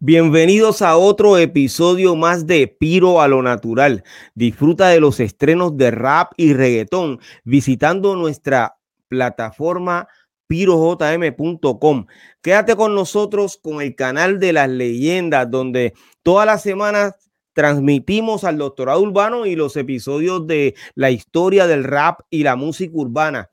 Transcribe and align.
Bienvenidos 0.00 0.82
a 0.82 0.98
otro 0.98 1.38
episodio 1.38 2.16
más 2.16 2.46
de 2.46 2.68
Piro 2.68 3.22
a 3.22 3.28
lo 3.28 3.42
Natural. 3.42 4.04
Disfruta 4.34 4.88
de 4.88 5.00
los 5.00 5.20
estrenos 5.20 5.78
de 5.78 5.90
rap 5.90 6.32
y 6.36 6.52
reggaetón 6.52 7.18
visitando 7.44 8.14
nuestra 8.14 8.76
plataforma 9.08 10.06
pirojm.com. 10.48 12.06
Quédate 12.42 12.76
con 12.76 12.94
nosotros 12.94 13.58
con 13.62 13.80
el 13.80 13.94
canal 13.94 14.38
de 14.38 14.52
las 14.52 14.68
leyendas, 14.68 15.50
donde 15.50 15.94
todas 16.22 16.44
las 16.44 16.62
semanas 16.62 17.14
transmitimos 17.54 18.44
al 18.44 18.58
doctorado 18.58 19.00
urbano 19.00 19.46
y 19.46 19.56
los 19.56 19.78
episodios 19.78 20.46
de 20.46 20.74
la 20.94 21.10
historia 21.10 21.66
del 21.66 21.84
rap 21.84 22.20
y 22.28 22.42
la 22.42 22.54
música 22.54 22.92
urbana. 22.94 23.48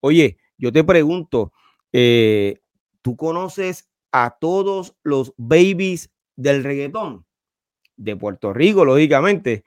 Oye, 0.00 0.38
yo 0.56 0.72
te 0.72 0.84
pregunto, 0.84 1.52
eh, 1.92 2.62
¿tú 3.02 3.14
conoces 3.14 3.91
a 4.12 4.36
todos 4.38 4.94
los 5.02 5.34
babies 5.36 6.10
del 6.36 6.62
reggaetón 6.62 7.26
de 7.96 8.16
Puerto 8.16 8.52
Rico, 8.52 8.84
lógicamente. 8.84 9.64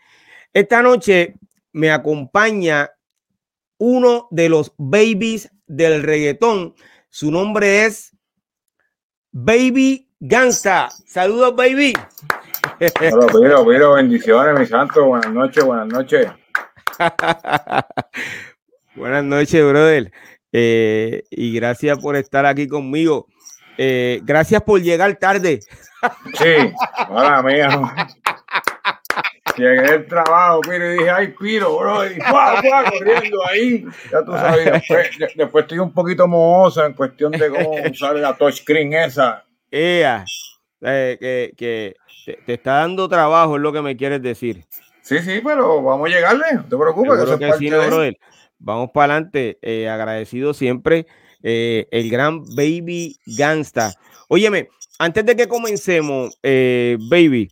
Esta 0.54 0.82
noche 0.82 1.36
me 1.74 1.92
acompaña 1.92 2.92
uno 3.78 4.28
de 4.32 4.50
los 4.50 4.74
babies 4.78 5.52
del 5.68 6.04
reggaetón. 6.04 6.76
Su 7.10 7.32
nombre 7.32 7.86
es 7.86 8.16
Baby 9.32 10.10
Gangsta. 10.20 10.90
Saludos, 11.06 11.56
baby. 11.56 11.94
Pero, 12.80 13.28
pero, 13.66 13.94
bendiciones, 13.94 14.60
mi 14.60 14.66
santo. 14.66 15.06
Buenas 15.06 15.32
noches, 15.32 15.64
buenas 15.64 15.88
noches. 15.88 16.28
buenas 18.96 19.24
noches, 19.24 19.62
brother. 19.66 20.12
Eh, 20.52 21.24
y 21.30 21.54
gracias 21.54 22.00
por 22.00 22.16
estar 22.16 22.46
aquí 22.46 22.68
conmigo. 22.68 23.28
Eh, 23.78 24.22
gracias 24.24 24.62
por 24.62 24.82
llegar 24.82 25.16
tarde. 25.16 25.60
Sí, 26.34 26.74
hola 27.10 27.42
mía. 27.42 27.70
Llegué 29.58 29.88
al 29.88 30.06
trabajo, 30.06 30.62
pero 30.62 30.94
y 30.94 30.98
dije, 30.98 31.10
ay, 31.10 31.34
Piro, 31.40 31.78
bro, 31.78 32.06
y 32.06 32.18
corriendo 32.20 33.48
ahí. 33.48 33.86
Ya 34.12 34.24
tú 34.24 34.32
sabes, 34.34 34.66
después, 34.72 35.10
después, 35.36 35.64
estoy 35.64 35.80
un 35.80 35.94
poquito 35.94 36.28
mohosa 36.28 36.86
en 36.86 36.94
cuestión 36.94 37.32
de 37.32 37.50
cómo 37.50 37.72
usar 37.90 38.16
la 38.18 38.36
touchscreen 38.36 38.94
esa. 38.94 39.46
Ea, 39.72 40.26
eh, 40.82 41.18
que, 41.20 41.54
que 41.58 41.96
te, 42.26 42.34
te, 42.46 42.54
está 42.56 42.80
dando 42.80 43.08
trabajo, 43.08 43.56
es 43.56 43.62
lo 43.62 43.72
que 43.72 43.82
me 43.82 43.96
quieres 43.96 44.22
decir. 44.22 44.66
Sí, 45.02 45.20
sí, 45.20 45.40
pero 45.44 45.82
vamos 45.82 46.10
a 46.10 46.14
llegarle, 46.14 46.46
no 46.54 46.64
te 46.66 46.78
preocupes. 46.78 47.38
Que, 47.40 47.46
que 47.46 47.54
sí, 47.54 47.70
no, 47.70 47.78
brother. 47.86 48.18
Vamos 48.60 48.90
para 48.94 49.14
adelante, 49.14 49.58
eh, 49.62 49.90
agradecido 49.90 50.54
siempre 50.54 51.08
eh, 51.48 51.88
el 51.92 52.10
gran 52.10 52.44
Baby 52.56 53.20
Gangsta. 53.28 53.94
Óyeme, 54.28 54.68
antes 54.98 55.24
de 55.24 55.36
que 55.36 55.48
comencemos, 55.48 56.36
eh, 56.42 56.98
Baby. 57.00 57.52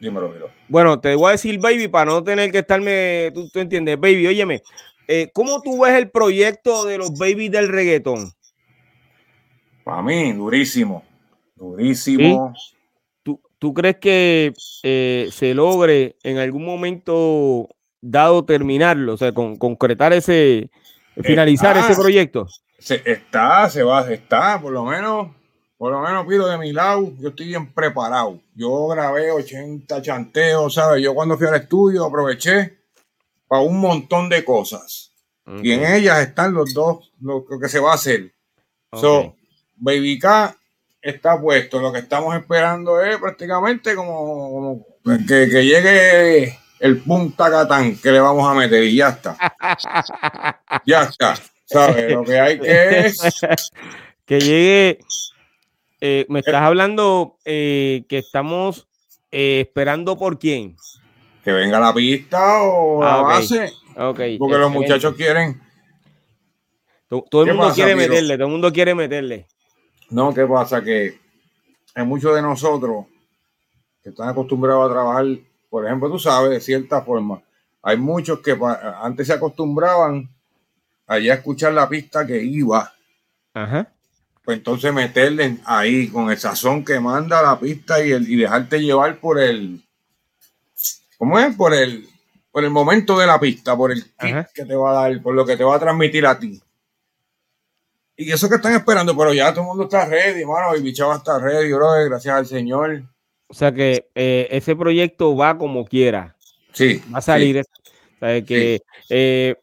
Dímelo, 0.00 0.26
dímelo. 0.26 0.50
Bueno, 0.68 0.98
te 0.98 1.14
voy 1.14 1.28
a 1.28 1.32
decir 1.32 1.60
Baby 1.60 1.86
para 1.86 2.06
no 2.06 2.24
tener 2.24 2.50
que 2.50 2.58
estarme, 2.58 3.30
tú, 3.32 3.48
tú 3.48 3.60
entiendes, 3.60 4.00
Baby, 4.00 4.26
óyeme, 4.26 4.62
eh, 5.06 5.30
¿cómo 5.32 5.62
tú 5.62 5.80
ves 5.80 5.94
el 5.94 6.10
proyecto 6.10 6.84
de 6.84 6.98
los 6.98 7.16
Babies 7.16 7.52
del 7.52 7.68
reggaetón? 7.68 8.32
Para 9.84 10.02
mí, 10.02 10.32
durísimo, 10.32 11.04
durísimo. 11.54 12.52
¿Sí? 12.56 12.74
¿Tú, 13.22 13.40
¿Tú, 13.60 13.74
crees 13.74 13.96
que 13.98 14.52
eh, 14.82 15.28
se 15.30 15.54
logre 15.54 16.16
en 16.24 16.38
algún 16.38 16.64
momento 16.64 17.68
dado 18.00 18.44
terminarlo, 18.44 19.14
o 19.14 19.16
sea, 19.16 19.30
con, 19.32 19.56
concretar 19.56 20.12
ese, 20.12 20.68
finalizar 21.22 21.76
Ah. 21.76 21.86
ese 21.88 22.00
proyecto? 22.00 22.48
Se, 22.80 23.02
está, 23.04 23.68
se 23.70 23.82
va, 23.82 24.10
está, 24.10 24.60
por 24.60 24.72
lo 24.72 24.84
menos, 24.84 25.28
por 25.76 25.92
lo 25.92 26.00
menos 26.00 26.26
pido 26.26 26.48
de 26.48 26.58
mi 26.58 26.72
lado, 26.72 27.12
yo 27.18 27.28
estoy 27.28 27.46
bien 27.46 27.72
preparado. 27.72 28.40
Yo 28.54 28.88
grabé 28.88 29.30
80 29.30 30.02
chanteos, 30.02 30.74
¿sabes? 30.74 31.02
Yo 31.02 31.14
cuando 31.14 31.38
fui 31.38 31.46
al 31.46 31.56
estudio 31.56 32.04
aproveché 32.04 32.78
para 33.46 33.62
un 33.62 33.80
montón 33.80 34.28
de 34.28 34.44
cosas. 34.44 35.12
Okay. 35.44 35.60
Y 35.62 35.72
en 35.72 35.84
ellas 35.84 36.20
están 36.20 36.54
los 36.54 36.72
dos, 36.74 37.12
lo, 37.20 37.44
lo 37.48 37.58
que 37.60 37.68
se 37.68 37.80
va 37.80 37.92
a 37.92 37.94
hacer. 37.96 38.32
Okay. 38.90 39.00
So, 39.00 39.36
Baby 39.76 40.18
K 40.18 40.56
está 41.02 41.40
puesto. 41.40 41.80
Lo 41.80 41.92
que 41.92 42.00
estamos 42.00 42.34
esperando 42.36 43.00
es 43.02 43.18
prácticamente 43.18 43.94
como, 43.94 44.50
como 44.50 44.86
que, 45.26 45.48
que 45.48 45.64
llegue 45.64 46.58
el 46.78 46.98
punta 47.02 47.50
catán 47.50 47.96
que 47.96 48.10
le 48.10 48.20
vamos 48.20 48.48
a 48.48 48.54
meter 48.54 48.82
y 48.84 48.96
ya 48.96 49.10
está. 49.10 49.36
ya 50.86 51.02
está. 51.02 51.34
¿Sabes? 51.70 52.12
Lo 52.12 52.24
que 52.24 52.38
hay 52.40 52.58
que 52.58 52.98
es. 53.06 53.20
que 54.26 54.40
llegue. 54.40 54.98
Eh, 56.00 56.26
me 56.28 56.40
estás 56.40 56.62
hablando 56.62 57.36
eh, 57.44 58.04
que 58.08 58.18
estamos 58.18 58.88
eh, 59.30 59.60
esperando 59.66 60.18
por 60.18 60.38
quién. 60.38 60.76
Que 61.44 61.52
venga 61.52 61.78
la 61.78 61.92
pista 61.94 62.62
o 62.62 63.02
Ah, 63.02 63.16
la 63.18 63.22
base. 63.22 63.72
Okay, 63.96 64.38
Porque 64.38 64.58
los 64.58 64.70
muchachos 64.70 65.14
quieren. 65.14 65.60
To- 67.08 67.24
Todo 67.30 67.42
el 67.42 67.48
¿Qué 67.48 67.52
mundo 67.52 67.68
pasa, 67.68 67.74
quiere 67.74 67.96
meterle, 67.96 68.34
todo 68.36 68.46
el 68.46 68.52
mundo 68.52 68.72
quiere 68.72 68.94
meterle. 68.94 69.46
No, 70.10 70.32
¿qué 70.34 70.46
pasa? 70.46 70.82
Que 70.82 71.18
hay 71.94 72.04
muchos 72.04 72.34
de 72.34 72.42
nosotros 72.42 73.06
que 74.02 74.10
están 74.10 74.28
acostumbrados 74.28 74.88
a 74.88 74.92
trabajar, 74.94 75.26
por 75.68 75.84
ejemplo, 75.86 76.10
tú 76.10 76.18
sabes, 76.18 76.50
de 76.50 76.60
cierta 76.60 77.02
forma. 77.02 77.42
Hay 77.82 77.96
muchos 77.96 78.40
que 78.40 78.56
antes 79.02 79.26
se 79.26 79.32
acostumbraban 79.34 80.28
allá 81.10 81.32
a 81.32 81.36
escuchar 81.36 81.72
la 81.72 81.88
pista 81.88 82.24
que 82.26 82.40
iba, 82.42 82.92
Ajá. 83.52 83.92
pues 84.44 84.58
entonces 84.58 84.92
meterle 84.94 85.58
ahí 85.64 86.08
con 86.08 86.30
el 86.30 86.38
sazón 86.38 86.84
que 86.84 87.00
manda 87.00 87.42
la 87.42 87.58
pista 87.58 88.04
y, 88.04 88.12
el, 88.12 88.30
y 88.30 88.36
dejarte 88.36 88.78
llevar 88.80 89.18
por 89.18 89.40
el, 89.40 89.82
¿cómo 91.18 91.38
es? 91.38 91.54
Por 91.56 91.74
el, 91.74 92.06
por 92.52 92.62
el 92.64 92.70
momento 92.70 93.18
de 93.18 93.26
la 93.26 93.40
pista, 93.40 93.76
por 93.76 93.90
el 93.90 94.04
Ajá. 94.18 94.48
que 94.54 94.64
te 94.64 94.74
va 94.76 94.90
a 94.90 95.02
dar, 95.08 95.20
por 95.22 95.34
lo 95.34 95.44
que 95.44 95.56
te 95.56 95.64
va 95.64 95.76
a 95.76 95.80
transmitir 95.80 96.24
a 96.26 96.38
ti. 96.38 96.60
Y 98.16 98.30
eso 98.30 98.48
que 98.48 98.56
están 98.56 98.74
esperando, 98.74 99.16
pero 99.16 99.32
ya 99.32 99.50
todo 99.50 99.62
el 99.62 99.66
mundo 99.68 99.84
está 99.84 100.04
ready, 100.06 100.44
mano, 100.44 100.76
y 100.76 100.82
Bichaba 100.82 101.16
está 101.16 101.38
ready, 101.38 101.72
bro, 101.72 102.04
gracias 102.04 102.34
al 102.34 102.46
Señor. 102.46 103.02
O 103.48 103.54
sea 103.54 103.72
que 103.72 104.08
eh, 104.14 104.46
ese 104.50 104.76
proyecto 104.76 105.34
va 105.34 105.58
como 105.58 105.84
quiera, 105.86 106.36
Sí. 106.72 107.02
va 107.12 107.18
a 107.18 107.22
salir. 107.22 107.58
O 107.60 108.18
sea 108.20 108.44
que 108.44 108.82
eh, 109.08 109.56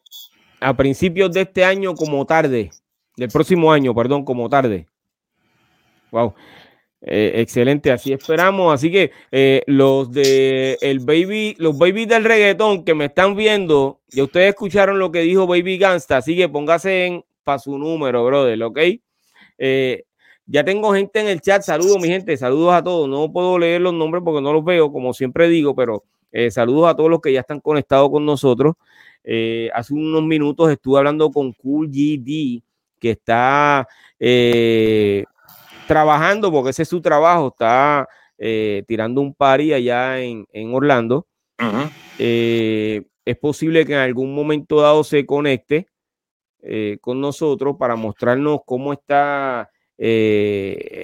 a 0.60 0.76
principios 0.76 1.32
de 1.32 1.42
este 1.42 1.64
año 1.64 1.94
como 1.94 2.24
tarde, 2.26 2.70
del 3.16 3.28
próximo 3.28 3.72
año, 3.72 3.94
perdón, 3.94 4.24
como 4.24 4.48
tarde. 4.48 4.86
Wow. 6.10 6.34
Eh, 7.00 7.32
excelente, 7.36 7.92
así 7.92 8.12
esperamos. 8.12 8.74
Así 8.74 8.90
que 8.90 9.12
eh, 9.30 9.62
los 9.66 10.10
de 10.10 10.76
el 10.80 11.00
baby, 11.00 11.54
los 11.58 11.78
babies 11.78 12.08
del 12.08 12.24
reggaetón 12.24 12.84
que 12.84 12.94
me 12.94 13.06
están 13.06 13.36
viendo, 13.36 14.00
ya 14.08 14.24
ustedes 14.24 14.48
escucharon 14.48 14.98
lo 14.98 15.12
que 15.12 15.20
dijo 15.20 15.46
Baby 15.46 15.78
Gangsta, 15.78 16.16
así 16.18 16.36
que 16.36 16.48
póngase 16.48 17.06
en 17.06 17.24
para 17.44 17.58
su 17.58 17.78
número, 17.78 18.24
brother, 18.26 18.62
¿ok? 18.62 18.78
Eh, 19.58 20.04
ya 20.44 20.64
tengo 20.64 20.92
gente 20.92 21.20
en 21.20 21.28
el 21.28 21.40
chat, 21.40 21.62
saludos 21.62 21.98
mi 22.00 22.08
gente, 22.08 22.36
saludos 22.36 22.74
a 22.74 22.82
todos. 22.82 23.08
No 23.08 23.32
puedo 23.32 23.58
leer 23.58 23.80
los 23.80 23.94
nombres 23.94 24.22
porque 24.24 24.42
no 24.42 24.52
los 24.52 24.64
veo, 24.64 24.92
como 24.92 25.14
siempre 25.14 25.48
digo, 25.48 25.74
pero 25.74 26.04
saludos 26.50 26.90
a 26.90 26.94
todos 26.94 27.10
los 27.10 27.20
que 27.20 27.32
ya 27.32 27.40
están 27.40 27.60
conectados 27.60 28.10
con 28.10 28.26
nosotros. 28.26 28.74
Eh, 29.30 29.68
hace 29.74 29.92
unos 29.92 30.22
minutos 30.22 30.70
estuve 30.70 30.96
hablando 30.96 31.30
con 31.30 31.52
Cool 31.52 31.90
GD, 31.90 32.62
que 32.98 33.10
está 33.10 33.86
eh, 34.18 35.22
trabajando, 35.86 36.50
porque 36.50 36.70
ese 36.70 36.84
es 36.84 36.88
su 36.88 37.02
trabajo, 37.02 37.48
está 37.48 38.08
eh, 38.38 38.84
tirando 38.88 39.20
un 39.20 39.34
party 39.34 39.74
allá 39.74 40.18
en, 40.18 40.46
en 40.50 40.74
Orlando. 40.74 41.26
Uh 41.58 41.64
-huh. 41.64 43.04
Es 43.26 43.36
posible 43.36 43.84
que 43.84 43.92
en 43.92 43.98
algún 43.98 44.34
momento 44.34 44.80
dado 44.80 45.04
se 45.04 45.26
conecte 45.26 45.88
con 47.02 47.20
nosotros 47.20 47.76
para 47.78 47.96
mostrarnos 47.96 48.60
cómo 48.64 48.94
está, 48.94 49.68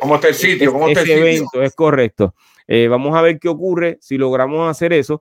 ¿Cómo 0.00 0.14
está 0.14 0.28
el 0.28 0.34
sitio, 0.34 0.72
cómo 0.72 0.88
está 0.88 1.00
el 1.00 1.06
sitio? 1.06 1.22
evento, 1.22 1.62
es 1.62 1.74
correcto. 1.74 2.34
Vamos 2.88 3.14
a 3.14 3.20
ver 3.20 3.38
qué 3.38 3.50
ocurre 3.50 3.98
si 4.00 4.16
logramos 4.16 4.70
hacer 4.70 4.94
eso. 4.94 5.20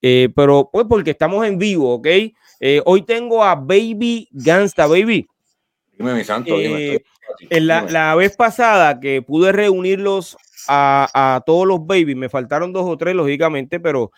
Eh, 0.00 0.28
pero 0.34 0.68
pues 0.72 0.86
porque 0.88 1.10
estamos 1.10 1.44
en 1.46 1.58
vivo, 1.58 1.94
¿ok? 1.94 2.06
Eh, 2.60 2.82
hoy 2.84 3.02
tengo 3.02 3.42
a 3.44 3.54
Baby 3.54 4.28
Gangsta, 4.32 4.86
Baby. 4.86 5.26
Dime, 5.96 6.14
mi 6.14 6.24
santo, 6.24 6.56
dime. 6.56 6.94
Eh, 6.94 7.04
en 7.50 7.66
la, 7.66 8.14
vez 8.14 8.36
pasada 8.36 9.00
que 9.00 9.22
pude 9.22 9.52
reunirlos 9.52 10.36
a, 10.66 11.42
todos 11.46 11.66
los 11.66 11.86
babies, 11.86 12.16
me 12.16 12.28
faltaron 12.28 12.72
dos 12.72 12.86
o 12.86 12.96
tres, 12.96 13.14
lógicamente, 13.14 13.80
pero 13.80 14.12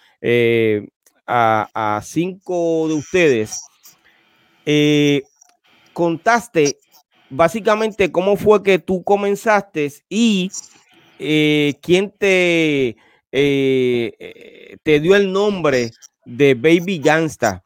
a, 1.26 2.00
cinco 2.04 2.86
de 2.88 2.94
ustedes, 2.94 3.60
contaste 5.92 6.76
básicamente 7.30 8.12
cómo 8.12 8.36
fue 8.36 8.62
que 8.62 8.78
tú 8.78 9.02
comenzaste 9.02 9.92
y 10.08 10.50
quién 11.18 12.12
te, 12.16 12.96
te 13.30 15.00
dio 15.00 15.16
el 15.16 15.32
nombre 15.32 15.90
de 16.24 16.54
Baby 16.54 16.98
Gangsta. 16.98 17.62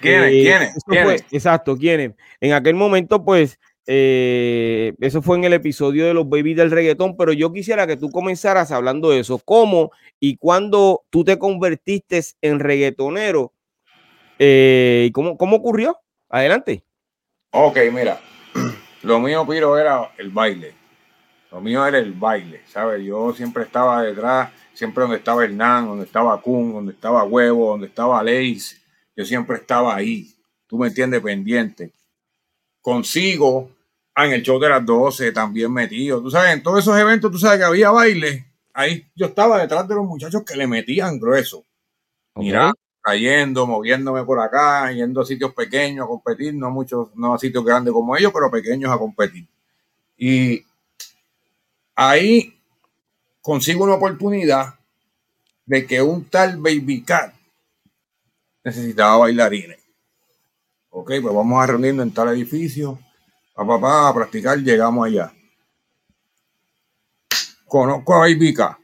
¿quiénes? 0.00 0.74
exacto, 1.30 1.76
¿quiénes? 1.76 2.12
En 2.40 2.52
aquel 2.52 2.74
momento, 2.74 3.24
pues, 3.24 3.58
eh, 3.86 4.94
eso 5.00 5.22
fue 5.22 5.36
en 5.36 5.44
el 5.44 5.52
episodio 5.52 6.06
de 6.06 6.14
los 6.14 6.28
babies 6.28 6.56
del 6.56 6.70
reggaetón, 6.70 7.16
pero 7.16 7.32
yo 7.32 7.52
quisiera 7.52 7.86
que 7.86 7.96
tú 7.96 8.10
comenzaras 8.10 8.72
hablando 8.72 9.10
de 9.10 9.20
eso. 9.20 9.38
¿Cómo 9.38 9.92
y 10.18 10.36
cuándo 10.36 11.04
tú 11.10 11.24
te 11.24 11.38
convertiste 11.38 12.20
en 12.40 12.58
reggaetonero? 12.58 13.52
Eh, 14.38 15.04
¿Y 15.08 15.12
cómo, 15.12 15.36
cómo 15.36 15.56
ocurrió? 15.56 15.98
Adelante. 16.28 16.82
Ok, 17.50 17.78
mira, 17.92 18.20
lo 19.02 19.20
mío, 19.20 19.46
Piro, 19.46 19.78
era 19.78 20.12
el 20.18 20.30
baile. 20.30 20.74
Lo 21.52 21.60
mío 21.60 21.86
era 21.86 21.98
el 21.98 22.12
baile, 22.12 22.62
¿sabes? 22.66 23.04
Yo 23.04 23.32
siempre 23.32 23.62
estaba 23.62 24.02
detrás, 24.02 24.50
siempre 24.76 25.02
donde 25.02 25.16
estaba 25.16 25.42
Hernán, 25.42 25.86
donde 25.86 26.04
estaba 26.04 26.40
Kun, 26.40 26.72
donde 26.72 26.92
estaba 26.92 27.24
Huevo, 27.24 27.70
donde 27.70 27.86
estaba 27.86 28.22
Leis. 28.22 28.80
Yo 29.16 29.24
siempre 29.24 29.56
estaba 29.56 29.96
ahí, 29.96 30.30
tú 30.66 30.78
me 30.78 30.88
entiendes, 30.88 31.22
pendiente. 31.22 31.90
Consigo 32.82 33.70
en 34.14 34.32
el 34.32 34.42
show 34.42 34.60
de 34.60 34.68
las 34.68 34.84
12 34.84 35.32
también 35.32 35.72
metido. 35.72 36.22
Tú 36.22 36.30
sabes, 36.30 36.52
en 36.52 36.62
todos 36.62 36.80
esos 36.80 36.96
eventos, 36.98 37.30
tú 37.32 37.38
sabes 37.38 37.58
que 37.58 37.64
había 37.64 37.90
baile. 37.90 38.46
Ahí 38.74 39.06
yo 39.14 39.26
estaba 39.26 39.58
detrás 39.58 39.88
de 39.88 39.94
los 39.94 40.04
muchachos 40.04 40.42
que 40.44 40.56
le 40.56 40.66
metían 40.66 41.18
grueso. 41.18 41.64
Mira, 42.34 42.72
cayendo, 43.00 43.66
moviéndome 43.66 44.24
por 44.24 44.38
acá, 44.40 44.92
yendo 44.92 45.22
a 45.22 45.24
sitios 45.24 45.54
pequeños 45.54 46.04
a 46.04 46.08
competir, 46.08 46.54
no 46.54 46.70
muchos, 46.70 47.08
no 47.14 47.32
a 47.32 47.38
sitios 47.38 47.64
grandes 47.64 47.94
como 47.94 48.14
ellos, 48.14 48.30
pero 48.34 48.50
pequeños 48.50 48.92
a 48.92 48.98
competir. 48.98 49.46
Y 50.18 50.62
ahí 51.94 52.55
consigo 53.46 53.84
una 53.84 53.94
oportunidad 53.94 54.74
de 55.66 55.86
que 55.86 56.02
un 56.02 56.24
tal 56.24 56.56
Baby 56.56 57.04
Cat 57.04 57.32
necesitaba 58.64 59.18
bailarines. 59.18 59.78
Ok, 60.90 61.12
pues 61.22 61.32
vamos 61.32 61.62
a 61.62 61.66
reunirnos 61.68 62.04
en 62.04 62.12
tal 62.12 62.30
edificio 62.30 62.98
a 63.54 63.64
papá 63.64 64.08
a 64.08 64.14
practicar, 64.14 64.58
llegamos 64.58 65.06
allá. 65.06 65.32
Conozco 67.68 68.14
a 68.14 68.18
Baby 68.18 68.52
K, 68.52 68.80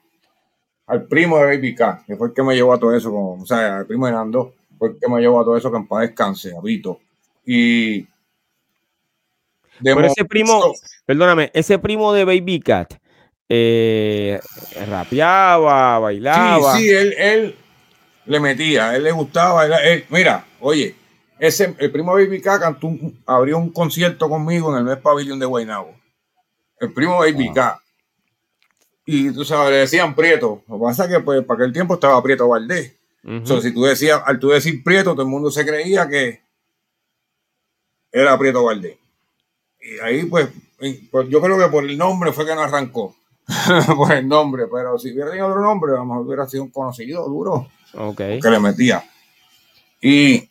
al 0.87 1.09
primo 1.09 1.39
de 1.39 1.57
Baby 1.57 1.75
K, 1.75 2.05
que 2.07 2.15
fue 2.15 2.29
el 2.29 2.33
que 2.35 2.45
me 2.45 2.55
llevó 2.55 2.73
a 2.73 2.79
todo 2.79 2.95
eso, 2.95 3.13
o 3.13 3.45
sea, 3.45 3.79
al 3.79 3.87
primo 3.87 4.07
de 4.07 4.13
Nando, 4.13 4.55
fue 4.79 4.91
el 4.91 4.99
que 5.01 5.09
me 5.09 5.21
llevó 5.21 5.41
a 5.41 5.45
todo 5.45 5.57
eso 5.57 5.73
que 5.73 5.77
en 5.79 5.89
paz 5.89 6.03
descanse. 6.03 6.55
Y. 7.45 8.07
Pero 9.83 10.07
ese 10.07 10.25
primo, 10.25 10.73
perdóname, 11.05 11.51
ese 11.53 11.81
primo 11.81 12.13
de 12.13 12.25
Baby 12.25 12.61
Cat, 12.61 13.02
eh, 13.55 14.41
rapeaba, 14.89 15.99
bailaba. 15.99 16.75
Sí, 16.75 16.85
sí, 16.85 16.91
él, 16.91 17.15
él 17.19 17.55
le 18.25 18.41
metía, 18.41 18.89
a 18.89 18.97
él 18.97 19.03
le 19.03 19.13
gustaba. 19.13 19.69
mira, 20.09 20.47
oye, 20.61 20.95
ese, 21.39 21.75
el 21.79 21.93
primo 21.93 22.15
Baby 22.15 22.41
K 22.41 22.59
cantó 22.59 22.91
abrió 23.27 23.59
un 23.59 23.71
concierto 23.71 24.27
conmigo 24.31 24.73
en 24.73 24.79
el 24.79 24.85
mes 24.85 24.97
pabellón 24.97 25.39
de 25.39 25.45
Guaynabo. 25.45 25.95
El 26.81 26.95
primo 26.95 27.19
Baby 27.19 27.53
K. 27.53 27.79
Y 29.05 29.31
tú 29.33 29.45
sabes, 29.45 29.71
le 29.71 29.77
decían 29.79 30.15
Prieto. 30.15 30.63
Lo 30.67 30.77
que 30.77 30.85
pasa 30.85 31.05
es 31.05 31.11
que 31.11 31.21
pues, 31.21 31.45
para 31.45 31.63
aquel 31.63 31.75
tiempo 31.75 31.95
estaba 31.95 32.23
Prieto 32.23 32.49
Valdés. 32.49 32.95
si 33.23 33.75
tú 33.75 33.83
decías, 33.83 34.23
al 34.25 34.39
tú 34.39 34.49
decir 34.49 34.83
Prieto, 34.83 35.13
todo 35.13 35.23
el 35.23 35.29
mundo 35.29 35.51
se 35.51 35.67
creía 35.67 36.09
que 36.09 36.41
era 38.11 38.39
Prieto 38.39 38.65
Valdés. 38.65 38.97
Y 39.79 39.99
ahí, 39.99 40.25
pues, 40.25 40.49
pues, 41.11 41.29
yo 41.29 41.43
creo 41.43 41.59
que 41.59 41.67
por 41.67 41.85
el 41.85 41.99
nombre 41.99 42.33
fue 42.33 42.47
que 42.47 42.55
no 42.55 42.63
arrancó. 42.63 43.15
por 43.97 44.13
el 44.13 44.27
nombre, 44.27 44.65
pero 44.73 44.99
si 44.99 45.13
hubiera 45.13 45.31
tenido 45.31 45.49
otro 45.49 45.63
nombre, 45.63 45.93
a 45.93 45.97
lo 45.97 46.05
mejor 46.05 46.27
hubiera 46.27 46.47
sido 46.47 46.65
un 46.65 46.71
conocido 46.71 47.25
duro. 47.29 47.69
Que 48.17 48.51
le 48.51 48.59
metía. 48.59 49.05
Y 50.01 50.49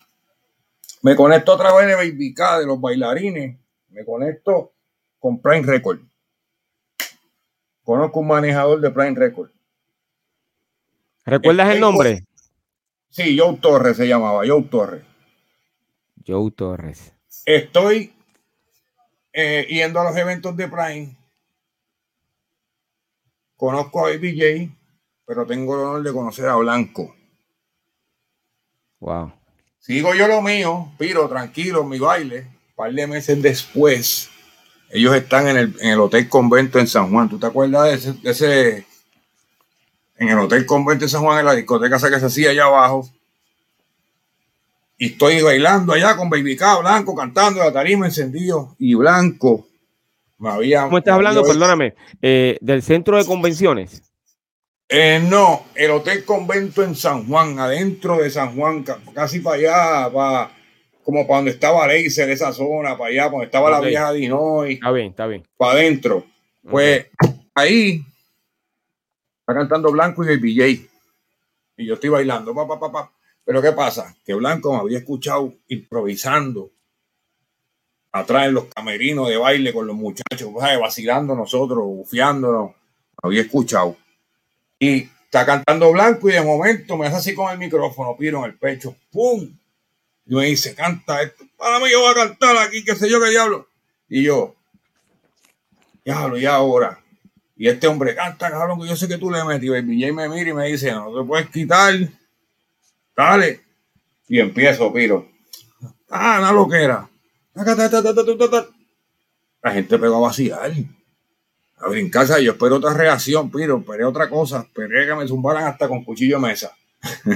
me 1.01 1.15
conecto 1.15 1.53
otra 1.53 1.73
vez 1.73 1.87
de 1.87 1.95
Baby 1.95 2.33
K, 2.33 2.59
de 2.59 2.65
los 2.65 2.79
bailarines. 2.79 3.57
Me 3.89 4.05
conecto 4.05 4.73
con 5.19 5.41
Prime 5.41 5.63
Record. 5.63 5.99
Conozco 7.83 8.19
un 8.19 8.27
manejador 8.27 8.79
de 8.79 8.91
Prime 8.91 9.15
Record. 9.15 9.49
¿Recuerdas 11.25 11.73
el 11.73 11.79
nombre? 11.79 12.25
Sí, 13.09 13.37
Joe 13.37 13.57
Torres 13.57 13.97
se 13.97 14.07
llamaba, 14.07 14.43
Joe 14.47 14.63
Torres. 14.63 15.03
Joe 16.25 16.51
Torres. 16.51 17.13
Estoy 17.45 18.13
eh, 19.33 19.65
yendo 19.69 19.99
a 19.99 20.03
los 20.03 20.15
eventos 20.15 20.55
de 20.55 20.67
Prime. 20.67 21.15
Conozco 23.61 23.99
a 23.99 24.09
Baby 24.09 24.75
pero 25.23 25.45
tengo 25.45 25.75
el 25.75 25.81
honor 25.81 26.01
de 26.01 26.11
conocer 26.11 26.47
a 26.47 26.55
Blanco. 26.55 27.15
Wow. 28.99 29.33
Sigo 29.77 30.15
yo 30.15 30.27
lo 30.27 30.41
mío, 30.41 30.91
piro 30.97 31.29
tranquilo, 31.29 31.83
mi 31.83 31.99
baile. 31.99 32.39
Un 32.39 32.75
par 32.75 32.91
de 32.91 33.05
meses 33.05 33.39
después, 33.39 34.31
ellos 34.89 35.13
están 35.13 35.47
en 35.47 35.75
el, 35.79 35.99
Hotel 35.99 36.27
Convento 36.27 36.79
en 36.79 36.87
San 36.87 37.11
Juan. 37.11 37.29
¿Tú 37.29 37.37
te 37.37 37.45
acuerdas 37.45 38.03
de 38.23 38.31
ese, 38.31 38.87
En 40.15 40.29
el 40.29 40.39
Hotel 40.39 40.65
Convento 40.65 41.05
en 41.05 41.09
San 41.09 41.21
Juan, 41.21 41.37
en 41.37 41.45
la 41.45 41.53
discoteca 41.53 41.99
que 42.09 42.19
se 42.19 42.25
hacía 42.25 42.49
allá 42.49 42.65
abajo. 42.65 43.07
Y 44.97 45.11
estoy 45.11 45.39
bailando 45.43 45.93
allá 45.93 46.17
con 46.17 46.31
Baby 46.31 46.57
K, 46.57 46.79
Blanco, 46.79 47.13
cantando 47.13 47.59
la 47.59 47.71
tarima 47.71 48.07
encendido. 48.07 48.75
Y 48.79 48.95
Blanco 48.95 49.67
me 50.41 50.49
había. 50.49 50.83
¿Cómo 50.85 50.97
estás 50.97 51.13
hablando? 51.13 51.43
Perdóname. 51.43 51.93
Eh, 52.21 52.57
¿Del 52.61 52.81
centro 52.81 53.17
de 53.17 53.25
convenciones? 53.25 54.11
Eh, 54.89 55.21
no, 55.29 55.67
el 55.75 55.91
Hotel 55.91 56.25
Convento 56.25 56.83
en 56.83 56.95
San 56.95 57.25
Juan, 57.25 57.57
adentro 57.59 58.17
de 58.17 58.29
San 58.29 58.55
Juan, 58.57 58.83
casi 59.13 59.39
para 59.39 59.55
allá, 59.55 60.11
para, 60.11 60.51
como 61.03 61.25
para 61.25 61.37
donde 61.37 61.51
estaba 61.51 61.87
Leiser, 61.87 62.29
esa 62.29 62.51
zona, 62.51 62.97
para 62.97 63.11
allá, 63.11 63.29
donde 63.29 63.45
estaba 63.45 63.69
la 63.69 63.79
vieja 63.79 64.11
Dinoy. 64.11 64.73
Está 64.73 64.91
bien, 64.91 65.07
está 65.11 65.27
bien. 65.27 65.47
Para 65.55 65.73
adentro. 65.73 66.25
Pues 66.69 67.07
ahí 67.55 68.03
está 69.39 69.53
cantando 69.53 69.91
Blanco 69.91 70.25
y 70.25 70.29
el 70.29 70.39
BJ. 70.39 70.89
Y 71.77 71.85
yo 71.85 71.93
estoy 71.93 72.09
bailando, 72.09 72.53
pa, 72.53 72.67
pa, 72.67 72.91
pa, 72.91 73.11
Pero 73.45 73.61
¿qué 73.61 73.71
pasa? 73.71 74.13
Que 74.25 74.33
Blanco 74.33 74.73
me 74.73 74.79
había 74.79 74.97
escuchado 74.97 75.53
improvisando 75.69 76.71
atrás 78.11 78.47
en 78.47 78.55
los 78.55 78.65
camerinos 78.65 79.29
de 79.29 79.37
baile 79.37 79.73
con 79.73 79.87
los 79.87 79.95
muchachos, 79.95 80.53
vacilando 80.53 81.35
nosotros, 81.35 81.79
bufiándonos. 81.79 82.71
había 83.21 83.41
escuchado. 83.41 83.97
Y 84.79 85.09
está 85.25 85.45
cantando 85.45 85.91
blanco 85.91 86.29
y 86.29 86.33
de 86.33 86.41
momento 86.41 86.97
me 86.97 87.07
hace 87.07 87.17
así 87.17 87.35
con 87.35 87.51
el 87.51 87.57
micrófono, 87.57 88.17
piro 88.17 88.39
en 88.39 88.51
el 88.51 88.57
pecho, 88.57 88.95
¡pum! 89.11 89.49
Y 90.25 90.35
me 90.35 90.45
dice, 90.45 90.75
canta 90.75 91.21
esto. 91.21 91.45
Para 91.57 91.79
mí 91.79 91.85
yo 91.91 92.01
voy 92.01 92.11
a 92.11 92.15
cantar 92.15 92.57
aquí, 92.57 92.83
qué 92.83 92.95
sé 92.95 93.09
yo 93.09 93.21
qué 93.21 93.29
diablo. 93.29 93.67
Y 94.09 94.23
yo, 94.23 94.55
diablo, 96.03 96.37
y 96.37 96.45
ahora. 96.45 96.99
Y 97.55 97.67
este 97.67 97.87
hombre 97.87 98.15
canta, 98.15 98.49
cabrón, 98.49 98.81
que 98.81 98.87
yo 98.87 98.95
sé 98.95 99.07
que 99.07 99.17
tú 99.17 99.29
le 99.29 99.43
metes. 99.43 99.63
Y 99.63 99.73
el 99.73 99.87
DJ 99.87 100.11
me 100.13 100.27
mira 100.27 100.49
y 100.49 100.53
me 100.53 100.67
dice, 100.67 100.91
no 100.91 101.13
te 101.13 101.27
puedes 101.27 101.49
quitar. 101.49 101.93
Dale. 103.15 103.61
Y 104.27 104.39
empiezo, 104.39 104.91
piro. 104.91 105.29
Ah, 106.09 106.39
nada 106.41 106.53
lo 106.53 106.67
que 106.67 106.83
era. 106.83 107.07
La 109.63 109.71
gente 109.71 109.99
pegó 109.99 110.17
a 110.17 110.27
vaciar 110.29 110.71
en 111.93 112.09
casa 112.09 112.39
yo 112.39 112.51
espero 112.51 112.77
otra 112.77 112.93
reacción, 112.93 113.49
pero 113.49 113.77
esperé 113.77 114.03
otra 114.05 114.29
cosa, 114.29 114.61
esperé 114.61 115.07
que 115.07 115.15
me 115.15 115.27
zumbaran 115.27 115.65
hasta 115.65 115.87
con 115.87 116.03
cuchillo 116.03 116.39
de 116.39 116.47
mesa. 116.47 116.75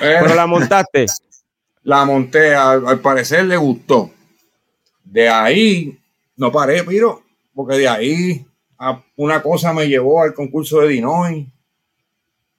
pero 0.00 0.34
la 0.34 0.46
montaste. 0.46 1.06
La 1.82 2.04
monté, 2.04 2.54
al, 2.54 3.00
parecer 3.00 3.44
le 3.44 3.56
gustó. 3.56 4.10
De 5.04 5.28
ahí 5.28 5.98
no 6.36 6.50
paré, 6.50 6.82
pero 6.82 7.22
porque 7.54 7.76
de 7.76 7.88
ahí 7.88 8.46
una 9.16 9.42
cosa 9.42 9.72
me 9.72 9.88
llevó 9.88 10.22
al 10.22 10.34
concurso 10.34 10.80
de 10.80 10.88
Dinoy. 10.88 11.48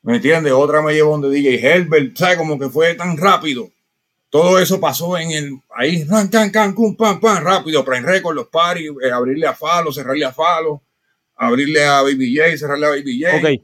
¿Me 0.02 0.16
entiendes? 0.16 0.54
Otra 0.54 0.82
me 0.82 0.94
llevó 0.94 1.12
donde 1.12 1.30
DJ 1.30 1.60
Herbert, 1.62 2.16
¿sabes? 2.16 2.38
Como 2.38 2.58
que 2.58 2.70
fue 2.70 2.96
tan 2.96 3.18
rápido 3.18 3.70
todo 4.30 4.60
eso 4.60 4.80
pasó 4.80 5.18
en 5.18 5.32
el 5.32 5.60
ahí, 5.76 6.06
can, 6.06 6.28
can, 6.28 6.52
can, 6.52 6.76
pam, 6.96 7.20
pam, 7.20 7.44
rápido, 7.44 7.84
Prime 7.84 8.06
Record, 8.06 8.36
los 8.36 8.48
paris, 8.48 8.92
eh, 9.04 9.12
abrirle 9.12 9.48
a 9.48 9.54
Falo, 9.54 9.92
cerrarle 9.92 10.26
a 10.26 10.34
Falo, 10.34 10.84
abrirle 11.36 11.86
a 11.86 12.02
Baby 12.02 12.36
J, 12.36 12.58
cerrarle 12.58 12.86
a 12.86 12.90
Baby 12.90 13.22
J. 13.22 13.38
Ok. 13.38 13.62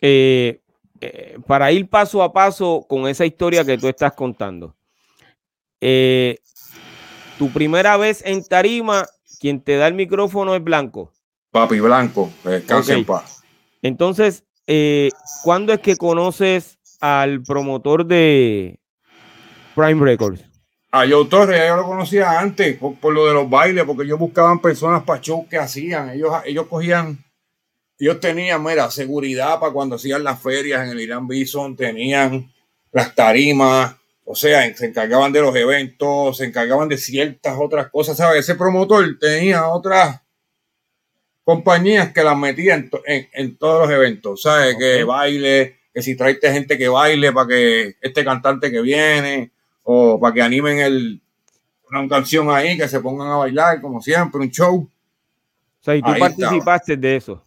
Eh, 0.00 0.60
eh, 1.00 1.38
para 1.46 1.72
ir 1.72 1.88
paso 1.88 2.22
a 2.22 2.32
paso 2.32 2.86
con 2.88 3.08
esa 3.08 3.26
historia 3.26 3.64
que 3.64 3.78
tú 3.78 3.88
estás 3.88 4.12
contando. 4.12 4.74
tu 7.38 7.50
primera 7.52 7.96
vez 7.96 8.22
en 8.24 8.44
Tarima, 8.44 9.06
quien 9.40 9.60
te 9.60 9.76
da 9.76 9.88
el 9.88 9.94
micrófono 9.94 10.54
es 10.54 10.62
Blanco. 10.62 11.12
Papi 11.50 11.78
Blanco, 11.78 12.32
descanse 12.42 12.94
en 12.94 13.04
paz. 13.04 13.42
Entonces, 13.82 14.44
eh, 14.66 15.10
¿cuándo 15.42 15.72
es 15.72 15.80
que 15.80 15.96
conoces 15.96 16.78
al 17.00 17.42
promotor 17.42 18.06
de 18.06 18.80
Prime 19.74 20.04
Records? 20.04 20.44
A 20.90 21.08
Joe 21.08 21.26
Torres, 21.26 21.60
yo 21.66 21.76
lo 21.76 21.84
conocía 21.84 22.38
antes 22.38 22.78
por, 22.78 23.12
lo 23.12 23.26
de 23.26 23.34
los 23.34 23.50
bailes, 23.50 23.84
porque 23.84 24.04
ellos 24.04 24.18
buscaban 24.18 24.60
personas 24.60 25.02
para 25.02 25.20
show 25.20 25.46
que 25.48 25.58
hacían. 25.58 26.10
Ellos, 26.10 26.32
ellos 26.44 26.66
cogían, 26.68 27.24
ellos 27.98 28.20
tenían, 28.20 28.62
mira, 28.62 28.88
seguridad 28.92 29.58
para 29.58 29.72
cuando 29.72 29.96
hacían 29.96 30.22
las 30.22 30.40
ferias 30.40 30.84
en 30.84 30.90
el 30.90 31.00
Irán 31.00 31.26
Bison, 31.26 31.74
tenían 31.74 32.52
las 32.92 33.12
tarimas, 33.16 33.96
o 34.24 34.36
sea, 34.36 34.72
se 34.74 34.86
encargaban 34.86 35.32
de 35.32 35.40
los 35.40 35.56
eventos, 35.56 36.36
se 36.36 36.44
encargaban 36.44 36.88
de 36.88 36.96
ciertas 36.96 37.56
otras 37.58 37.88
cosas, 37.90 38.16
¿sabes? 38.16 38.40
Ese 38.40 38.54
promotor 38.54 39.18
tenía 39.18 39.66
otras 39.68 40.20
compañías 41.42 42.12
que 42.12 42.22
las 42.22 42.36
metían 42.36 42.90
en, 43.04 43.56
todos 43.56 43.82
los 43.82 43.90
eventos, 43.90 44.42
¿sabes? 44.42 44.76
Que 44.78 45.04
baile, 45.04 45.76
que 45.92 46.02
si 46.02 46.16
traes 46.16 46.38
gente 46.40 46.78
que 46.78 46.88
baile 46.88 47.32
para 47.32 47.48
que 47.48 47.96
este 48.00 48.24
cantante 48.24 48.70
que 48.70 48.80
viene, 48.80 49.50
o 49.84 50.18
para 50.18 50.34
que 50.34 50.42
animen 50.42 50.80
el, 50.80 51.20
una 51.90 52.08
canción 52.08 52.50
ahí, 52.50 52.76
que 52.76 52.88
se 52.88 53.00
pongan 53.00 53.28
a 53.28 53.36
bailar, 53.36 53.80
como 53.80 54.00
siempre, 54.00 54.40
un 54.40 54.50
show. 54.50 54.76
O 54.76 55.84
sea, 55.84 55.94
y 55.94 56.02
tú 56.02 56.10
participaste 56.18 56.96
de 56.96 57.16
eso. 57.16 57.42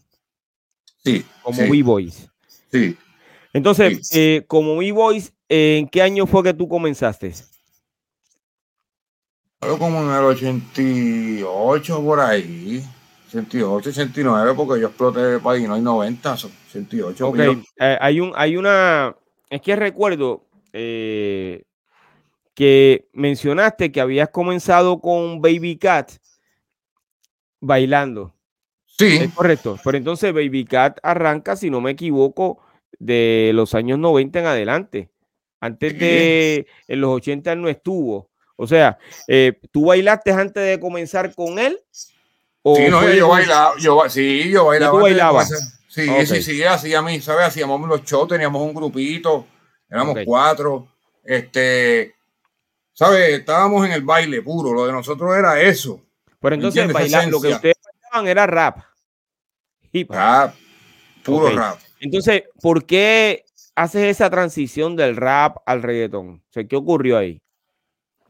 Sí. 1.03 1.25
Como 1.41 1.61
B-Boys. 1.69 2.29
Sí. 2.71 2.95
Entonces, 3.51 4.09
eh, 4.13 4.43
como 4.47 4.77
B-Boys, 4.77 5.33
¿en 5.49 5.87
qué 5.89 6.01
año 6.01 6.25
fue 6.27 6.43
que 6.43 6.53
tú 6.53 6.69
comenzaste? 6.69 7.33
Como 9.59 10.01
en 10.03 10.11
el 10.11 10.23
88, 10.23 12.03
por 12.03 12.19
ahí. 12.19 12.83
88, 13.27 13.89
89, 13.89 14.53
porque 14.55 14.79
yo 14.79 14.87
exploté 14.87 15.39
para 15.39 15.57
ahí, 15.57 15.67
no 15.67 15.73
hay 15.73 15.81
90, 15.81 16.33
88. 16.33 17.27
Ok, 17.27 17.39
eh, 17.39 17.97
hay, 17.99 18.19
un, 18.19 18.31
hay 18.35 18.55
una, 18.55 19.15
es 19.49 19.61
que 19.61 19.75
recuerdo, 19.75 20.45
eh, 20.71 21.63
que 22.57 23.07
mencionaste 23.13 23.91
que 23.91 24.01
habías 24.01 24.29
comenzado 24.29 24.99
con 24.99 25.43
Baby 25.43 25.77
Cat 25.77 26.13
bailando. 27.61 28.33
Sí. 28.87 29.17
Es 29.17 29.31
correcto. 29.31 29.77
Pero 29.83 29.95
entonces 29.95 30.33
Baby 30.33 30.65
Cat 30.65 30.97
arranca, 31.03 31.55
si 31.55 31.69
no 31.69 31.81
me 31.81 31.91
equivoco, 31.91 32.57
de 32.97 33.51
los 33.53 33.75
años 33.75 33.99
90 33.99 34.39
en 34.39 34.45
adelante. 34.47 35.11
Antes 35.59 35.99
de 35.99 36.65
en 36.87 36.99
los 36.99 37.17
80 37.17 37.55
no 37.57 37.69
estuvo. 37.69 38.31
O 38.55 38.65
sea, 38.65 38.97
eh, 39.27 39.59
¿tú 39.71 39.85
bailaste 39.85 40.31
antes 40.31 40.67
de 40.67 40.79
comenzar 40.79 41.35
con 41.35 41.59
él? 41.59 41.79
sí, 41.93 42.87
no, 42.89 43.07
yo 43.13 43.27
bailaba, 43.27 43.75
yo, 43.77 44.09
sí, 44.09 44.49
yo 44.49 44.65
bailaba. 44.65 44.97
¿Tú 44.97 45.03
bailabas? 45.03 45.77
Sí, 45.87 46.07
sí, 46.25 46.41
sí, 46.41 46.63
así 46.63 46.95
a 46.95 47.03
mí, 47.03 47.21
¿sabes? 47.21 47.45
Hacíamos 47.45 47.87
los 47.87 48.03
shows, 48.03 48.27
teníamos 48.27 48.63
un 48.63 48.73
grupito, 48.73 49.45
éramos 49.87 50.17
cuatro. 50.25 50.87
Este, 51.23 52.16
¿sabes? 52.97 53.29
Estábamos 53.29 53.85
en 53.85 53.91
el 53.91 54.01
baile 54.01 54.41
puro, 54.41 54.73
lo 54.73 54.87
de 54.87 54.91
nosotros 54.91 55.37
era 55.37 55.61
eso. 55.61 56.01
Pero 56.39 56.55
entonces 56.55 56.91
bailar, 56.91 57.27
lo 57.27 57.39
que 57.39 57.49
ustedes 57.49 57.75
bailaban 57.83 58.27
era 58.27 58.47
rap. 58.47 58.79
Hip 59.91 60.11
Rap, 60.11 60.55
puro 61.23 61.55
rap. 61.55 61.79
Entonces, 61.99 62.43
¿por 62.59 62.85
qué 62.85 63.45
haces 63.75 64.03
esa 64.03 64.29
transición 64.29 64.95
del 64.95 65.15
rap 65.15 65.57
al 65.65 65.83
reggaetón? 65.83 66.43
O 66.49 66.51
sea, 66.51 66.63
¿qué 66.67 66.75
ocurrió 66.75 67.17
ahí? 67.17 67.39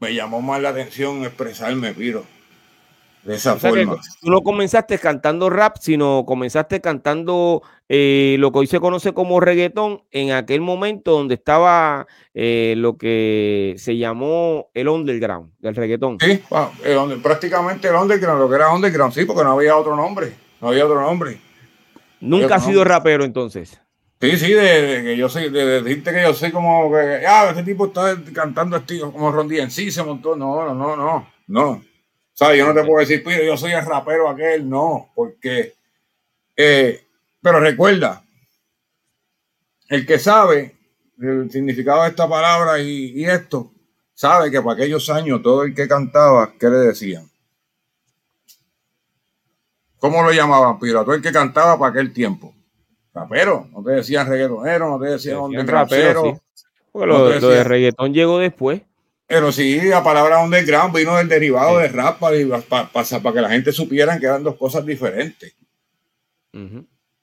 Me 0.00 0.14
llamó 0.14 0.42
más 0.42 0.60
la 0.60 0.68
atención 0.68 1.24
expresarme, 1.24 1.94
Piro. 1.94 2.24
De 3.22 3.34
esa 3.34 3.56
forma. 3.56 3.96
tú 4.20 4.30
no 4.30 4.42
comenzaste 4.42 4.98
cantando 4.98 5.50
rap, 5.50 5.76
sino 5.80 6.24
comenzaste 6.26 6.80
cantando 6.80 7.62
eh, 7.88 8.36
lo 8.38 8.52
que 8.52 8.60
hoy 8.60 8.66
se 8.66 8.80
conoce 8.80 9.12
como 9.12 9.40
reggaetón 9.40 10.02
en 10.10 10.32
aquel 10.32 10.60
momento 10.60 11.12
donde 11.12 11.34
estaba 11.34 12.06
eh, 12.34 12.74
lo 12.76 12.96
que 12.96 13.74
se 13.78 13.96
llamó 13.96 14.70
el 14.74 14.88
underground 14.88 15.52
del 15.58 15.74
reggaetón. 15.74 16.18
Sí, 16.20 16.42
prácticamente 17.22 17.88
el 17.88 17.94
underground, 17.94 18.40
lo 18.40 18.48
que 18.48 18.54
era 18.54 18.72
underground, 18.72 19.12
sí, 19.12 19.24
porque 19.24 19.44
no 19.44 19.52
había 19.52 19.76
otro 19.76 19.96
nombre, 19.96 20.32
no 20.60 20.68
había 20.68 20.86
otro 20.86 21.00
nombre. 21.00 21.40
Nunca 22.20 22.56
ha 22.56 22.60
sido 22.60 22.84
rapero 22.84 23.24
entonces. 23.24 23.80
Sí, 24.20 24.36
sí, 24.36 24.52
de, 24.52 25.02
que 25.04 25.16
yo 25.16 25.28
soy, 25.28 25.48
de, 25.48 25.80
decirte 25.80 26.12
que 26.12 26.22
yo 26.22 26.34
soy 26.34 26.50
como 26.50 26.90
que, 26.90 27.24
ah, 27.24 27.46
este 27.50 27.62
tipo 27.62 27.86
está 27.86 28.16
cantando 28.32 28.76
estilo 28.76 29.12
como 29.12 29.40
en 29.40 29.70
sí 29.70 29.92
se 29.92 30.02
montó. 30.02 30.34
No, 30.34 30.64
no, 30.64 30.74
no, 30.74 30.96
no, 30.96 31.28
no. 31.46 31.82
¿Sabes? 32.38 32.58
Yo 32.58 32.72
no 32.72 32.80
te 32.80 32.86
puedo 32.86 33.04
decir, 33.04 33.20
yo 33.44 33.56
soy 33.56 33.72
el 33.72 33.84
rapero 33.84 34.28
aquel, 34.28 34.70
no, 34.70 35.10
porque. 35.12 35.74
Eh, 36.56 37.04
pero 37.42 37.58
recuerda, 37.58 38.22
el 39.88 40.06
que 40.06 40.20
sabe 40.20 40.76
el 41.20 41.50
significado 41.50 42.04
de 42.04 42.10
esta 42.10 42.28
palabra 42.28 42.78
y, 42.78 43.24
esto, 43.24 43.72
sabe 44.14 44.52
que 44.52 44.62
para 44.62 44.74
aquellos 44.74 45.10
años 45.10 45.42
todo 45.42 45.64
el 45.64 45.74
que 45.74 45.88
cantaba, 45.88 46.52
¿qué 46.60 46.68
le 46.68 46.76
decían? 46.76 47.28
¿Cómo 49.98 50.22
lo 50.22 50.30
llamaban, 50.30 50.78
Piro? 50.78 51.02
todo 51.02 51.16
el 51.16 51.22
que 51.22 51.32
cantaba 51.32 51.76
para 51.76 51.90
aquel 51.90 52.12
tiempo. 52.12 52.54
Rapero, 53.12 53.66
no 53.72 53.82
te 53.82 53.90
decían 53.90 54.28
reggaetonero, 54.28 54.88
no 54.88 55.00
te 55.00 55.06
decían, 55.06 55.42
decían 55.50 55.66
rapero. 55.66 56.40
Porque 56.92 57.08
lo, 57.08 57.40
lo 57.40 57.48
de 57.48 57.64
reggaetón 57.64 58.14
llegó 58.14 58.38
después. 58.38 58.82
Pero 59.28 59.52
sí, 59.52 59.78
la 59.82 60.02
palabra 60.02 60.40
underground 60.40 60.96
vino 60.96 61.14
del 61.14 61.28
derivado 61.28 61.76
de 61.78 61.88
rap 61.88 62.18
para, 62.18 62.34
que 62.34 63.40
la 63.42 63.50
gente 63.50 63.72
supiera 63.72 64.18
que 64.18 64.24
eran 64.24 64.42
dos 64.42 64.56
cosas 64.56 64.86
diferentes. 64.86 65.54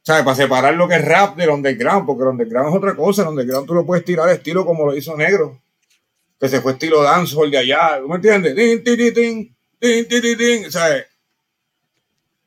Sea, 0.03 0.23
Para 0.23 0.35
separar 0.35 0.75
lo 0.75 0.87
que 0.87 0.97
es 0.97 1.03
rap 1.03 1.35
del 1.35 1.49
underground, 1.49 2.05
porque 2.05 2.21
el 2.21 2.29
underground 2.29 2.69
es 2.69 2.75
otra 2.75 2.95
cosa. 2.95 3.23
El 3.23 3.29
underground 3.29 3.65
tú 3.65 3.73
lo 3.73 3.87
puedes 3.87 4.05
tirar 4.05 4.29
estilo 4.29 4.63
como 4.67 4.85
lo 4.85 4.95
hizo 4.95 5.17
Negro, 5.17 5.59
que 6.39 6.47
se 6.47 6.61
fue 6.61 6.73
estilo 6.73 7.01
dancehall 7.01 7.49
de 7.49 7.57
allá. 7.57 7.99
¿Tú 7.99 8.07
me 8.07 8.17
entiendes? 8.17 8.53
o 10.67 10.71
sea, 10.71 11.05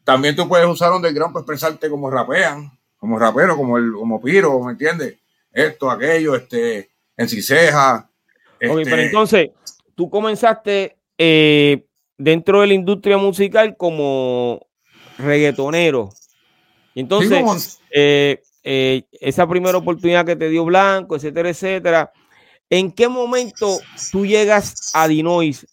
también 0.05 0.37
tú 0.37 0.49
puedes 0.49 0.69
usar 0.69 0.93
underground 0.93 1.35
para 1.35 1.43
expresarte 1.43 1.91
como 1.91 2.09
rapean, 2.09 2.71
como 2.97 3.19
rapero, 3.19 3.57
como 3.57 3.77
el 3.77 3.91
como 3.93 4.23
Piro, 4.23 4.61
¿me 4.61 4.71
entiendes? 4.71 5.17
Esto, 5.51 5.91
aquello, 5.91 6.37
este, 6.37 6.91
en 7.17 7.29
Ciseja 7.29 8.08
pero 8.59 8.79
este, 8.79 9.05
entonces, 9.05 9.51
tú 9.95 10.11
comenzaste 10.11 10.97
eh, 11.17 11.85
dentro 12.17 12.61
de 12.61 12.69
la 12.69 12.75
industria 12.75 13.19
musical 13.19 13.77
como 13.77 14.67
reggaetonero. 15.19 16.11
Entonces, 16.95 17.81
eh, 17.93 18.43
eh, 18.65 19.03
esa 19.13 19.47
primera 19.47 19.79
oportunidad 19.79 20.27
que 20.27 20.37
te 20.37 20.49
dio 20.49 20.65
Blanco, 20.65 21.17
etcétera, 21.17 21.51
etcétera, 21.51 22.13
¿en 22.71 22.93
qué 22.93 23.09
momento 23.09 23.79
tú 24.11 24.27
llegas 24.27 24.91
a 24.95 25.07
Dinois? 25.07 25.67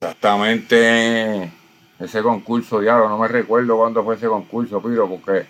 Exactamente 0.00 1.52
ese 1.98 2.22
concurso, 2.22 2.80
diablo, 2.80 3.08
no 3.08 3.18
me 3.18 3.28
recuerdo 3.28 3.76
cuándo 3.76 4.02
fue 4.02 4.16
ese 4.16 4.26
concurso, 4.26 4.82
Piro, 4.82 5.08
porque 5.08 5.46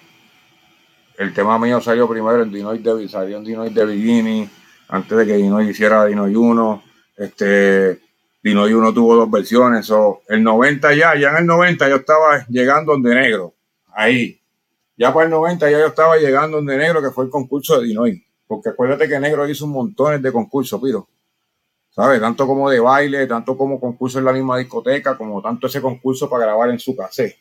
el 1.16 1.32
tema 1.32 1.58
mío 1.58 1.80
salió 1.80 2.08
primero 2.08 2.42
en 2.42 2.52
Dinois 2.52 2.82
de, 2.82 3.08
salió 3.08 3.38
en 3.38 3.44
Dinois 3.44 3.74
de 3.74 3.86
Bikini 3.86 4.50
antes 4.92 5.16
de 5.16 5.26
que 5.26 5.36
Dinoy 5.36 5.70
hiciera 5.70 6.04
Dinoy 6.04 6.36
1. 6.36 6.82
Este, 7.16 7.98
Dinoy 8.42 8.74
1 8.74 8.92
tuvo 8.92 9.16
dos 9.16 9.30
versiones. 9.30 9.90
O 9.90 10.20
el 10.28 10.42
90 10.42 10.94
ya, 10.94 11.16
ya 11.18 11.30
en 11.30 11.36
el 11.38 11.46
90 11.46 11.88
yo 11.88 11.96
estaba 11.96 12.44
llegando 12.48 12.98
de 12.98 13.14
negro. 13.14 13.54
Ahí. 13.94 14.38
Ya 14.98 15.12
para 15.14 15.24
el 15.24 15.30
90 15.30 15.70
ya 15.70 15.78
yo 15.78 15.86
estaba 15.86 16.18
llegando 16.18 16.60
de 16.60 16.76
negro, 16.76 17.00
que 17.00 17.10
fue 17.10 17.24
el 17.24 17.30
concurso 17.30 17.80
de 17.80 17.86
Dinoy. 17.86 18.22
Porque 18.46 18.68
acuérdate 18.68 19.08
que 19.08 19.18
negro 19.18 19.48
hizo 19.48 19.64
un 19.64 19.72
montón 19.72 20.20
de 20.20 20.30
concursos, 20.30 20.78
Piro. 20.78 21.08
¿Sabes? 21.88 22.20
Tanto 22.20 22.46
como 22.46 22.68
de 22.68 22.78
baile, 22.78 23.26
tanto 23.26 23.56
como 23.56 23.80
concurso 23.80 24.18
en 24.18 24.26
la 24.26 24.32
misma 24.32 24.58
discoteca, 24.58 25.16
como 25.16 25.40
tanto 25.40 25.68
ese 25.68 25.80
concurso 25.80 26.28
para 26.28 26.44
grabar 26.44 26.68
en 26.68 26.78
su 26.78 26.94
cassette. 26.94 27.38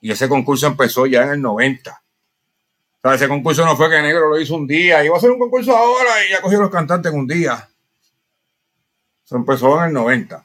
Y 0.00 0.12
ese 0.12 0.28
concurso 0.28 0.68
empezó 0.68 1.04
ya 1.06 1.24
en 1.24 1.30
el 1.30 1.42
90 1.42 2.01
sea, 3.02 3.14
ese 3.14 3.28
concurso 3.28 3.64
no 3.64 3.76
fue 3.76 3.90
que 3.90 4.00
Negro 4.00 4.28
lo 4.28 4.40
hizo 4.40 4.54
un 4.54 4.66
día, 4.66 5.04
iba 5.04 5.14
a 5.14 5.18
hacer 5.18 5.30
un 5.30 5.38
concurso 5.38 5.76
ahora 5.76 6.10
y 6.26 6.30
ya 6.30 6.40
cogió 6.40 6.60
los 6.60 6.70
cantantes 6.70 7.12
en 7.12 7.18
un 7.18 7.26
día. 7.26 7.68
Eso 9.24 9.36
empezó 9.36 9.78
en 9.80 9.88
el 9.88 9.92
90. 9.92 10.44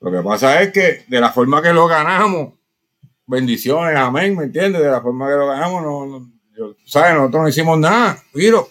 Lo 0.00 0.12
que 0.12 0.22
pasa 0.22 0.62
es 0.62 0.72
que 0.72 1.04
de 1.08 1.20
la 1.20 1.32
forma 1.32 1.60
que 1.62 1.72
lo 1.72 1.86
ganamos, 1.86 2.54
bendiciones, 3.26 3.96
amén, 3.96 4.36
¿me 4.36 4.44
entiendes? 4.44 4.82
De 4.82 4.90
la 4.90 5.00
forma 5.00 5.28
que 5.28 5.34
lo 5.34 5.46
ganamos, 5.48 5.82
no, 5.82 6.30
¿sabes? 6.84 7.14
Nosotros 7.14 7.42
no 7.42 7.48
hicimos 7.48 7.78
nada, 7.78 8.22
Piro. 8.32 8.68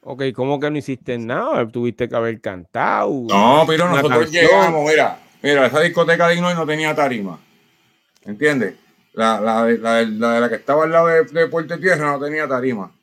Ok, 0.00 0.22
¿cómo 0.34 0.58
que 0.60 0.70
no 0.70 0.78
hiciste 0.78 1.18
nada? 1.18 1.66
Tuviste 1.68 2.08
que 2.08 2.16
haber 2.16 2.40
cantado. 2.40 3.10
No, 3.28 3.64
pero 3.66 3.88
nosotros 3.88 4.30
llegamos, 4.30 4.88
mira, 4.88 5.20
mira, 5.42 5.66
esa 5.66 5.80
discoteca 5.80 6.28
de 6.28 6.34
Illinois 6.34 6.54
no 6.54 6.66
tenía 6.66 6.94
tarima. 6.94 7.38
¿Entiendes? 8.24 8.74
La, 9.16 9.40
la, 9.40 9.66
la, 9.66 10.04
de 10.04 10.40
la 10.40 10.48
que 10.50 10.56
estaba 10.56 10.84
al 10.84 10.92
lado 10.92 11.06
de, 11.06 11.24
de 11.24 11.46
Puerto 11.46 11.80
Tierra 11.80 12.12
no 12.12 12.22
tenía 12.22 12.46
tarima. 12.46 12.94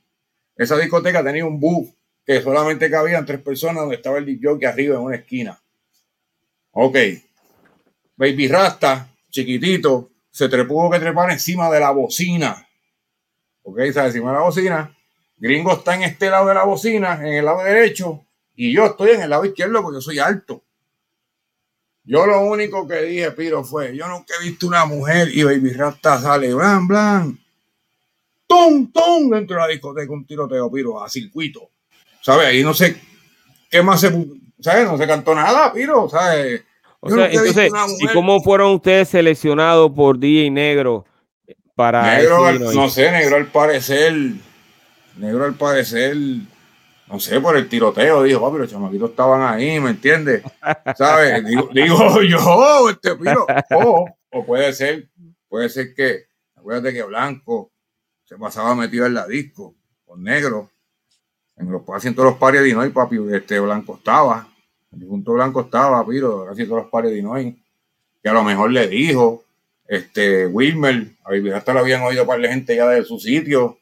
Esa 0.55 0.77
discoteca 0.77 1.23
tenía 1.23 1.43
un 1.43 1.59
bus 1.59 1.89
que 2.23 2.39
solamente 2.39 2.87
cabían 2.87 3.25
tres 3.25 3.41
personas 3.41 3.77
donde 3.77 3.95
estaba 3.95 4.19
el 4.19 4.25
DJ 4.27 4.67
arriba 4.67 4.95
en 4.95 5.01
una 5.01 5.15
esquina. 5.15 5.59
Ok. 6.71 6.97
Baby 8.15 8.47
Rasta, 8.47 9.09
chiquitito, 9.31 10.11
se 10.29 10.49
trepó 10.49 10.91
que 10.91 10.99
trepar 10.99 11.31
encima 11.31 11.67
de 11.71 11.79
la 11.79 11.89
bocina. 11.89 12.67
Ok, 13.63 13.79
está 13.79 14.05
encima 14.05 14.29
de 14.29 14.37
la 14.37 14.43
bocina. 14.43 14.95
Gringo 15.37 15.73
está 15.73 15.95
en 15.95 16.03
este 16.03 16.29
lado 16.29 16.47
de 16.47 16.53
la 16.53 16.63
bocina, 16.63 17.15
en 17.21 17.33
el 17.33 17.45
lado 17.45 17.63
derecho, 17.63 18.23
y 18.53 18.71
yo 18.71 18.85
estoy 18.85 19.11
en 19.11 19.21
el 19.23 19.31
lado 19.31 19.45
izquierdo 19.45 19.81
porque 19.81 19.97
yo 19.97 20.01
soy 20.01 20.19
alto. 20.19 20.61
Yo 22.05 22.25
lo 22.25 22.41
único 22.41 22.85
que 22.87 23.01
dije, 23.03 23.31
Piro, 23.31 23.63
fue, 23.63 23.95
yo 23.95 24.07
nunca 24.07 24.33
he 24.39 24.43
visto 24.43 24.67
una 24.67 24.85
mujer 24.85 25.29
y 25.33 25.43
Baby 25.43 25.71
Rasta 25.71 26.19
sale, 26.19 26.53
blan, 26.53 26.87
blan, 26.87 27.39
tum, 28.45 28.91
tum, 28.91 29.29
dentro 29.29 29.55
de 29.55 29.61
la 29.61 29.67
discoteca, 29.69 30.11
un 30.11 30.25
tiroteo, 30.25 30.69
Piro, 30.69 31.01
a 31.01 31.09
circuito. 31.09 31.69
¿Sabes? 32.21 32.47
Ahí 32.47 32.63
no 32.63 32.73
sé 32.73 32.97
qué 33.69 33.81
más 33.81 34.01
se, 34.01 34.09
¿sabes? 34.59 34.85
No 34.85 34.97
se 34.97 35.07
cantó 35.07 35.33
nada, 35.33 35.71
Piro, 35.71 36.09
¿sabes? 36.09 36.63
O 36.99 37.09
sea, 37.09 37.29
entonces, 37.29 37.71
¿y 37.99 38.07
cómo 38.07 38.41
fueron 38.41 38.75
ustedes 38.75 39.09
seleccionados 39.09 39.91
por 39.91 40.17
DJ 40.17 40.51
Negro 40.51 41.05
para 41.75 42.17
Negro, 42.17 42.51
no 42.73 42.89
sé, 42.89 43.11
Negro 43.11 43.35
al 43.37 43.47
parecer, 43.47 44.13
Negro 45.17 45.45
al 45.45 45.55
parecer 45.55 46.15
no 47.13 47.19
sé, 47.19 47.39
por 47.39 47.55
el 47.55 47.69
tiroteo, 47.69 48.23
dijo, 48.23 48.41
papi, 48.41 48.57
los 48.57 48.71
chamaquitos 48.71 49.11
estaban 49.11 49.43
ahí, 49.43 49.79
¿me 49.79 49.91
entiendes? 49.91 50.41
¿Sabes? 50.97 51.45
Digo, 51.45 51.69
yo, 52.27 52.89
este 52.89 53.15
piro, 53.15 53.45
o 54.31 54.43
puede 54.43 54.73
ser, 54.73 55.09
puede 55.47 55.69
ser 55.69 55.93
que, 55.93 56.23
acuérdate 56.55 56.91
que 56.91 57.03
Blanco 57.03 57.71
se 58.23 58.35
pasaba 58.35 58.73
metido 58.73 59.05
en 59.05 59.13
la 59.13 59.27
disco, 59.27 59.75
con 60.03 60.23
negro, 60.23 60.71
en 61.55 61.71
los 61.71 61.87
asientos 61.89 62.25
de 62.25 62.31
los 62.31 62.39
pares 62.39 62.61
de 62.61 62.67
Dinoy, 62.69 62.89
papi, 62.89 63.19
este 63.31 63.59
Blanco 63.59 63.97
estaba, 63.97 64.47
el 64.91 65.05
punto 65.05 65.33
Blanco 65.33 65.61
estaba, 65.61 66.03
piro, 66.07 66.47
casi 66.47 66.65
todos 66.65 66.81
los 66.81 66.89
pares 66.89 67.11
de 67.11 67.17
Dinoy, 67.17 67.63
que 68.23 68.29
a 68.29 68.33
lo 68.33 68.43
mejor 68.43 68.71
le 68.71 68.87
dijo, 68.87 69.43
este, 69.87 70.47
Wilmer, 70.47 71.11
hasta 71.53 71.73
lo 71.75 71.81
habían 71.81 72.01
oído 72.01 72.25
para 72.25 72.41
la 72.41 72.49
gente 72.49 72.75
ya 72.75 72.87
de 72.87 73.03
su 73.03 73.19
sitio, 73.19 73.77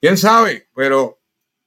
quién 0.00 0.16
sabe, 0.16 0.66
pero 0.74 1.21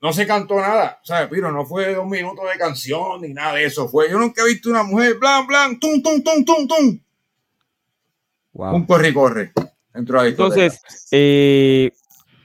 no 0.06 0.14
se 0.14 0.28
cantó 0.28 0.58
nada, 0.58 1.00
¿sabes? 1.02 1.28
Piro, 1.30 1.52
no 1.52 1.66
fue 1.66 1.96
dos 1.96 2.06
minutos 2.06 2.46
de 2.54 2.60
canción 2.60 3.22
ni 3.22 3.30
nada 3.30 3.56
de 3.56 3.66
eso. 3.66 3.90
Fue, 3.90 4.08
yo 4.08 4.20
nunca 4.20 4.44
he 4.44 4.50
visto 4.50 4.70
una 4.70 4.84
mujer, 4.84 5.16
blan, 5.16 5.48
blan, 5.48 5.80
tum, 5.80 6.00
tum, 6.04 6.22
tum, 6.22 6.46
tum, 6.46 6.68
tum. 6.68 7.00
Wow. 8.54 8.76
Un 8.76 8.86
corre 8.86 9.12
corre. 9.12 9.52
Entonces, 9.96 10.80
eh, 11.10 11.90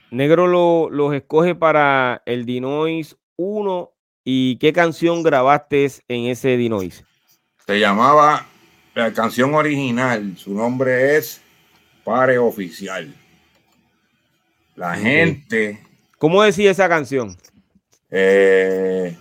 Negro 0.09 0.47
lo, 0.47 0.89
los 0.89 1.13
escoge 1.13 1.53
para 1.53 2.23
el 2.25 2.47
Dinois 2.47 3.15
1. 3.35 3.91
¿Y 4.23 4.55
qué 4.57 4.73
canción 4.73 5.21
grabaste 5.21 5.87
en 6.07 6.31
ese 6.31 6.57
Dinois? 6.57 7.03
Se 7.67 7.79
llamaba 7.79 8.47
la 8.95 9.13
canción 9.13 9.53
original. 9.53 10.35
Su 10.35 10.55
nombre 10.55 11.15
es 11.15 11.39
Pare 12.03 12.39
Oficial. 12.39 13.13
La 14.75 14.95
gente. 14.95 15.79
¿Cómo 16.17 16.41
decía 16.41 16.71
esa 16.71 16.89
canción? 16.89 17.37
Eh, 18.13 19.17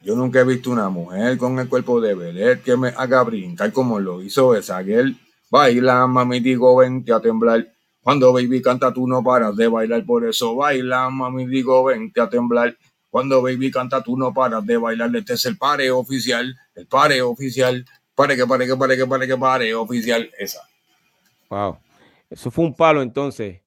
yo 0.00 0.16
nunca 0.16 0.40
he 0.40 0.44
visto 0.44 0.70
una 0.70 0.88
mujer 0.88 1.36
con 1.36 1.58
el 1.58 1.68
cuerpo 1.68 2.00
de 2.00 2.14
Belén 2.14 2.62
que 2.64 2.78
me 2.78 2.88
haga 2.88 3.22
brincar 3.22 3.70
como 3.72 4.00
lo 4.00 4.22
hizo 4.22 4.56
Esaguel. 4.56 5.18
Baila, 5.50 6.06
mami, 6.06 6.40
digo, 6.40 6.76
vente 6.76 7.12
a 7.12 7.20
temblar. 7.20 7.68
Cuando 8.02 8.32
baby 8.32 8.62
canta, 8.62 8.92
tú 8.92 9.06
no 9.06 9.22
paras 9.22 9.54
de 9.54 9.68
bailar. 9.68 10.04
Por 10.04 10.26
eso 10.26 10.56
baila, 10.56 11.10
mami, 11.10 11.46
digo, 11.46 11.84
vente 11.84 12.20
a 12.20 12.28
temblar. 12.28 12.76
Cuando 13.10 13.42
baby 13.42 13.70
canta, 13.70 14.02
tú 14.02 14.16
no 14.16 14.32
paras 14.32 14.64
de 14.64 14.78
bailar. 14.78 15.14
Este 15.14 15.34
es 15.34 15.44
el 15.44 15.58
pare 15.58 15.90
oficial, 15.90 16.54
el 16.74 16.86
pare 16.86 17.20
oficial. 17.20 17.84
Pare 18.14 18.34
que 18.34 18.46
pare 18.46 18.66
que 18.66 18.76
pare 18.76 18.96
que 18.96 19.06
pare 19.06 19.26
que 19.26 19.36
pare 19.36 19.74
oficial. 19.74 20.30
Esa. 20.38 20.60
Wow. 21.50 21.78
Eso 22.30 22.50
fue 22.50 22.64
un 22.64 22.74
palo 22.74 23.02
entonces. 23.02 23.60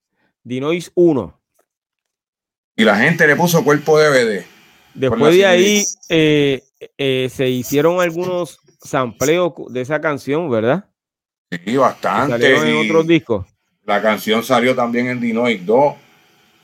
Dinois 0.44 0.92
1 0.96 1.41
y 2.82 2.84
la 2.84 2.98
gente 2.98 3.28
le 3.28 3.36
puso 3.36 3.64
cuerpo 3.64 4.00
DVD. 4.00 4.44
Después 4.96 5.36
de 5.36 5.46
ahí 5.46 5.84
eh, 6.10 6.64
eh, 6.98 7.30
se 7.32 7.48
hicieron 7.48 8.02
algunos 8.02 8.60
sampleos 8.84 9.54
de 9.70 9.82
esa 9.82 10.02
canción, 10.02 10.50
¿verdad? 10.50 10.86
Sí, 11.52 11.78
bastante. 11.78 12.56
en 12.56 12.78
otros 12.78 13.06
discos. 13.06 13.46
La 13.86 14.02
canción 14.02 14.44
salió 14.44 14.76
también 14.76 15.08
en 15.08 15.20
Dinoid 15.20 15.62
2. 15.62 15.94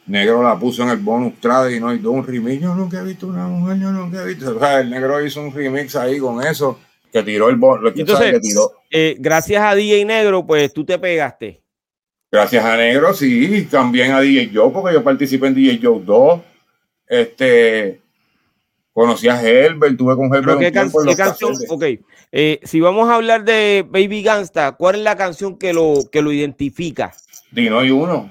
Negro 0.07 0.41
la 0.41 0.57
puso 0.57 0.81
en 0.81 0.89
el 0.89 0.97
bonus 0.97 1.39
track 1.39 1.65
de 1.65 1.73
Dinoid 1.73 1.99
2, 1.99 2.13
un 2.13 2.25
remix. 2.25 2.63
Yo 2.63 2.73
nunca 2.73 2.99
he 2.99 3.03
visto 3.03 3.27
una 3.27 3.45
mujer, 3.45 3.77
yo 3.79 3.91
nunca 3.91 4.23
he 4.23 4.25
visto. 4.25 4.55
O 4.55 4.59
sea, 4.59 4.79
el 4.79 4.89
negro 4.89 5.23
hizo 5.23 5.41
un 5.41 5.53
remix 5.53 5.95
ahí 5.95 6.17
con 6.17 6.43
eso, 6.43 6.79
que 7.11 7.21
tiró 7.21 7.49
el 7.49 7.57
bonus. 7.57 7.93
Entonces, 7.95 8.41
eh, 8.89 9.15
gracias 9.19 9.61
a 9.61 9.75
DJ 9.75 10.03
Negro, 10.05 10.47
pues 10.47 10.73
tú 10.73 10.83
te 10.83 10.97
pegaste. 10.97 11.61
Gracias 12.29 12.65
a 12.65 12.75
Negro, 12.75 13.13
sí, 13.13 13.67
también 13.71 14.11
a 14.11 14.19
DJ 14.19 14.51
Joe, 14.53 14.71
porque 14.71 14.93
yo 14.93 15.03
participé 15.03 15.47
en 15.47 15.55
DJ 15.55 15.79
Joe 15.81 16.01
2. 16.03 16.41
Este, 17.07 18.01
conocí 18.91 19.29
a 19.29 19.41
Herbert, 19.41 19.97
tuve 19.97 20.15
con 20.17 20.33
Herbert. 20.33 20.59
¿Qué, 20.59 20.71
canción? 21.15 21.53
Ok, 21.69 21.85
eh, 22.33 22.59
si 22.63 22.81
vamos 22.81 23.09
a 23.09 23.15
hablar 23.15 23.45
de 23.45 23.85
Baby 23.89 24.23
Gangsta, 24.23 24.73
¿cuál 24.73 24.95
es 24.95 25.01
la 25.01 25.15
canción 25.15 25.57
que 25.57 25.71
lo, 25.71 25.99
que 26.11 26.21
lo 26.21 26.33
identifica? 26.33 27.13
Dino 27.51 27.83
y 27.85 27.91
uno. 27.91 28.29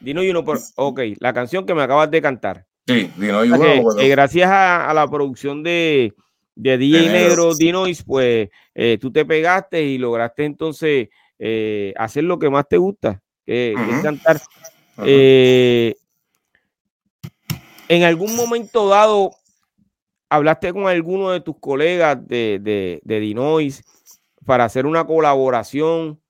Dino 0.00 0.22
y 0.22 0.30
uno, 0.30 0.42
por, 0.42 0.58
ok, 0.76 1.00
la 1.20 1.34
canción 1.34 1.66
que 1.66 1.74
me 1.74 1.82
acabas 1.82 2.10
de 2.10 2.22
cantar. 2.22 2.64
Sí, 2.86 3.10
Dino 3.16 3.44
y 3.44 3.50
uno. 3.50 4.00
Eh, 4.00 4.08
gracias 4.08 4.48
a, 4.50 4.90
la 4.94 5.06
producción 5.06 5.62
de, 5.62 6.14
de 6.54 6.78
DJ 6.78 7.10
Negro, 7.10 7.54
Dinois, 7.54 8.02
pues 8.04 8.48
eh, 8.74 8.96
tú 8.98 9.12
te 9.12 9.26
pegaste 9.26 9.82
y 9.82 9.98
lograste 9.98 10.46
entonces 10.46 11.08
eh, 11.38 11.94
hacer 11.96 12.24
lo 12.24 12.38
que 12.38 12.50
más 12.50 12.68
te 12.68 12.76
gusta, 12.76 13.22
que, 13.44 13.72
es 13.72 14.02
cantar. 14.02 14.40
Eh, 15.04 15.94
en 17.88 18.02
algún 18.02 18.34
momento 18.34 18.88
dado, 18.88 19.30
hablaste 20.28 20.72
con 20.72 20.88
alguno 20.88 21.30
de 21.30 21.40
tus 21.40 21.56
colegas 21.58 22.18
de, 22.26 22.58
de, 22.60 23.00
de 23.04 23.20
Dinois 23.20 23.84
para 24.44 24.64
hacer 24.64 24.86
una 24.86 25.06
colaboración. 25.06 26.20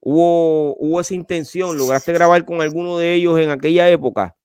¿Hubo, 0.00 0.76
¿Hubo 0.76 1.00
esa 1.00 1.14
intención? 1.14 1.76
¿Lograste 1.76 2.12
grabar 2.12 2.44
con 2.44 2.60
alguno 2.60 2.98
de 2.98 3.14
ellos 3.14 3.38
en 3.38 3.50
aquella 3.50 3.88
época? 3.88 4.37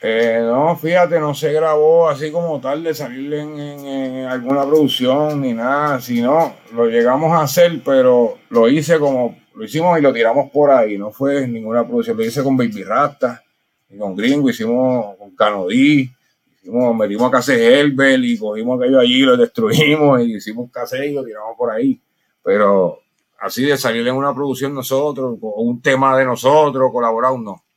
Eh, 0.00 0.40
no, 0.44 0.76
fíjate, 0.76 1.18
no 1.18 1.34
se 1.34 1.52
grabó 1.52 2.08
así 2.08 2.30
como 2.30 2.60
tal 2.60 2.84
de 2.84 2.94
salir 2.94 3.34
en, 3.34 4.26
alguna 4.26 4.64
producción 4.64 5.40
ni 5.40 5.52
nada, 5.54 6.00
sino 6.00 6.54
lo 6.72 6.86
llegamos 6.86 7.32
a 7.32 7.42
hacer, 7.42 7.80
pero 7.84 8.38
lo 8.50 8.68
hice 8.68 9.00
como, 9.00 9.36
lo 9.54 9.64
hicimos 9.64 9.98
y 9.98 10.02
lo 10.02 10.12
tiramos 10.12 10.50
por 10.52 10.70
ahí, 10.70 10.96
no 10.96 11.10
fue 11.10 11.48
ninguna 11.48 11.84
producción, 11.84 12.16
lo 12.16 12.24
hice 12.24 12.44
con 12.44 12.56
Baby 12.56 12.84
Rasta 12.84 13.42
y 13.90 13.98
con 13.98 14.14
Gringo, 14.14 14.48
hicimos 14.48 15.16
con 15.16 15.34
Canodí, 15.34 16.08
hicimos, 16.60 16.96
metimos 16.96 17.28
a 17.28 17.32
Case 17.32 17.80
Herbel 17.80 18.24
y 18.24 18.38
cogimos 18.38 18.80
aquello 18.80 19.00
allí, 19.00 19.22
lo 19.22 19.36
destruimos 19.36 20.20
y 20.20 20.36
hicimos 20.36 20.70
Case 20.70 21.08
y 21.08 21.12
lo 21.12 21.24
tiramos 21.24 21.56
por 21.56 21.72
ahí, 21.72 22.00
pero 22.44 23.00
así 23.40 23.64
de 23.64 23.76
salir 23.76 24.06
en 24.06 24.14
una 24.14 24.32
producción 24.32 24.72
nosotros, 24.74 25.38
con 25.40 25.52
un 25.56 25.82
tema 25.82 26.16
de 26.16 26.24
nosotros, 26.24 26.92
colaborar, 26.92 27.32
no, 27.32 27.38
no. 27.38 27.67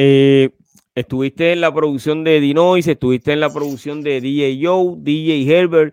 Eh, 0.00 0.50
estuviste 0.94 1.52
en 1.52 1.60
la 1.60 1.74
producción 1.74 2.22
de 2.22 2.38
Dinois, 2.38 2.86
estuviste 2.86 3.32
en 3.32 3.40
la 3.40 3.52
producción 3.52 4.00
de 4.00 4.20
DJ 4.20 4.60
Joe, 4.62 4.94
DJ 4.98 5.52
Herbert. 5.52 5.92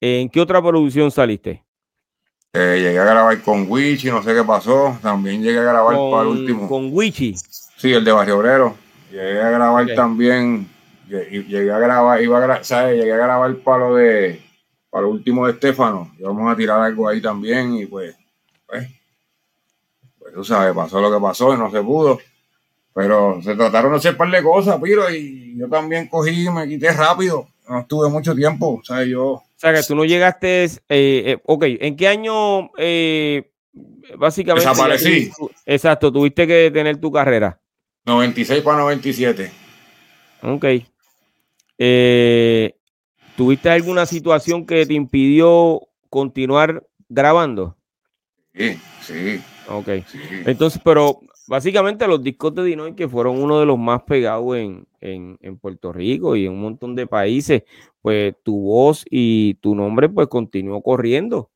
¿En 0.00 0.30
qué 0.30 0.40
otra 0.40 0.62
producción 0.62 1.10
saliste? 1.10 1.62
Eh, 2.54 2.78
llegué 2.80 2.98
a 2.98 3.04
grabar 3.04 3.42
con 3.42 3.70
Wichi, 3.70 4.08
no 4.08 4.22
sé 4.22 4.34
qué 4.34 4.42
pasó. 4.42 4.96
También 5.02 5.42
llegué 5.42 5.58
a 5.58 5.64
grabar 5.64 5.96
para 5.96 6.22
el 6.22 6.28
último. 6.28 6.66
¿Con 6.66 6.88
Wichi? 6.94 7.34
Sí, 7.76 7.92
el 7.92 8.06
de 8.06 8.12
Barrio 8.12 8.38
Obrero. 8.38 8.74
Llegué 9.10 9.42
a 9.42 9.50
grabar 9.50 9.86
también. 9.94 10.66
Llegué 11.06 11.70
a 11.70 11.78
grabar, 11.78 12.22
iba 12.22 12.42
a 12.42 12.64
¿sabes? 12.64 12.96
Llegué 12.96 13.12
a 13.12 13.16
grabar 13.16 13.54
para 13.56 13.86
lo 13.86 13.96
de. 13.96 14.40
Para 14.88 15.06
el 15.06 15.12
último 15.12 15.44
de 15.44 15.52
Estefano. 15.52 16.10
Y 16.18 16.22
vamos 16.22 16.50
a 16.50 16.56
tirar 16.56 16.80
algo 16.80 17.06
ahí 17.06 17.20
también. 17.20 17.76
Y 17.76 17.84
pues. 17.84 18.16
Pues. 18.66 18.88
Pues 20.18 20.32
tú 20.32 20.42
sabes, 20.42 20.74
pasó 20.74 21.02
lo 21.02 21.12
que 21.12 21.20
pasó 21.20 21.52
y 21.52 21.58
no 21.58 21.70
se 21.70 21.82
pudo. 21.82 22.18
Pero 22.94 23.40
se 23.42 23.54
trataron 23.54 23.92
de 23.92 23.98
hacer 23.98 24.12
un 24.12 24.18
par 24.18 24.30
de 24.30 24.42
cosas, 24.42 24.80
Piro, 24.80 25.08
y 25.10 25.56
yo 25.56 25.68
también 25.68 26.08
cogí 26.08 26.46
y 26.46 26.50
me 26.50 26.68
quité 26.68 26.92
rápido. 26.92 27.46
No 27.68 27.80
estuve 27.80 28.08
mucho 28.08 28.34
tiempo, 28.34 28.80
o 28.80 28.84
sea, 28.84 29.04
yo... 29.04 29.24
O 29.24 29.44
sea, 29.56 29.72
que 29.72 29.82
tú 29.82 29.94
no 29.94 30.04
llegaste, 30.04 30.64
eh, 30.64 30.78
eh, 30.88 31.38
ok, 31.44 31.64
¿en 31.66 31.96
qué 31.96 32.08
año 32.08 32.70
eh, 32.78 33.52
básicamente... 34.18 34.68
Desaparecí. 34.68 35.30
Exacto, 35.66 36.10
tuviste 36.10 36.46
que 36.46 36.70
tener 36.72 36.96
tu 36.96 37.12
carrera. 37.12 37.60
96 38.06 38.62
para 38.62 38.78
97. 38.78 39.52
Ok. 40.42 40.66
¿Tuviste 43.36 43.70
alguna 43.70 44.04
situación 44.06 44.66
que 44.66 44.84
te 44.84 44.94
impidió 44.94 45.80
continuar 46.08 46.84
grabando? 47.08 47.76
Sí, 48.54 48.78
sí. 49.02 49.40
Ok. 49.68 49.88
Entonces, 50.44 50.80
pero 50.84 51.20
básicamente 51.50 52.06
los 52.06 52.22
discos 52.22 52.54
de 52.54 52.62
Dinoy 52.62 52.94
que 52.94 53.08
fueron 53.08 53.42
uno 53.42 53.58
de 53.58 53.66
los 53.66 53.76
más 53.76 54.02
pegados 54.02 54.56
en, 54.56 54.86
en, 55.00 55.58
Puerto 55.58 55.92
Rico 55.92 56.36
y 56.36 56.46
en 56.46 56.52
un 56.52 56.60
montón 56.60 56.94
de 56.94 57.08
países, 57.08 57.64
pues 58.00 58.36
tu 58.44 58.60
voz 58.60 59.04
y 59.10 59.54
tu 59.54 59.74
nombre 59.74 60.08
pues 60.08 60.28
continuó 60.28 60.80
corriendo. 60.80 61.50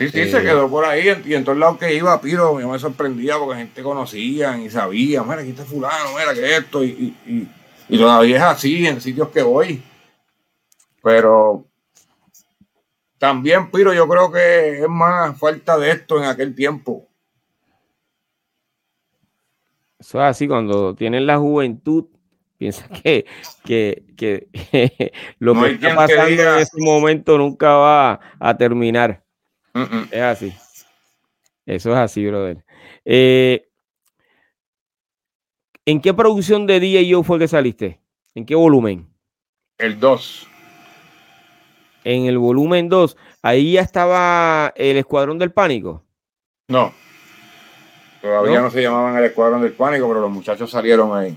Sí, 0.00 0.08
sí, 0.08 0.28
se 0.28 0.38
eh, 0.38 0.42
quedó 0.42 0.68
por 0.68 0.84
ahí 0.84 1.06
y 1.24 1.34
en 1.34 1.44
todos 1.44 1.58
lados 1.58 1.78
que 1.78 1.94
iba, 1.94 2.20
Piro, 2.20 2.60
yo 2.60 2.68
me 2.68 2.78
sorprendía 2.80 3.38
porque 3.38 3.60
gente 3.60 3.84
conocía 3.84 4.58
y 4.58 4.68
sabía, 4.68 5.22
mira, 5.22 5.42
aquí 5.42 5.50
está 5.50 5.64
fulano, 5.64 6.10
mira 6.18 6.34
que 6.34 6.56
esto, 6.56 6.82
y, 6.82 7.14
y, 7.24 7.48
y 7.88 7.98
todavía 7.98 8.36
es 8.36 8.42
así 8.42 8.84
en 8.84 9.00
sitios 9.00 9.28
que 9.28 9.42
voy. 9.42 9.80
Pero 11.04 11.66
también, 13.16 13.70
Piro, 13.70 13.94
yo 13.94 14.08
creo 14.08 14.32
que 14.32 14.82
es 14.82 14.88
más 14.88 15.38
falta 15.38 15.78
de 15.78 15.92
esto 15.92 16.18
en 16.18 16.24
aquel 16.24 16.52
tiempo. 16.52 17.09
Eso 20.00 20.18
es 20.18 20.24
así, 20.24 20.48
cuando 20.48 20.94
tienen 20.94 21.26
la 21.26 21.38
juventud, 21.38 22.06
piensa 22.56 22.88
que, 23.02 23.26
que, 23.64 24.48
lo 25.38 25.54
que 25.54 25.72
está 25.72 25.94
pasando 25.94 26.42
en 26.42 26.58
ese 26.58 26.78
momento 26.78 27.38
nunca 27.38 27.76
va 27.76 28.20
a 28.40 28.56
terminar. 28.56 29.22
Es 30.10 30.22
así. 30.22 30.52
Eso 31.66 31.92
es 31.92 31.96
así, 31.96 32.26
brother. 32.26 32.64
Eh, 33.04 33.68
¿En 35.84 36.00
qué 36.00 36.12
producción 36.12 36.66
de 36.66 36.80
DJ 36.80 37.22
fue 37.22 37.38
que 37.38 37.46
saliste? 37.46 38.00
¿En 38.34 38.44
qué 38.44 38.54
volumen? 38.54 39.08
El 39.78 40.00
2 40.00 40.50
en 42.04 42.26
el 42.26 42.38
volumen 42.38 42.88
2, 42.88 43.16
ahí 43.42 43.72
ya 43.72 43.82
estaba 43.82 44.72
el 44.76 44.96
Escuadrón 44.96 45.38
del 45.38 45.52
Pánico. 45.52 46.04
No. 46.68 46.92
Todavía 48.20 48.60
¿No? 48.60 48.70
se 48.70 48.82
llamaban 48.82 49.16
el 49.16 49.24
Escuadrón 49.24 49.62
del 49.62 49.72
Pánico, 49.72 50.06
pero 50.08 50.20
los 50.20 50.30
muchachos 50.30 50.70
salieron 50.70 51.16
ahí. 51.16 51.36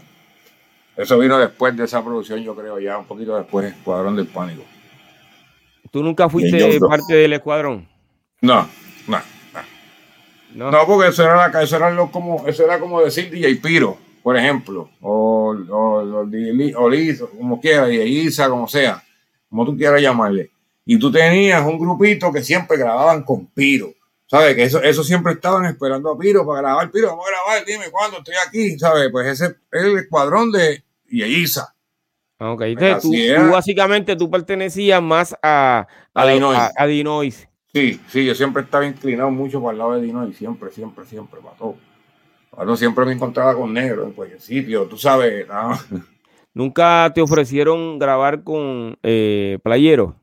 Eso 0.96 1.18
vino 1.18 1.38
después 1.40 1.76
de 1.76 1.86
esa 1.86 2.04
producción, 2.04 2.42
yo 2.42 2.56
creo, 2.56 2.80
ya 2.80 2.98
un 2.98 3.06
poquito 3.06 3.36
después, 3.38 3.66
Escuadrón 3.66 4.16
del 4.16 4.28
Pánico. 4.28 4.64
¿Tú 5.92 6.04
nunca 6.04 6.30
fuiste 6.30 6.80
parte 6.80 7.14
del 7.14 7.34
escuadrón? 7.34 7.88
No, 8.42 8.68
no, 9.08 9.20
no. 10.56 10.72
No, 10.72 10.86
porque 10.86 11.10
eso 11.10 11.24
era, 11.24 11.52
eso 11.62 11.76
era, 11.76 11.92
lo 11.92 12.12
como, 12.12 12.48
eso 12.48 12.64
era 12.64 12.80
como 12.80 13.02
decir 13.02 13.30
DJ 13.30 13.56
Piro, 13.56 13.98
por 14.22 14.38
ejemplo, 14.38 14.90
o, 15.02 15.56
o, 15.70 16.26
o, 16.76 16.90
Liz, 16.90 17.22
como 17.38 17.60
quiera, 17.60 17.86
DJ 17.86 18.06
Isa, 18.06 18.50
como 18.50 18.68
sea, 18.68 19.04
como 19.50 19.66
tú 19.66 19.78
quieras 19.78 20.02
llamarle 20.02 20.52
y 20.86 20.98
tú 20.98 21.12
tenías 21.12 21.66
un 21.66 21.80
grupito 21.80 22.32
que 22.32 22.44
siempre 22.44 22.78
grababan 22.78 23.24
con 23.24 23.48
Piro. 23.48 23.94
¿Sabes? 24.28 24.56
Que 24.56 24.64
eso, 24.64 24.82
eso 24.82 25.04
siempre 25.04 25.34
estaban 25.34 25.66
esperando 25.66 26.12
a 26.12 26.18
Piro 26.18 26.46
para 26.46 26.62
grabar. 26.62 26.92
Piro, 26.92 27.10
vamos 27.10 27.26
a 27.28 27.30
grabar, 27.30 27.66
dime 27.66 27.92
cuándo 27.92 28.18
estoy 28.18 28.36
aquí. 28.48 28.80
¿Sabes? 28.80 29.10
Pues 29.12 29.28
ese 29.28 29.56
es 29.72 29.84
el 29.84 29.98
escuadrón 29.98 30.52
de 30.52 30.84
Yeiza. 31.08 31.74
Ok, 32.40 32.62
entonces 32.62 33.02
tú, 33.02 33.52
básicamente 33.52 34.16
tú 34.16 34.30
pertenecías 34.30 35.02
más 35.02 35.34
a, 35.42 35.88
a, 36.14 36.22
a, 36.22 36.88
Dinois. 36.88 37.48
Sí, 37.74 38.02
sí, 38.10 38.26
yo 38.26 38.36
siempre 38.36 38.64
estaba 38.64 38.86
inclinado 38.86 39.32
mucho 39.32 39.62
para 39.62 39.72
el 39.72 39.78
lado 39.78 39.94
de 39.94 40.02
Dinois, 40.02 40.36
siempre, 40.36 40.70
siempre, 40.72 41.06
siempre, 41.06 41.40
para 41.42 41.56
todo. 41.56 41.78
Para 42.56 42.76
siempre 42.76 43.06
me 43.06 43.14
encontraba 43.14 43.56
con 43.56 43.74
negro 43.74 44.04
en 44.04 44.12
cualquier 44.12 44.42
sitio, 44.42 44.86
tú 44.86 44.98
sabes. 44.98 45.48
¿Nunca 46.54 47.12
te 47.16 47.22
ofrecieron 47.22 47.98
grabar 47.98 48.44
con 48.44 48.98
eh, 49.02 49.58
Playero? 49.64 50.16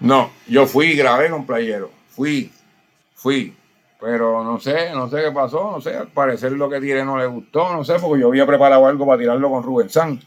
No, 0.00 0.30
yo 0.46 0.66
fui 0.66 0.86
y 0.86 0.96
grabé 0.96 1.28
con 1.28 1.44
Playero. 1.44 1.90
Fui, 2.08 2.50
fui. 3.18 3.54
Pero 4.00 4.44
no 4.44 4.60
sé, 4.60 4.92
no 4.92 5.10
sé 5.10 5.24
qué 5.24 5.32
pasó, 5.32 5.72
no 5.72 5.80
sé, 5.80 5.96
al 5.96 6.08
parecer 6.08 6.52
lo 6.52 6.70
que 6.70 6.80
tiré 6.80 7.04
no 7.04 7.18
le 7.18 7.26
gustó, 7.26 7.72
no 7.72 7.82
sé, 7.82 7.96
porque 8.00 8.20
yo 8.20 8.28
había 8.28 8.46
preparado 8.46 8.86
algo 8.86 9.04
para 9.04 9.18
tirarlo 9.18 9.50
con 9.50 9.64
Rubén 9.64 9.90
Santos. 9.90 10.26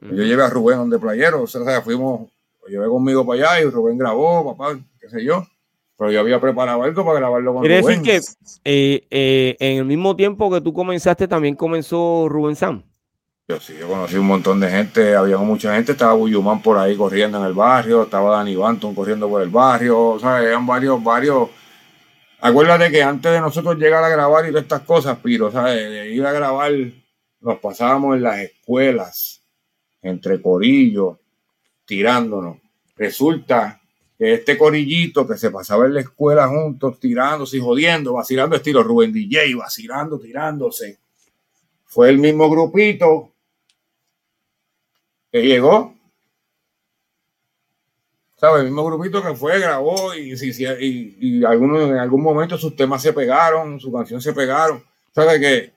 Yo 0.00 0.24
llevé 0.24 0.42
a 0.42 0.50
Rubén 0.50 0.78
donde 0.78 0.98
Playero, 0.98 1.42
o 1.42 1.46
sea, 1.46 1.82
fuimos, 1.82 2.28
lo 2.62 2.68
llevé 2.68 2.88
conmigo 2.88 3.24
para 3.24 3.52
allá 3.52 3.60
y 3.62 3.70
Rubén 3.70 3.96
grabó, 3.96 4.56
papá, 4.56 4.78
qué 5.00 5.08
sé 5.08 5.24
yo. 5.24 5.46
Pero 5.96 6.10
yo 6.10 6.20
había 6.20 6.40
preparado 6.40 6.82
algo 6.82 7.04
para 7.04 7.18
grabarlo 7.18 7.54
con 7.54 7.62
Rubén. 7.64 7.82
Quiere 7.82 8.18
decir 8.18 8.36
que 8.42 8.60
eh, 8.64 9.06
eh, 9.10 9.56
en 9.60 9.78
el 9.78 9.84
mismo 9.84 10.16
tiempo 10.16 10.50
que 10.50 10.60
tú 10.60 10.72
comenzaste, 10.72 11.28
también 11.28 11.54
comenzó 11.54 12.28
Rubén 12.28 12.56
Santos. 12.56 12.88
Yo 13.46 13.58
sí, 13.60 13.74
yo 13.80 13.88
conocí 13.88 14.16
un 14.16 14.26
montón 14.26 14.60
de 14.60 14.68
gente, 14.68 15.16
había 15.16 15.38
mucha 15.38 15.74
gente, 15.74 15.92
estaba 15.92 16.12
Buyumán 16.12 16.60
por 16.60 16.76
ahí 16.76 16.94
corriendo 16.96 17.38
en 17.38 17.44
el 17.46 17.54
barrio, 17.54 18.02
estaba 18.02 18.36
Danny 18.36 18.54
Banton 18.54 18.94
corriendo 18.94 19.26
por 19.26 19.40
el 19.40 19.48
barrio, 19.48 19.98
o 19.98 20.18
sea, 20.18 20.42
eran 20.42 20.66
varios, 20.66 21.02
varios. 21.02 21.48
Acuérdate 22.40 22.90
que 22.92 23.02
antes 23.02 23.32
de 23.32 23.40
nosotros 23.40 23.76
llegar 23.76 24.04
a 24.04 24.08
grabar 24.08 24.44
y 24.44 24.50
todas 24.50 24.62
estas 24.62 24.82
cosas, 24.82 25.18
Piro, 25.18 25.50
¿sabes? 25.50 25.90
De 25.90 26.10
ir 26.12 26.24
a 26.24 26.32
grabar, 26.32 26.72
nos 27.40 27.58
pasábamos 27.58 28.16
en 28.16 28.22
las 28.22 28.38
escuelas, 28.38 29.42
entre 30.02 30.40
corillos, 30.40 31.18
tirándonos. 31.84 32.58
Resulta 32.96 33.80
que 34.16 34.34
este 34.34 34.56
corillito 34.56 35.26
que 35.26 35.36
se 35.36 35.50
pasaba 35.50 35.86
en 35.86 35.94
la 35.94 36.00
escuela 36.00 36.46
juntos, 36.46 37.00
tirándose 37.00 37.56
y 37.56 37.60
jodiendo, 37.60 38.14
vacilando 38.14 38.54
estilo 38.54 38.84
Rubén 38.84 39.12
DJ, 39.12 39.56
vacilando, 39.56 40.18
tirándose. 40.18 40.98
Fue 41.86 42.08
el 42.08 42.18
mismo 42.18 42.48
grupito 42.48 43.32
que 45.32 45.42
llegó. 45.42 45.97
¿Sabes? 48.38 48.60
El 48.60 48.66
mismo 48.66 48.84
grupito 48.84 49.20
que 49.20 49.34
fue, 49.34 49.58
grabó 49.58 50.14
y, 50.14 50.32
y, 50.32 51.16
y, 51.20 51.44
algunos, 51.44 51.90
en 51.90 51.96
algún 51.96 52.22
momento 52.22 52.56
sus 52.56 52.76
temas 52.76 53.02
se 53.02 53.12
pegaron, 53.12 53.80
su 53.80 53.92
canción 53.92 54.22
se 54.22 54.32
pegaron. 54.32 54.84
¿Sabes 55.12 55.40
que 55.40 55.72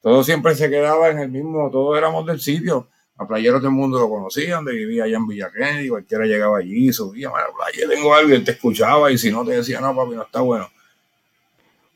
Todo 0.00 0.24
siempre 0.24 0.54
se 0.54 0.70
quedaba 0.70 1.10
en 1.10 1.18
el 1.18 1.28
mismo, 1.28 1.70
todos 1.70 1.98
éramos 1.98 2.24
del 2.26 2.40
sitio. 2.40 2.88
A 3.18 3.26
playeros 3.26 3.60
del 3.60 3.72
mundo 3.72 4.00
lo 4.00 4.08
conocían, 4.08 4.64
de 4.64 4.72
vivía 4.72 5.04
allá 5.04 5.18
en 5.18 5.26
Villa 5.28 5.50
Kennedy, 5.52 5.90
cualquiera 5.90 6.24
llegaba 6.24 6.58
allí, 6.58 6.90
subía, 6.92 7.28
a 7.28 7.32
playa 7.32 7.86
tengo 7.86 8.14
algo, 8.14 8.30
y 8.30 8.34
él 8.36 8.44
te 8.44 8.52
escuchaba 8.52 9.12
y 9.12 9.18
si 9.18 9.30
no 9.30 9.44
te 9.44 9.52
decía, 9.52 9.80
no, 9.80 9.94
papi, 9.94 10.16
no 10.16 10.22
está 10.22 10.40
bueno. 10.40 10.70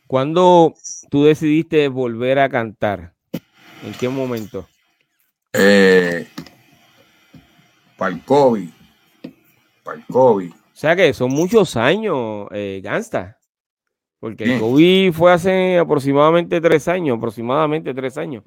¿Cuándo 0.07 0.75
tú 1.11 1.25
decidiste 1.25 1.89
volver 1.89 2.39
a 2.39 2.51
cantar? 2.51 3.15
¿En 3.83 3.95
qué 3.99 4.11
momento? 4.11 4.69
Eh, 5.55 6.29
para 7.97 8.15
el 8.15 8.23
COVID. 8.23 8.76
Para 9.87 9.99
el 9.99 10.05
COVID. 10.07 10.51
O 10.51 10.79
sea 10.79 10.95
que 10.95 11.15
son 11.15 11.31
muchos 11.31 11.77
años, 11.77 12.49
eh, 12.51 12.81
Gansta. 12.85 13.39
Porque 14.21 14.45
el 14.45 14.61
COVID 14.61 15.13
fue 15.13 15.33
hace 15.33 15.79
aproximadamente 15.79 16.61
tres 16.61 16.89
años, 16.89 17.17
aproximadamente 17.17 17.95
tres 17.95 18.19
años. 18.19 18.43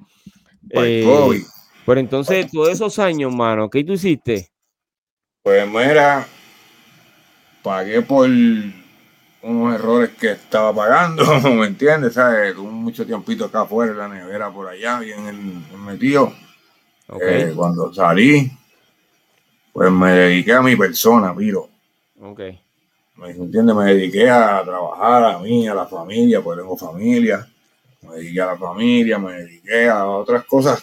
Para 0.72 0.86
el 0.86 1.02
eh, 1.02 1.04
COVID. 1.04 1.42
Pero 1.86 2.00
entonces, 2.00 2.50
todos 2.52 2.68
esos 2.68 2.98
años, 2.98 3.34
mano, 3.34 3.68
¿qué 3.68 3.82
tú 3.82 3.94
hiciste? 3.94 4.50
Pues 5.42 5.66
mira, 5.66 6.26
pagué 7.62 8.02
por 8.02 8.28
unos 8.28 9.74
errores 9.74 10.10
que 10.10 10.32
estaba 10.32 10.74
pagando, 10.74 11.24
¿me 11.50 11.66
entiendes? 11.66 12.14
¿Sabes? 12.14 12.54
Tuve 12.54 12.70
mucho 12.70 13.06
tiempito 13.06 13.46
acá 13.46 13.62
afuera, 13.62 13.92
en 13.92 13.98
la 13.98 14.08
nevera 14.08 14.52
por 14.52 14.68
allá, 14.68 15.00
bien 15.00 15.64
metido. 15.84 16.32
Eh, 17.20 17.52
cuando 17.56 17.92
salí, 17.92 18.52
pues 19.72 19.90
me 19.90 20.12
dediqué 20.12 20.52
a 20.52 20.62
mi 20.62 20.76
persona, 20.76 21.32
miro. 21.32 21.68
Ok. 22.20 22.40
¿Me 23.16 23.30
entiendes? 23.30 23.76
Me 23.76 23.84
dediqué 23.84 24.30
a 24.30 24.62
trabajar 24.64 25.24
a 25.24 25.38
mí, 25.38 25.68
a 25.68 25.74
la 25.74 25.86
familia, 25.86 26.40
pues 26.40 26.58
tengo 26.58 26.76
familia. 26.76 27.46
Me 28.02 28.16
dediqué 28.16 28.40
a 28.40 28.46
la 28.46 28.56
familia, 28.56 29.18
me 29.18 29.32
dediqué 29.32 29.88
a 29.88 30.06
otras 30.06 30.44
cosas. 30.44 30.82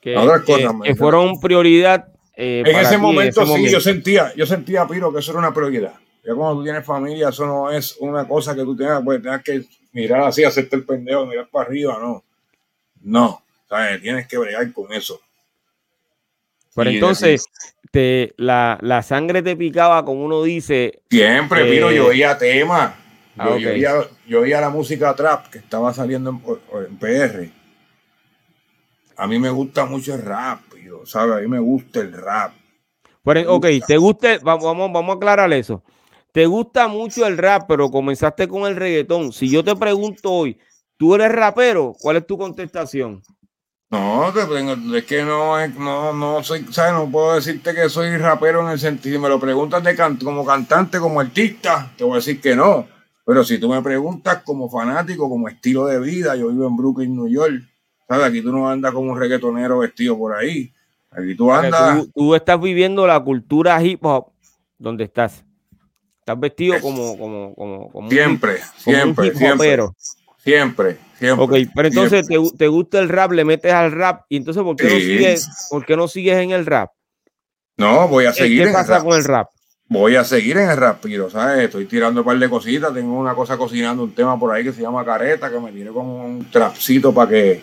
Que, 0.00 0.16
otras 0.16 0.42
cosas, 0.42 0.72
que 0.84 0.94
fueron 0.94 1.40
prioridad. 1.40 2.08
Eh, 2.36 2.62
en 2.66 2.76
ese 2.76 2.98
momento 2.98 3.46
sí, 3.46 3.70
yo 3.70 3.80
sentía, 3.80 4.34
yo 4.34 4.44
sentía, 4.46 4.86
Piro, 4.86 5.12
que 5.12 5.20
eso 5.20 5.30
era 5.30 5.38
una 5.38 5.54
prioridad. 5.54 5.94
Ya 6.24 6.34
cuando 6.34 6.56
tú 6.58 6.64
tienes 6.64 6.84
familia, 6.84 7.30
eso 7.30 7.46
no 7.46 7.70
es 7.70 7.96
una 7.98 8.26
cosa 8.26 8.54
que 8.54 8.62
tú 8.62 8.76
tengas, 8.76 9.02
pues 9.02 9.22
tengas 9.22 9.42
que 9.42 9.64
mirar 9.92 10.22
así, 10.22 10.44
hacerte 10.44 10.76
el 10.76 10.84
pendejo, 10.84 11.26
mirar 11.26 11.48
para 11.50 11.66
arriba, 11.66 11.98
no. 12.00 12.22
No, 13.02 13.42
¿sabes? 13.68 14.00
Tienes 14.00 14.26
que 14.26 14.38
bregar 14.38 14.72
con 14.72 14.92
eso. 14.92 15.20
Pero 16.74 16.90
entonces, 16.90 17.46
te, 17.90 18.34
la, 18.36 18.78
la, 18.80 19.02
sangre 19.02 19.42
te 19.42 19.56
picaba, 19.56 20.04
como 20.04 20.24
uno 20.24 20.42
dice. 20.42 21.02
Siempre, 21.10 21.64
miro, 21.64 21.90
yo 21.92 22.06
oía 22.06 22.38
tema. 22.38 22.96
Ah, 23.36 23.56
yo, 23.56 24.40
oía, 24.40 24.60
la 24.60 24.70
música 24.70 25.14
trap 25.14 25.48
que 25.48 25.58
estaba 25.58 25.92
saliendo 25.92 26.30
en, 26.30 26.96
PR. 26.98 27.50
A 29.16 29.26
mí 29.26 29.38
me 29.38 29.50
gusta 29.50 29.84
mucho 29.84 30.14
el 30.14 30.22
rap, 30.22 30.60
¿sabes? 31.04 31.36
A 31.36 31.40
mí 31.40 31.48
me 31.48 31.58
gusta 31.58 32.00
el 32.00 32.12
rap. 32.12 32.52
Pero, 33.24 33.54
ok, 33.54 33.66
¿te 33.86 33.96
gusta? 33.96 34.38
Vamos, 34.42 34.92
vamos 34.92 35.08
a 35.08 35.16
aclarar 35.16 35.52
eso. 35.52 35.82
Te 36.32 36.46
gusta 36.46 36.88
mucho 36.88 37.26
el 37.26 37.36
rap, 37.36 37.64
pero 37.68 37.90
comenzaste 37.90 38.48
con 38.48 38.62
el 38.62 38.76
reggaetón. 38.76 39.32
Si 39.32 39.50
yo 39.50 39.62
te 39.62 39.76
pregunto 39.76 40.32
hoy, 40.32 40.58
¿tú 40.96 41.14
eres 41.14 41.30
rapero? 41.30 41.92
¿Cuál 42.00 42.16
es 42.16 42.26
tu 42.26 42.38
contestación? 42.38 43.22
No, 43.92 44.32
es 44.96 45.04
que 45.04 45.22
no, 45.22 45.68
no, 45.68 46.14
no 46.14 46.42
soy, 46.42 46.64
¿sabes? 46.70 46.94
No 46.94 47.10
puedo 47.10 47.34
decirte 47.34 47.74
que 47.74 47.90
soy 47.90 48.16
rapero 48.16 48.62
en 48.62 48.72
el 48.72 48.78
sentido, 48.78 49.16
si 49.16 49.22
me 49.22 49.28
lo 49.28 49.38
preguntas 49.38 49.84
de 49.84 49.94
como 50.24 50.46
cantante, 50.46 50.98
como 50.98 51.20
artista, 51.20 51.92
te 51.94 52.02
voy 52.02 52.14
a 52.14 52.16
decir 52.16 52.40
que 52.40 52.56
no. 52.56 52.86
Pero 53.26 53.44
si 53.44 53.58
tú 53.58 53.68
me 53.68 53.82
preguntas 53.82 54.42
como 54.44 54.70
fanático, 54.70 55.28
como 55.28 55.46
estilo 55.46 55.84
de 55.84 56.00
vida, 56.00 56.34
yo 56.36 56.48
vivo 56.48 56.66
en 56.66 56.74
Brooklyn, 56.74 57.14
New 57.14 57.28
York. 57.28 57.64
¿Sabes? 58.08 58.24
Aquí 58.24 58.40
tú 58.40 58.50
no 58.50 58.68
andas 58.68 58.92
como 58.92 59.12
un 59.12 59.20
reggaetonero 59.20 59.80
vestido 59.80 60.16
por 60.16 60.34
ahí. 60.34 60.72
Aquí 61.10 61.34
tú 61.34 61.52
andas. 61.52 62.06
Tú, 62.14 62.34
estás 62.34 62.58
viviendo 62.58 63.06
la 63.06 63.20
cultura 63.20 63.82
hip 63.82 64.02
hop 64.06 64.32
donde 64.78 65.04
estás. 65.04 65.44
Estás 66.20 66.40
vestido 66.40 66.80
como, 66.80 67.18
como, 67.18 67.54
como, 67.54 67.90
como 67.90 68.08
siempre, 68.08 68.56
siempre, 68.78 69.34
siempre. 69.34 69.78
Siempre, 70.42 70.98
siempre. 71.18 71.44
Ok, 71.44 71.70
pero 71.74 71.88
entonces 71.88 72.26
Te, 72.26 72.68
gusta 72.68 72.98
el 72.98 73.08
rap, 73.08 73.32
le 73.32 73.44
metes 73.44 73.72
al 73.72 73.92
rap 73.92 74.24
y 74.28 74.36
entonces 74.36 74.62
¿por 74.62 74.76
qué, 74.76 74.84
no, 74.84 74.90
sigues, 74.90 75.48
¿por 75.70 75.86
qué 75.86 75.96
no 75.96 76.08
sigues 76.08 76.36
en 76.38 76.50
el 76.50 76.66
rap? 76.66 76.90
No, 77.76 78.08
voy 78.08 78.26
a 78.26 78.32
seguir. 78.32 78.66
¿Qué 78.66 78.72
pasa 78.72 79.02
con 79.02 79.16
el 79.16 79.24
rap? 79.24 79.48
Voy 79.88 80.16
a 80.16 80.24
seguir 80.24 80.56
en 80.56 80.70
el 80.70 80.76
rapiro, 80.76 81.28
¿sabes? 81.28 81.64
Estoy 81.64 81.84
tirando 81.86 82.20
un 82.20 82.26
par 82.26 82.38
de 82.38 82.48
cositas. 82.48 82.94
Tengo 82.94 83.18
una 83.18 83.34
cosa 83.34 83.58
cocinando, 83.58 84.04
un 84.04 84.14
tema 84.14 84.38
por 84.38 84.54
ahí 84.54 84.64
que 84.64 84.72
se 84.72 84.80
llama 84.80 85.04
Careta, 85.04 85.50
que 85.50 85.60
me 85.60 85.70
tiene 85.70 85.90
como 85.90 86.24
un 86.24 86.50
trapcito 86.50 87.12
para 87.12 87.30
que 87.30 87.62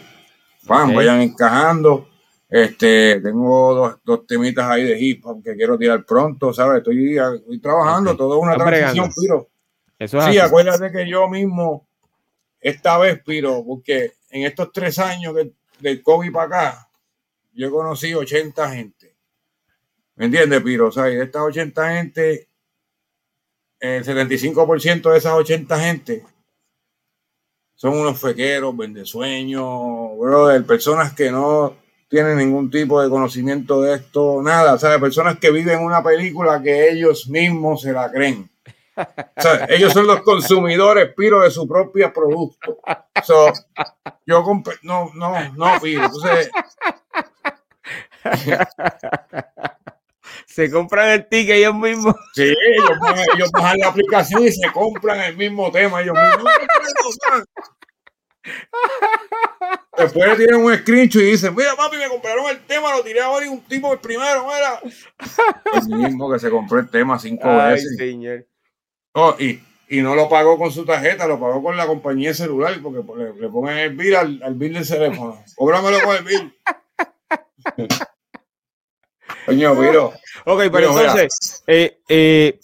vayan 0.68 1.22
encajando. 1.22 2.08
Este, 2.48 3.20
tengo 3.22 3.76
dos, 3.76 4.00
dos, 4.04 4.26
temitas 4.28 4.68
ahí 4.70 4.84
de 4.84 5.00
hip 5.00 5.26
hop 5.26 5.44
que 5.44 5.56
quiero 5.56 5.78
tirar 5.78 6.04
pronto, 6.06 6.54
¿sabes? 6.54 6.80
Estoy, 6.80 7.18
trabajando, 7.62 8.16
todo 8.16 8.40
una 8.40 8.56
transición, 8.56 9.10
Piro. 9.16 9.50
Eso 9.98 10.22
sí, 10.22 10.40
acuérdate 10.40 10.92
que 10.92 11.10
yo 11.10 11.28
mismo, 11.30 11.89
esta 12.62 12.98
vez, 12.98 13.22
Piro, 13.24 13.64
porque 13.66 14.14
en 14.30 14.46
estos 14.46 14.72
tres 14.72 15.00
años 15.00 15.36
del 15.80 16.04
COVID 16.04 16.32
para 16.32 16.46
acá, 16.46 16.90
yo 17.54 17.68
he 17.68 17.72
conocido 17.72 18.20
80 18.20 18.72
gente 18.72 19.10
¿Me 20.20 20.26
entiendes, 20.26 20.62
Piro? 20.62 20.88
O 20.88 20.92
sea, 20.92 21.06
de 21.06 21.24
estas 21.24 21.42
80 21.42 21.96
gente, 21.96 22.50
el 23.80 24.04
75% 24.04 25.12
de 25.14 25.18
esas 25.18 25.32
80 25.32 25.80
gente 25.80 26.26
son 27.74 27.98
unos 27.98 28.20
fequeros, 28.20 28.76
vendesueños, 28.76 30.18
brother, 30.20 30.66
personas 30.66 31.14
que 31.14 31.32
no 31.32 31.74
tienen 32.10 32.38
ningún 32.38 32.70
tipo 32.70 33.02
de 33.02 33.10
conocimiento 33.10 33.82
de 33.82 33.96
esto, 33.96 34.42
nada, 34.44 34.78
¿sabes? 34.78 35.00
Personas 35.00 35.40
que 35.40 35.52
viven 35.52 35.80
una 35.80 36.04
película 36.04 36.62
que 36.62 36.90
ellos 36.92 37.30
mismos 37.30 37.84
se 37.84 37.94
la 37.94 38.12
creen. 38.12 38.50
O 39.00 39.42
sea, 39.42 39.66
ellos 39.70 39.94
son 39.94 40.08
los 40.08 40.22
consumidores, 40.22 41.14
Piro, 41.16 41.42
de 41.42 41.52
su 41.52 41.68
propio 41.68 42.12
producto. 42.12 42.80
So, 43.24 43.54
yo 44.26 44.44
no, 44.84 45.12
no, 45.14 45.54
no, 45.54 45.80
Piro. 45.82 46.06
Entonces, 46.06 46.52
se 50.46 50.70
compran 50.72 51.10
el 51.10 51.28
ticket 51.28 51.58
ellos 51.58 51.76
mismos. 51.76 52.16
Sí, 52.34 52.44
ellos, 52.44 53.52
bajan 53.52 53.80
la 53.80 53.88
aplicación 53.88 54.44
y 54.44 54.52
se 54.52 54.72
compran 54.72 55.20
el 55.22 55.38
mismo 55.38 55.72
tema 55.72 56.02
ellos 56.02 56.16
mismos. 56.16 56.52
Después 59.98 60.38
tiran 60.38 60.64
un 60.64 60.76
screenshot 60.78 61.22
y 61.22 61.32
dicen, 61.32 61.54
mira 61.54 61.76
papi, 61.76 61.98
me 61.98 62.08
compraron 62.08 62.50
el 62.50 62.60
tema, 62.66 62.96
lo 62.96 63.04
tiré 63.04 63.20
ahora 63.20 63.46
y 63.46 63.50
un 63.50 63.62
tipo 63.62 63.92
el 63.92 64.00
primero, 64.00 64.46
mira. 64.46 64.80
El 65.74 65.88
mismo 65.98 66.32
que 66.32 66.40
se 66.40 66.50
compró 66.50 66.80
el 66.80 66.90
tema 66.90 67.20
cinco 67.20 67.54
veces. 67.58 67.98
Señor. 67.98 68.46
Oh, 69.22 69.36
y, 69.38 69.60
y, 69.90 70.02
no 70.02 70.16
lo 70.16 70.30
pagó 70.30 70.58
con 70.58 70.72
su 70.72 70.86
tarjeta, 70.86 71.28
lo 71.28 71.40
pagó 71.40 71.62
con 71.62 71.76
la 71.76 71.86
compañía 71.86 72.34
celular, 72.34 72.74
porque 72.82 73.04
le, 73.18 73.34
le 73.34 73.50
ponen 73.50 73.78
el 73.78 73.96
bill 73.96 74.16
al, 74.16 74.42
al 74.44 74.56
bill 74.56 74.74
del 74.76 74.88
teléfono. 74.88 75.44
Cóbramelo 75.56 76.00
con 76.02 76.16
el 76.16 76.24
bill. 76.24 76.54
Coño, 79.46 79.76
miro. 79.76 80.14
Ok, 80.46 80.64
pero 80.72 80.92
entonces, 80.92 81.64
eh, 81.68 82.00
eh, 82.08 82.60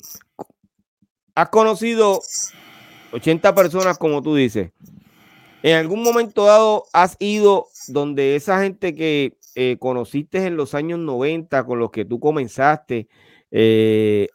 has 1.34 1.50
conocido 1.50 2.22
80 3.12 3.54
personas, 3.54 3.98
como 3.98 4.22
tú 4.22 4.36
dices. 4.36 4.72
¿En 5.64 5.76
algún 5.78 6.04
momento 6.04 6.46
dado 6.46 6.86
has 6.94 7.18
ido 7.20 7.68
donde 7.88 8.36
esa 8.36 8.62
gente 8.62 8.94
que 8.94 9.36
eh, 9.56 9.78
conociste 9.80 10.46
en 10.46 10.58
los 10.58 10.76
años 10.76 11.00
90, 11.00 11.66
con 11.66 11.80
los 11.80 11.92
que 11.92 12.06
tú 12.06 12.20
comenzaste, 12.20 13.08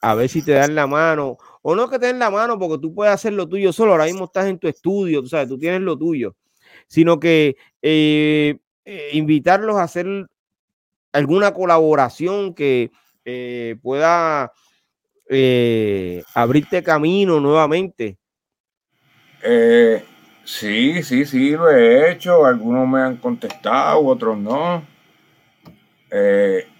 a 0.03 0.15
ver 0.15 0.29
si 0.29 0.43
te 0.43 0.53
dan 0.53 0.75
la 0.75 0.87
mano? 0.87 1.39
O 1.63 1.75
no 1.75 1.89
que 1.91 1.99
te 1.99 2.13
la 2.15 2.31
mano 2.31 2.59
porque 2.59 2.79
tú 2.79 2.95
puedes 2.95 3.13
hacer 3.13 3.33
lo 3.35 3.49
tuyo 3.49 3.73
solo, 3.73 3.93
ahora 3.93 4.07
mismo 4.07 4.25
estás 4.25 4.47
en 4.47 4.59
tu 4.59 4.69
estudio, 4.69 5.21
tú 5.21 5.29
sabes, 5.29 5.49
tú 5.49 5.59
tienes 5.59 5.81
lo 5.83 5.97
tuyo, 5.97 6.35
sino 6.87 7.21
que 7.21 7.57
invitarlos 9.13 9.77
a 9.77 9.83
hacer 9.83 10.07
alguna 11.13 11.53
colaboración 11.53 12.55
que 12.55 12.91
eh, 13.25 13.77
pueda 13.83 14.53
eh, 15.29 16.23
abrirte 16.35 16.83
camino 16.83 17.41
nuevamente? 17.41 18.19
Eh, 19.43 20.05
sí, 20.45 21.03
sí, 21.03 21.25
sí, 21.25 21.51
lo 21.51 21.71
he 21.71 22.13
hecho. 22.13 22.45
Algunos 22.45 22.89
me 22.89 23.01
han 23.01 23.17
contestado, 23.17 24.05
otros 24.05 24.39
no. 24.39 24.85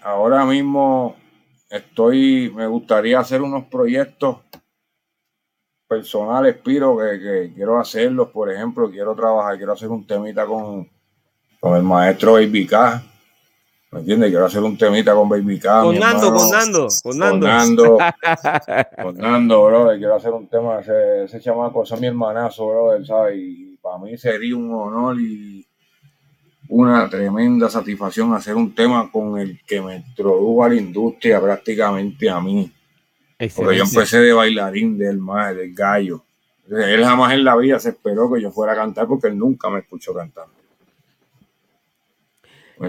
ahora 0.01 0.45
mismo 0.45 1.15
estoy, 1.69 2.51
me 2.53 2.67
gustaría 2.67 3.19
hacer 3.19 3.41
unos 3.41 3.65
proyectos 3.65 4.37
personales, 5.91 6.55
Piro, 6.63 6.97
que, 6.97 7.51
quiero 7.53 7.77
hacerlos. 7.77 8.29
Por 8.29 8.49
ejemplo, 8.49 8.89
quiero 8.89 9.13
trabajar, 9.13 9.57
quiero 9.57 9.73
hacer 9.73 9.89
un 9.89 10.07
temita 10.07 10.45
con, 10.45 10.89
con 11.59 11.75
el 11.75 11.83
maestro 11.83 12.33
Baby 12.33 12.65
¿Me 13.91 13.99
entiendes? 13.99 14.29
Quiero 14.29 14.45
hacer 14.45 14.63
un 14.63 14.77
temita 14.77 15.13
con 15.13 15.27
Baby 15.27 15.59
K. 15.59 15.81
Con 15.81 15.99
Nando, 15.99 16.33
con 16.33 16.49
Nando, 16.49 16.87
con 17.03 17.19
Nando. 17.41 17.97
Con 19.03 19.17
Nando, 19.17 19.65
bro. 19.67 19.87
Quiero 19.97 20.15
hacer 20.15 20.31
un 20.31 20.47
tema, 20.47 20.79
ese, 20.79 21.25
ese 21.25 21.41
chamaco, 21.41 21.83
ese 21.83 21.95
es 21.95 21.99
mi 21.99 22.07
hermanazo, 22.07 22.67
bro. 22.67 23.05
¿sabes? 23.05 23.35
Y 23.37 23.77
para 23.81 23.97
mí 23.97 24.17
sería 24.17 24.55
un 24.55 24.73
honor 24.73 25.19
y 25.19 25.67
una 26.69 27.09
tremenda 27.09 27.69
satisfacción 27.69 28.33
hacer 28.33 28.55
un 28.55 28.73
tema 28.73 29.11
con 29.11 29.37
el 29.37 29.59
que 29.67 29.81
me 29.81 29.97
introdujo 29.97 30.63
a 30.63 30.69
la 30.69 30.75
industria 30.75 31.41
prácticamente 31.41 32.29
a 32.29 32.39
mí. 32.39 32.71
Porque 33.55 33.77
yo 33.77 33.83
empecé 33.83 34.19
de 34.19 34.33
bailarín 34.33 34.97
del 34.97 35.17
mar, 35.17 35.55
del 35.55 35.73
gallo. 35.73 36.23
Él 36.69 37.03
jamás 37.03 37.33
en 37.33 37.43
la 37.43 37.55
vida 37.55 37.79
se 37.79 37.89
esperó 37.89 38.31
que 38.31 38.41
yo 38.41 38.51
fuera 38.51 38.73
a 38.73 38.75
cantar 38.75 39.07
porque 39.07 39.27
él 39.27 39.37
nunca 39.37 39.69
me 39.69 39.79
escuchó 39.79 40.13
cantando. 40.13 40.53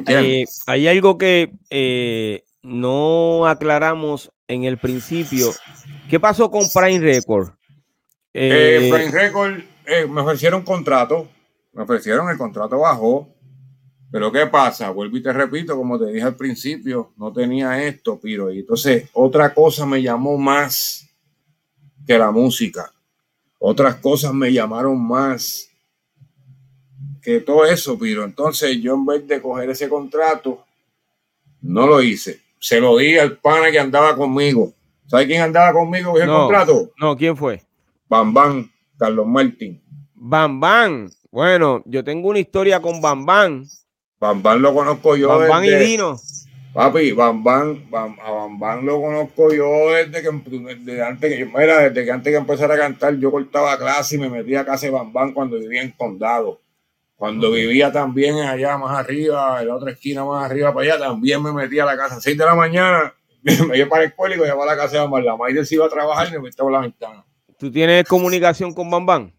Eh, 0.06 0.44
hay 0.66 0.88
algo 0.88 1.18
que 1.18 1.52
eh, 1.68 2.44
no 2.62 3.46
aclaramos 3.46 4.30
en 4.46 4.64
el 4.64 4.78
principio. 4.78 5.50
¿Qué 6.08 6.20
pasó 6.20 6.50
con 6.50 6.64
Prime 6.72 7.00
Record? 7.00 7.50
Eh, 8.32 8.88
Prime 8.90 9.10
Record 9.10 9.62
me 10.08 10.20
ofrecieron 10.20 10.62
contrato, 10.62 11.28
me 11.72 11.82
ofrecieron 11.82 12.30
el 12.30 12.38
contrato 12.38 12.78
bajo, 12.78 13.28
pero 14.12 14.30
¿qué 14.30 14.46
pasa? 14.46 14.90
Vuelvo 14.90 15.16
y 15.16 15.22
te 15.22 15.32
repito, 15.32 15.74
como 15.74 15.98
te 15.98 16.12
dije 16.12 16.22
al 16.22 16.36
principio, 16.36 17.12
no 17.16 17.32
tenía 17.32 17.82
esto, 17.82 18.20
Piro. 18.20 18.52
Y 18.52 18.58
entonces 18.58 19.08
otra 19.14 19.54
cosa 19.54 19.86
me 19.86 20.02
llamó 20.02 20.36
más 20.36 21.08
que 22.06 22.18
la 22.18 22.30
música. 22.30 22.92
Otras 23.58 23.96
cosas 23.96 24.34
me 24.34 24.52
llamaron 24.52 25.02
más 25.02 25.70
que 27.22 27.40
todo 27.40 27.64
eso, 27.64 27.98
pero 27.98 28.24
entonces 28.24 28.78
yo 28.82 28.94
en 28.94 29.06
vez 29.06 29.26
de 29.26 29.40
coger 29.40 29.70
ese 29.70 29.88
contrato, 29.88 30.62
no 31.62 31.86
lo 31.86 32.02
hice. 32.02 32.42
Se 32.58 32.80
lo 32.80 32.98
di 32.98 33.16
al 33.16 33.38
pana 33.38 33.70
que 33.70 33.78
andaba 33.78 34.14
conmigo. 34.14 34.74
¿Sabe 35.06 35.26
quién 35.26 35.40
andaba 35.40 35.72
conmigo 35.72 36.12
con 36.12 36.20
el 36.20 36.28
contrato? 36.28 36.90
No, 37.00 37.16
¿quién 37.16 37.34
fue? 37.34 37.62
Bam 38.08 38.68
Carlos 38.98 39.26
Martín. 39.26 39.82
Bam 40.14 40.60
Bueno, 41.30 41.82
yo 41.86 42.04
tengo 42.04 42.28
una 42.28 42.40
historia 42.40 42.82
con 42.82 43.00
Bam 43.00 43.24
Bam. 43.24 43.66
Lo 44.60 44.74
conozco 44.74 45.16
yo. 45.16 45.38
Bam 45.38 45.64
y 45.64 45.74
Dino. 45.74 46.16
Papi, 46.72 47.12
Bam 47.12 47.46
a 47.92 48.48
Bam 48.58 48.86
lo 48.86 49.00
conozco 49.00 49.52
yo 49.52 49.90
desde 49.90 50.22
que, 50.22 50.30
desde 50.78 51.02
antes 51.02 51.30
que 51.30 51.38
yo, 51.38 51.58
era 51.58 51.80
desde 51.80 52.04
que 52.04 52.10
antes 52.10 52.32
que 52.32 52.38
empezara 52.38 52.74
a 52.74 52.78
cantar, 52.78 53.18
yo 53.18 53.30
cortaba 53.30 53.76
clase 53.76 54.16
y 54.16 54.18
me 54.18 54.30
metía 54.30 54.60
a 54.60 54.64
casa 54.64 54.86
de 54.86 54.92
Bam 54.92 55.34
cuando 55.34 55.58
vivía 55.58 55.82
en 55.82 55.90
Condado. 55.90 56.60
Cuando 57.16 57.52
vivía 57.52 57.92
también 57.92 58.36
allá 58.38 58.76
más 58.78 58.98
arriba, 58.98 59.60
en 59.60 59.68
la 59.68 59.76
otra 59.76 59.92
esquina 59.92 60.24
más 60.24 60.44
arriba 60.44 60.72
para 60.72 60.94
allá, 60.94 61.04
también 61.04 61.42
me 61.42 61.52
metía 61.52 61.82
a 61.84 61.86
la 61.86 61.96
casa 61.96 62.16
a 62.16 62.20
6 62.20 62.36
de 62.36 62.44
la 62.44 62.54
mañana, 62.54 63.14
me 63.42 63.76
iba 63.76 63.88
para 63.88 64.04
el 64.04 64.08
escuela 64.08 64.34
y 64.34 64.38
me 64.38 64.46
iba 64.46 64.62
a 64.62 64.66
la 64.66 64.76
casa 64.76 64.94
de 64.94 64.98
Bambán. 65.00 65.24
La 65.24 65.36
madre 65.36 65.64
se 65.64 65.74
iba 65.74 65.86
a 65.86 65.88
trabajar 65.88 66.28
y 66.28 66.32
me 66.32 66.40
metía 66.40 66.62
por 66.62 66.72
la 66.72 66.80
ventana. 66.80 67.24
¿Tú 67.58 67.70
tienes 67.70 68.04
comunicación 68.08 68.72
con 68.72 68.90
Bambán? 68.90 69.32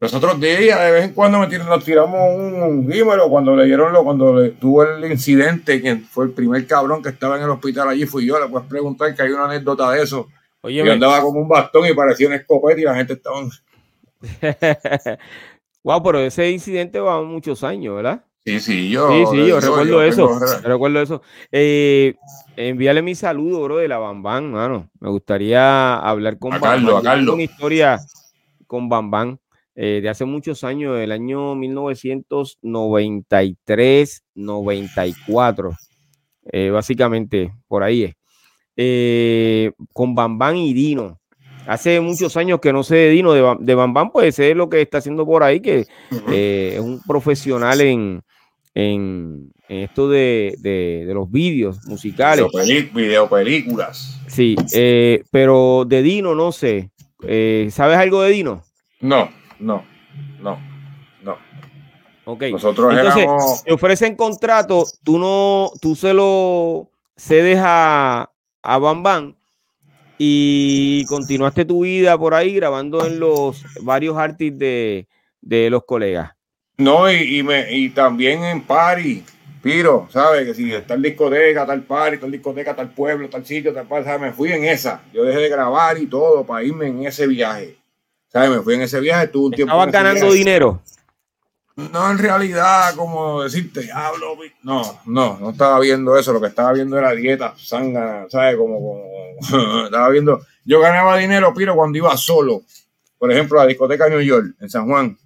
Los 0.00 0.12
otros 0.12 0.40
días, 0.40 0.80
de 0.80 0.90
vez 0.90 1.04
en 1.04 1.14
cuando 1.14 1.38
nos 1.38 1.84
tiramos 1.84 2.36
un, 2.36 2.62
un 2.62 3.30
cuando 3.30 3.56
le 3.56 3.64
dieron 3.64 3.92
lo, 3.92 4.04
cuando 4.04 4.40
le, 4.40 4.50
tuvo 4.50 4.82
el 4.82 5.10
incidente, 5.10 5.80
quien 5.80 6.04
fue 6.04 6.26
el 6.26 6.32
primer 6.32 6.66
cabrón 6.66 7.02
que 7.02 7.10
estaba 7.10 7.36
en 7.36 7.44
el 7.44 7.50
hospital 7.50 7.88
allí 7.88 8.04
fui 8.04 8.26
yo, 8.26 8.38
le 8.38 8.48
puedes 8.48 8.68
preguntar 8.68 9.14
que 9.14 9.22
hay 9.22 9.30
una 9.30 9.46
anécdota 9.46 9.90
de 9.92 10.02
eso. 10.02 10.28
Oye, 10.62 10.84
yo 10.84 10.92
andaba 10.92 11.20
como 11.20 11.40
un 11.40 11.48
bastón 11.48 11.86
y 11.86 11.94
parecía 11.94 12.26
un 12.26 12.34
escopeta 12.34 12.80
y 12.80 12.84
la 12.84 12.94
gente 12.96 13.12
estaba... 13.14 13.36
Wow, 15.84 16.02
pero 16.04 16.18
ese 16.20 16.50
incidente 16.50 16.98
va 17.00 17.22
muchos 17.22 17.62
años, 17.62 17.96
¿verdad? 17.96 18.24
Sí, 18.44 18.60
sí, 18.60 18.90
yo. 18.90 19.08
Sí, 19.08 19.24
sí, 19.30 19.46
yo, 19.46 19.60
recuerdo 19.60 20.02
eso. 20.02 20.38
recuerdo 20.62 21.00
eso. 21.00 21.22
Eh, 21.50 22.14
envíale 22.56 23.00
mi 23.00 23.14
saludo, 23.14 23.62
bro, 23.62 23.76
de 23.78 23.88
la 23.88 23.96
Bambán, 23.96 24.52
mano. 24.52 24.90
Me 25.00 25.08
gustaría 25.08 25.96
hablar 25.96 26.38
con 26.38 26.52
a 26.52 26.60
Carlos, 26.60 27.00
a 27.00 27.02
Carlos. 27.02 27.34
Una 27.34 27.42
historia 27.42 27.98
con 28.66 28.88
Bam 28.90 29.10
Bam 29.10 29.38
eh, 29.76 29.98
de 30.00 30.08
hace 30.08 30.24
muchos 30.24 30.62
años, 30.62 31.00
el 31.00 31.10
año 31.10 31.56
1993, 31.56 34.22
94, 34.34 35.72
eh, 36.52 36.70
básicamente, 36.70 37.52
por 37.66 37.82
ahí 37.82 38.04
es. 38.04 38.14
Eh, 38.76 39.72
con 39.92 40.14
Bam 40.14 40.38
Bam 40.38 40.54
y 40.56 40.72
Dino. 40.72 41.18
Hace 41.66 42.00
muchos 42.00 42.36
años 42.36 42.60
que 42.60 42.72
no 42.72 42.84
sé 42.84 42.94
de 42.96 43.10
Dino, 43.10 43.32
de, 43.32 43.56
de 43.60 43.74
Bam 43.74 43.92
Bam, 43.94 44.12
pues 44.12 44.36
sé 44.36 44.54
lo 44.54 44.68
que 44.68 44.82
está 44.82 44.98
haciendo 44.98 45.26
por 45.26 45.42
ahí, 45.42 45.60
que 45.60 45.86
es 46.28 46.78
un 46.78 47.00
profesional 47.06 47.80
en, 47.80 48.22
en, 48.74 49.50
esto 49.68 50.08
de, 50.08 50.54
de, 50.58 51.10
los 51.14 51.28
vídeos 51.30 51.84
musicales. 51.86 52.46
Video, 52.92 53.28
películas. 53.28 54.20
Sí, 54.28 54.54
pero 55.30 55.84
de 55.86 56.02
Dino 56.02 56.34
no 56.34 56.52
sé. 56.52 56.90
¿Sabes 57.70 57.96
algo 57.96 58.20
de 58.22 58.30
Dino? 58.30 58.62
No. 59.00 59.30
No, 59.58 59.84
no, 60.40 60.58
no. 61.22 61.38
Ok. 62.24 62.44
Nosotros 62.50 62.94
Entonces, 62.94 63.62
te 63.64 63.72
ofrecen 63.72 64.16
contrato, 64.16 64.84
tú 65.02 65.18
no, 65.18 65.70
tú 65.80 65.94
se 65.94 66.14
lo 66.14 66.90
cedes 67.16 67.58
a, 67.62 68.30
a 68.62 68.78
Bam 68.78 69.02
Bam 69.02 69.36
y 70.18 71.04
continuaste 71.06 71.64
tu 71.64 71.82
vida 71.82 72.16
por 72.16 72.34
ahí 72.34 72.54
grabando 72.54 73.06
en 73.06 73.20
los 73.20 73.64
varios 73.82 74.16
artistas 74.16 74.58
de, 74.58 75.08
de 75.40 75.70
los 75.70 75.84
colegas. 75.84 76.32
No, 76.76 77.10
y, 77.10 77.38
y, 77.38 77.42
me, 77.42 77.72
y 77.72 77.90
también 77.90 78.42
en 78.44 78.62
party, 78.62 79.22
Piro, 79.62 80.08
¿sabes? 80.10 80.44
Que 80.44 80.54
si 80.54 80.72
está 80.72 80.94
en 80.94 81.02
discoteca, 81.02 81.64
tal 81.64 81.82
party, 81.82 82.18
tal 82.18 82.30
discoteca, 82.30 82.74
tal 82.74 82.90
pueblo, 82.90 83.28
tal 83.30 83.46
sitio, 83.46 83.72
tal 83.72 83.86
party, 83.86 84.04
¿sabes? 84.04 84.20
Me 84.20 84.32
fui 84.32 84.52
en 84.52 84.64
esa. 84.64 85.02
Yo 85.12 85.24
dejé 85.24 85.38
de 85.38 85.48
grabar 85.48 85.96
y 85.98 86.06
todo 86.06 86.44
para 86.44 86.64
irme 86.64 86.88
en 86.88 87.06
ese 87.06 87.26
viaje. 87.26 87.76
¿Sabes? 88.34 88.50
Me 88.50 88.62
fui 88.62 88.74
en 88.74 88.82
ese 88.82 88.98
viaje, 88.98 89.28
tuve 89.28 89.46
un 89.46 89.52
tiempo. 89.52 89.72
¿Estabas 89.72 89.92
ganando 89.92 90.32
dinero? 90.32 90.82
No, 91.76 92.10
en 92.10 92.18
realidad, 92.18 92.92
como 92.96 93.44
decirte, 93.44 93.88
hablo. 93.92 94.36
No, 94.64 95.00
no, 95.06 95.38
no 95.38 95.50
estaba 95.50 95.78
viendo 95.78 96.18
eso. 96.18 96.32
Lo 96.32 96.40
que 96.40 96.48
estaba 96.48 96.72
viendo 96.72 96.98
era 96.98 97.12
dieta, 97.12 97.54
sangre, 97.56 98.28
¿sabes? 98.28 98.56
Como, 98.56 98.80
como 98.80 99.84
estaba 99.84 100.08
viendo. 100.08 100.44
Yo 100.64 100.80
ganaba 100.80 101.16
dinero, 101.16 101.52
pero 101.54 101.76
cuando 101.76 101.96
iba 101.96 102.16
solo. 102.16 102.62
Por 103.18 103.30
ejemplo, 103.30 103.60
a 103.60 103.62
la 103.62 103.68
discoteca 103.68 104.08
New 104.08 104.20
York, 104.20 104.56
en 104.58 104.68
San 104.68 104.88
Juan. 104.88 105.16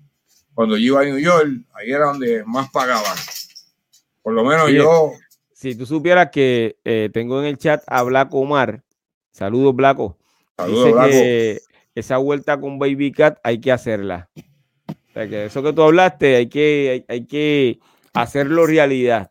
Cuando 0.52 0.76
yo 0.76 0.84
iba 0.84 1.00
a 1.00 1.04
New 1.04 1.18
York, 1.18 1.48
ahí 1.72 1.90
era 1.90 2.08
donde 2.08 2.44
más 2.44 2.68
pagaban. 2.70 3.16
Por 4.22 4.34
lo 4.34 4.44
menos 4.44 4.70
yo. 4.70 5.12
Si 5.54 5.74
tú 5.74 5.86
supieras 5.86 6.28
que 6.30 6.76
eh, 6.84 7.08
tengo 7.10 7.40
en 7.40 7.46
el 7.46 7.56
chat 7.56 7.82
a 7.86 8.02
Black 8.02 8.34
Omar. 8.34 8.82
Saludos, 9.32 9.74
Blaco. 9.74 10.18
Saludos, 10.58 10.92
Blaco 10.92 11.67
esa 11.98 12.18
vuelta 12.18 12.60
con 12.60 12.78
Baby 12.78 13.12
Cat 13.12 13.38
hay 13.42 13.60
que 13.60 13.72
hacerla. 13.72 14.28
O 14.86 15.12
sea, 15.12 15.28
que 15.28 15.46
eso 15.46 15.62
que 15.62 15.72
tú 15.72 15.82
hablaste 15.82 16.36
hay 16.36 16.48
que, 16.48 17.04
hay, 17.08 17.26
que 17.26 17.80
hacerlo 18.14 18.66
realidad. 18.66 19.30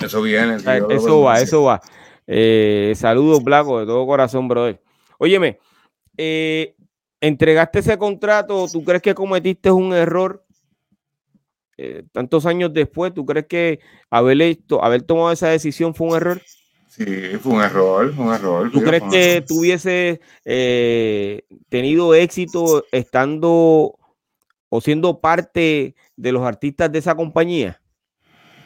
Eso 0.00 0.22
viene. 0.22 0.56
eso 0.90 1.22
va, 1.22 1.40
eso 1.40 1.62
va. 1.64 1.80
Eh, 2.26 2.92
saludos, 2.94 3.42
Blanco, 3.42 3.80
de 3.80 3.86
todo 3.86 4.06
corazón, 4.06 4.48
brother. 4.48 4.82
Óyeme, 5.18 5.58
eh, 6.16 6.76
entregaste 7.20 7.78
ese 7.78 7.96
contrato, 7.96 8.66
¿tú 8.70 8.84
crees 8.84 9.02
que 9.02 9.14
cometiste 9.14 9.70
un 9.70 9.94
error? 9.94 10.44
Eh, 11.78 12.02
tantos 12.12 12.44
años 12.44 12.72
después, 12.72 13.14
¿tú 13.14 13.24
crees 13.24 13.46
que 13.46 13.80
haber, 14.10 14.58
haber 14.82 15.02
tomado 15.02 15.32
esa 15.32 15.48
decisión 15.48 15.94
fue 15.94 16.08
un 16.08 16.16
error? 16.16 16.42
Sí, 16.98 17.38
fue 17.40 17.52
un 17.52 17.62
error, 17.62 18.12
un 18.18 18.34
error. 18.34 18.72
¿Tú 18.72 18.82
crees 18.82 19.04
que 19.08 19.44
tú 19.46 19.60
hubieses 19.60 20.18
eh, 20.44 21.42
tenido 21.68 22.12
éxito 22.12 22.84
estando 22.90 23.96
o 24.68 24.80
siendo 24.80 25.20
parte 25.20 25.94
de 26.16 26.32
los 26.32 26.42
artistas 26.42 26.90
de 26.90 26.98
esa 26.98 27.14
compañía? 27.14 27.80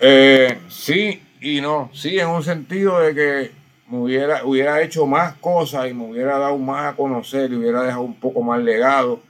Eh, 0.01 0.59
sí 0.69 1.21
y 1.43 1.61
no. 1.61 1.91
Sí, 1.93 2.19
en 2.19 2.29
un 2.29 2.43
sentido 2.43 3.01
de 3.01 3.15
que 3.15 3.51
me 3.87 3.99
hubiera, 3.99 4.47
hubiera 4.47 4.81
hecho 4.81 5.07
más 5.07 5.35
cosas 5.37 5.91
y 5.91 5.93
me 5.93 6.07
hubiera 6.07 6.39
dado 6.39 6.57
más 6.57 6.91
a 6.91 6.97
conocer 6.97 7.53
y 7.53 7.57
hubiera 7.57 7.83
dejado 7.83 8.03
un 8.03 8.19
poco 8.19 8.43
más 8.43 8.63
legado. 8.63 9.21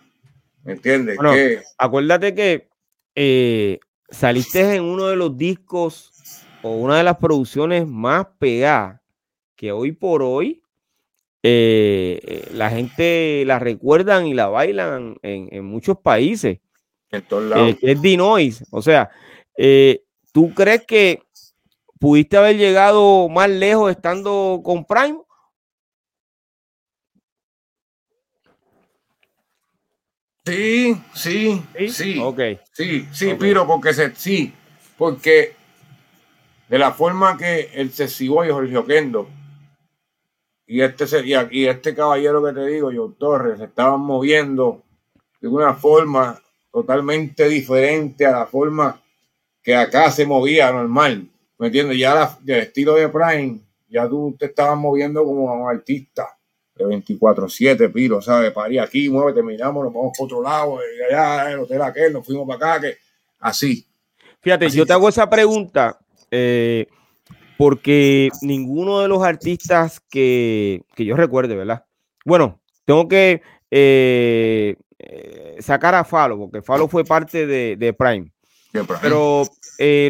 ¿Me 0.62 0.74
entiendes? 0.74 1.18
Acuérdate 1.76 2.36
que 2.36 2.68
eh, 3.16 3.80
saliste 4.08 4.76
en 4.76 4.84
uno 4.84 5.06
de 5.08 5.16
los 5.16 5.36
discos 5.36 6.41
o 6.62 6.76
una 6.76 6.96
de 6.96 7.02
las 7.02 7.18
producciones 7.18 7.86
más 7.86 8.26
pegadas 8.38 9.00
que 9.56 9.72
hoy 9.72 9.92
por 9.92 10.22
hoy 10.22 10.62
eh, 11.44 12.20
eh, 12.22 12.48
la 12.54 12.70
gente 12.70 13.42
la 13.44 13.58
recuerdan 13.58 14.26
y 14.26 14.34
la 14.34 14.46
bailan 14.46 15.16
en, 15.22 15.64
muchos 15.64 15.98
países. 15.98 16.60
En 17.10 17.22
todos 17.22 17.44
lados. 17.44 17.70
Eh, 17.70 17.78
es 17.82 18.00
Dinois. 18.00 18.64
O 18.70 18.80
sea, 18.80 19.10
¿tú 20.32 20.54
crees 20.54 20.86
que 20.86 21.22
pudiste 21.98 22.36
haber 22.36 22.56
llegado 22.56 23.28
más 23.28 23.50
lejos 23.50 23.90
estando 23.90 24.60
con 24.64 24.84
Prime? 24.84 25.18
Sí, 30.44 30.96
sí, 31.14 31.62
sí. 31.76 31.88
Sí, 31.88 32.18
ok. 32.20 32.40
Sí, 32.72 33.08
sí, 33.12 33.34
Piro, 33.34 33.66
porque 33.66 33.94
se, 33.94 34.14
sí, 34.14 34.52
porque 34.96 35.54
de 36.72 36.78
la 36.78 36.90
forma 36.90 37.36
que 37.36 37.68
el 37.74 37.90
Cecibo 37.90 38.42
y 38.46 38.50
Jorge 38.50 38.78
Oquendo 38.78 39.28
y 40.66 40.80
este, 40.80 41.06
sería, 41.06 41.46
y 41.50 41.66
este 41.66 41.94
caballero 41.94 42.42
que 42.42 42.54
te 42.54 42.66
digo, 42.66 42.90
yo 42.90 43.14
Torres, 43.18 43.58
se 43.58 43.66
estaban 43.66 44.00
moviendo 44.00 44.82
de 45.38 45.48
una 45.48 45.74
forma 45.74 46.40
totalmente 46.72 47.46
diferente 47.46 48.24
a 48.24 48.30
la 48.30 48.46
forma 48.46 49.02
que 49.62 49.76
acá 49.76 50.10
se 50.10 50.24
movía 50.24 50.72
normal. 50.72 51.28
¿Me 51.58 51.66
entiendes? 51.66 51.98
Ya 51.98 52.38
el 52.46 52.54
estilo 52.54 52.94
de 52.94 53.10
Prime, 53.10 53.60
ya 53.90 54.08
tú 54.08 54.34
te 54.38 54.46
estabas 54.46 54.78
moviendo 54.78 55.26
como 55.26 55.52
un 55.52 55.68
artista 55.68 56.26
de 56.74 56.86
24-7, 56.86 57.92
piro, 57.92 58.22
¿sabes? 58.22 58.50
Parí 58.50 58.78
aquí, 58.78 59.10
muévete, 59.10 59.42
miramos, 59.42 59.84
nos 59.84 59.92
vamos 59.92 60.12
para 60.16 60.24
otro 60.24 60.42
lado, 60.42 60.78
allá, 61.06 61.52
el 61.52 61.58
hotel 61.58 61.82
aquel, 61.82 62.14
nos 62.14 62.24
fuimos 62.24 62.48
para 62.48 62.76
acá, 62.76 62.86
que 62.86 62.96
así. 63.40 63.86
Fíjate, 64.40 64.70
yo 64.70 64.86
te 64.86 64.94
hago 64.94 65.10
esa 65.10 65.28
pregunta 65.28 65.98
eh, 66.34 66.86
porque 67.58 68.30
ninguno 68.40 69.00
de 69.00 69.08
los 69.08 69.22
artistas 69.22 70.00
que, 70.10 70.82
yo 70.96 71.14
recuerde, 71.14 71.54
¿verdad? 71.54 71.84
Bueno, 72.24 72.60
tengo 72.86 73.06
que 73.06 73.42
eh, 73.70 74.74
eh, 74.98 75.56
sacar 75.60 75.94
a 75.94 76.04
Falo, 76.04 76.38
porque 76.38 76.62
Falo 76.62 76.88
fue 76.88 77.04
parte 77.04 77.46
de, 77.46 77.92
Prime. 77.92 78.32
Pero 79.02 79.44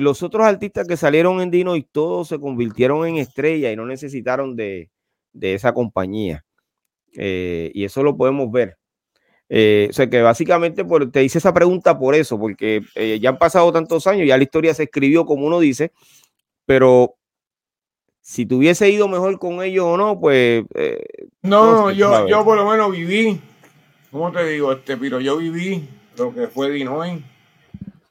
los 0.01 0.23
otros 0.23 0.47
artistas 0.47 0.87
que 0.87 0.97
salieron 0.97 1.41
en 1.41 1.51
Dino 1.51 1.75
y 1.75 1.83
todos 1.83 2.29
se 2.29 2.39
convirtieron 2.39 3.05
en 3.07 3.17
estrella 3.17 3.73
y 3.73 3.77
no 3.77 3.85
necesitaron 3.85 4.55
de, 4.55 4.91
esa 5.41 5.75
compañía. 5.75 6.45
y 7.13 7.85
eso 7.85 8.05
lo 8.05 8.17
podemos 8.17 8.51
ver. 8.53 8.79
O 9.55 9.93
sea 9.93 10.09
que 10.09 10.23
básicamente 10.23 10.85
te 11.13 11.25
hice 11.25 11.39
esa 11.39 11.53
pregunta 11.53 11.99
por 11.99 12.15
eso, 12.15 12.39
porque 12.39 12.83
ya 13.21 13.31
han 13.31 13.39
pasado 13.39 13.71
tantos 13.73 14.07
años, 14.07 14.27
ya 14.27 14.37
la 14.37 14.45
historia 14.45 14.73
se 14.73 14.85
escribió 14.85 15.27
como 15.27 15.47
uno 15.47 15.61
dice, 15.61 15.93
pero 16.65 17.17
si 18.23 18.47
tuviese 18.47 18.89
ido 18.89 19.09
mejor 19.09 19.39
con 19.39 19.63
ellos 19.63 19.85
o 19.85 19.97
no, 19.97 20.19
pues... 20.19 20.65
Eh, 20.75 21.29
no, 21.43 21.91
yo, 21.91 22.29
yo 22.29 22.45
por 22.45 22.57
lo 22.57 22.71
menos 22.71 22.93
viví, 22.93 23.41
¿cómo 24.11 24.31
te 24.31 24.47
digo? 24.47 24.73
Este, 24.73 24.97
pero 24.97 25.21
yo 25.21 25.37
viví 25.37 25.89
lo 26.17 26.33
que 26.33 26.47
fue 26.47 26.71
Dinoy 26.71 27.23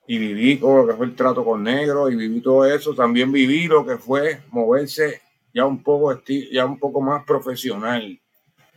y 0.05 0.17
viví 0.17 0.57
lo 0.57 0.85
que 0.85 0.93
fue 0.93 1.05
el 1.05 1.15
trato 1.15 1.45
con 1.45 1.63
negro 1.63 2.09
y 2.09 2.17
viví 2.17 2.41
todo 2.41 2.65
eso. 2.65 2.93
También 2.93 3.31
viví 3.31 3.67
lo 3.67 3.85
que 3.85 3.97
fue 3.97 4.41
moverse 4.51 5.21
ya 5.53 5.65
un 5.65 5.81
poco, 5.81 6.21
ya 6.51 6.65
un 6.65 6.77
poco 6.77 6.99
más 6.99 7.23
profesional. 7.23 8.19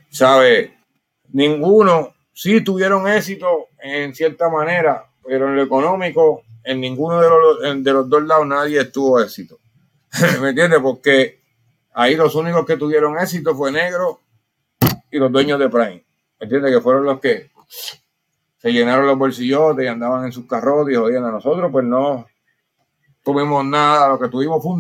¿Sabes? 0.08 0.70
Ninguno, 1.32 2.13
sí 2.34 2.62
tuvieron 2.62 3.08
éxito 3.08 3.68
en 3.80 4.14
cierta 4.14 4.50
manera, 4.50 5.06
pero 5.26 5.48
en 5.48 5.56
lo 5.56 5.62
económico, 5.62 6.42
en 6.64 6.80
ninguno 6.80 7.20
de 7.20 7.28
los, 7.30 7.84
de 7.84 7.92
los 7.92 8.08
dos 8.08 8.22
lados 8.24 8.46
nadie 8.46 8.84
tuvo 8.86 9.20
éxito. 9.20 9.58
¿Me 10.42 10.50
entiendes? 10.50 10.80
Porque 10.80 11.40
ahí 11.94 12.16
los 12.16 12.34
únicos 12.34 12.66
que 12.66 12.76
tuvieron 12.76 13.18
éxito 13.18 13.54
fue 13.54 13.72
Negro 13.72 14.20
y 15.10 15.18
los 15.18 15.32
dueños 15.32 15.58
de 15.58 15.68
Prime. 15.68 16.04
¿Me 16.40 16.44
entiendes? 16.44 16.72
Que 16.72 16.80
fueron 16.80 17.04
los 17.04 17.20
que 17.20 17.50
se 18.58 18.72
llenaron 18.72 19.06
los 19.06 19.18
bolsillos 19.18 19.76
y 19.80 19.86
andaban 19.86 20.24
en 20.24 20.32
sus 20.32 20.46
carros 20.46 20.90
y 20.90 20.94
jodían 20.94 21.24
a 21.24 21.30
nosotros, 21.30 21.70
pues 21.70 21.84
no 21.84 22.26
tuvimos 23.22 23.64
nada. 23.64 24.08
Lo 24.08 24.18
que 24.18 24.28
tuvimos 24.28 24.62
fue 24.62 24.74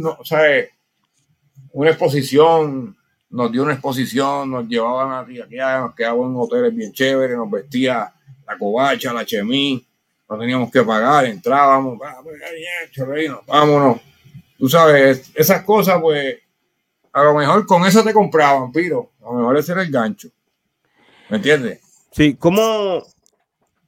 una 1.72 1.90
exposición, 1.90 2.96
nos 3.34 3.50
dio 3.50 3.62
una 3.62 3.72
exposición, 3.72 4.50
nos 4.50 4.68
llevaban 4.68 5.10
a 5.12 5.20
aquí, 5.20 5.38
nos 5.38 5.94
quedaban 5.94 6.30
en 6.30 6.36
hoteles 6.36 6.74
bien 6.74 6.92
chéveres, 6.92 7.36
nos 7.36 7.50
vestía 7.50 8.12
la 8.46 8.58
covacha, 8.58 9.12
la 9.12 9.24
chemí, 9.24 9.84
no 10.28 10.38
teníamos 10.38 10.70
que 10.70 10.82
pagar, 10.82 11.26
entrábamos, 11.26 11.98
vámonos 13.46 14.00
tú 14.58 14.68
sabes, 14.68 15.30
esas 15.34 15.62
cosas, 15.62 16.00
pues, 16.00 16.38
a 17.12 17.22
lo 17.22 17.34
mejor 17.34 17.66
con 17.66 17.84
eso 17.84 18.02
te 18.02 18.12
compraban, 18.12 18.72
Piro. 18.72 19.10
A 19.20 19.26
lo 19.26 19.34
mejor 19.34 19.58
ese 19.58 19.72
era 19.72 19.82
el 19.82 19.90
gancho. 19.90 20.28
¿Me 21.28 21.36
entiendes? 21.36 21.80
Sí, 22.12 22.34
¿cómo, 22.34 23.02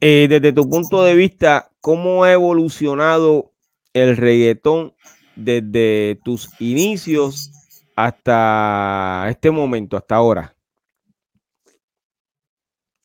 eh, 0.00 0.26
desde 0.28 0.52
tu 0.52 0.68
punto 0.68 1.02
de 1.02 1.14
vista, 1.14 1.70
cómo 1.80 2.24
ha 2.24 2.32
evolucionado 2.32 3.52
el 3.92 4.16
reggaetón 4.16 4.94
desde 5.34 6.20
tus 6.24 6.50
inicios 6.60 7.50
hasta 7.96 9.26
este 9.28 9.50
momento, 9.50 9.96
hasta 9.96 10.14
ahora? 10.14 10.54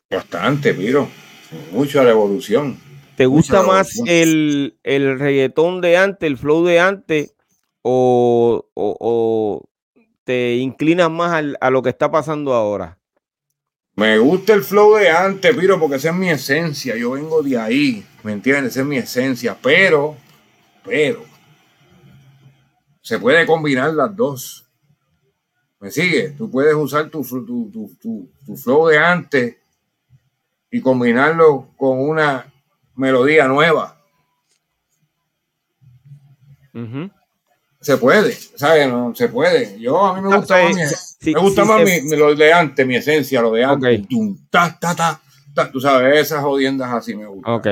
Bastante, 0.10 0.74
Piro. 0.74 1.08
Mucho 1.72 2.04
la 2.04 2.12
evolución. 2.12 2.78
¿Te 3.16 3.26
gusta 3.26 3.64
más 3.64 3.92
el, 4.06 4.78
el, 4.84 5.20
reggaetón 5.20 5.80
de 5.82 5.98
antes, 5.98 6.28
el 6.28 6.38
flow 6.38 6.66
de 6.66 6.80
antes, 6.80 7.34
o, 7.82 8.66
o, 8.74 9.70
te 10.24 10.56
inclinas 10.58 11.10
más 11.10 11.44
a 11.60 11.70
lo 11.70 11.82
que 11.82 11.90
está 11.90 12.12
pasando 12.12 12.54
ahora? 12.54 12.98
Me 13.96 14.18
gusta 14.18 14.54
el 14.54 14.64
flow 14.64 14.96
de 14.96 15.10
antes, 15.10 15.56
Piro, 15.56 15.80
porque 15.80 15.98
esa 15.98 16.10
es 16.10 16.16
mi 16.16 16.30
esencia. 16.30 16.96
Yo 16.96 17.12
vengo 17.12 17.42
de 17.42 17.58
ahí, 17.58 18.06
¿me 18.24 18.32
entiendes? 18.32 18.72
Esa 18.72 18.82
es 18.82 18.88
mi 18.88 18.98
esencia. 18.98 19.58
Pero, 19.62 20.16
pero, 20.84 21.24
se 23.02 23.20
puede 23.20 23.46
combinar 23.46 23.94
las 23.94 24.16
dos. 24.16 24.71
¿Me 25.82 25.90
sigue? 25.90 26.30
Tú 26.38 26.50
puedes 26.50 26.76
usar 26.76 27.10
tu, 27.10 27.24
tu, 27.24 28.56
flow 28.56 28.88
de 28.88 29.00
antes 29.00 29.58
y 30.70 30.80
combinarlo 30.80 31.70
con 31.76 32.00
una 32.00 32.46
melodía 32.96 33.48
nueva. 33.48 34.00
Se 37.82 37.98
puede, 37.98 38.32
¿sabes? 38.32 38.88
No, 38.88 39.16
se 39.16 39.28
puede. 39.28 39.80
Yo 39.80 40.06
a 40.06 40.22
mí 40.22 40.28
me 40.28 40.36
ah, 40.36 40.38
gusta 40.38 40.56
más, 40.62 40.76
mi, 41.24 41.32
me 41.34 41.40
gusta 41.40 41.66
más 41.66 41.82
lo 42.16 42.36
de 42.36 42.54
antes, 42.54 42.86
mi 42.86 42.96
esencia, 42.96 43.42
lo 43.42 43.52
de 43.52 43.64
antes. 43.64 44.02
ta, 44.52 44.78
ta, 44.80 45.20
ta, 45.56 45.72
tú 45.72 45.82
sabes, 45.82 46.20
esas 46.20 46.44
jodiendas 46.44 46.94
así 46.94 47.16
me 47.16 47.26
gustan. 47.26 47.54
Ok, 47.56 47.68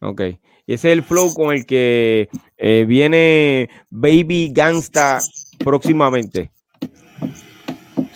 ok. 0.00 0.20
Y 0.66 0.74
ese 0.74 0.88
es 0.88 0.92
el 0.92 1.02
flow 1.02 1.32
con 1.32 1.54
el 1.54 1.64
que 1.64 2.28
eh, 2.58 2.84
viene 2.86 3.70
Baby 3.88 4.52
Gangsta 4.52 5.20
próximamente. 5.64 6.50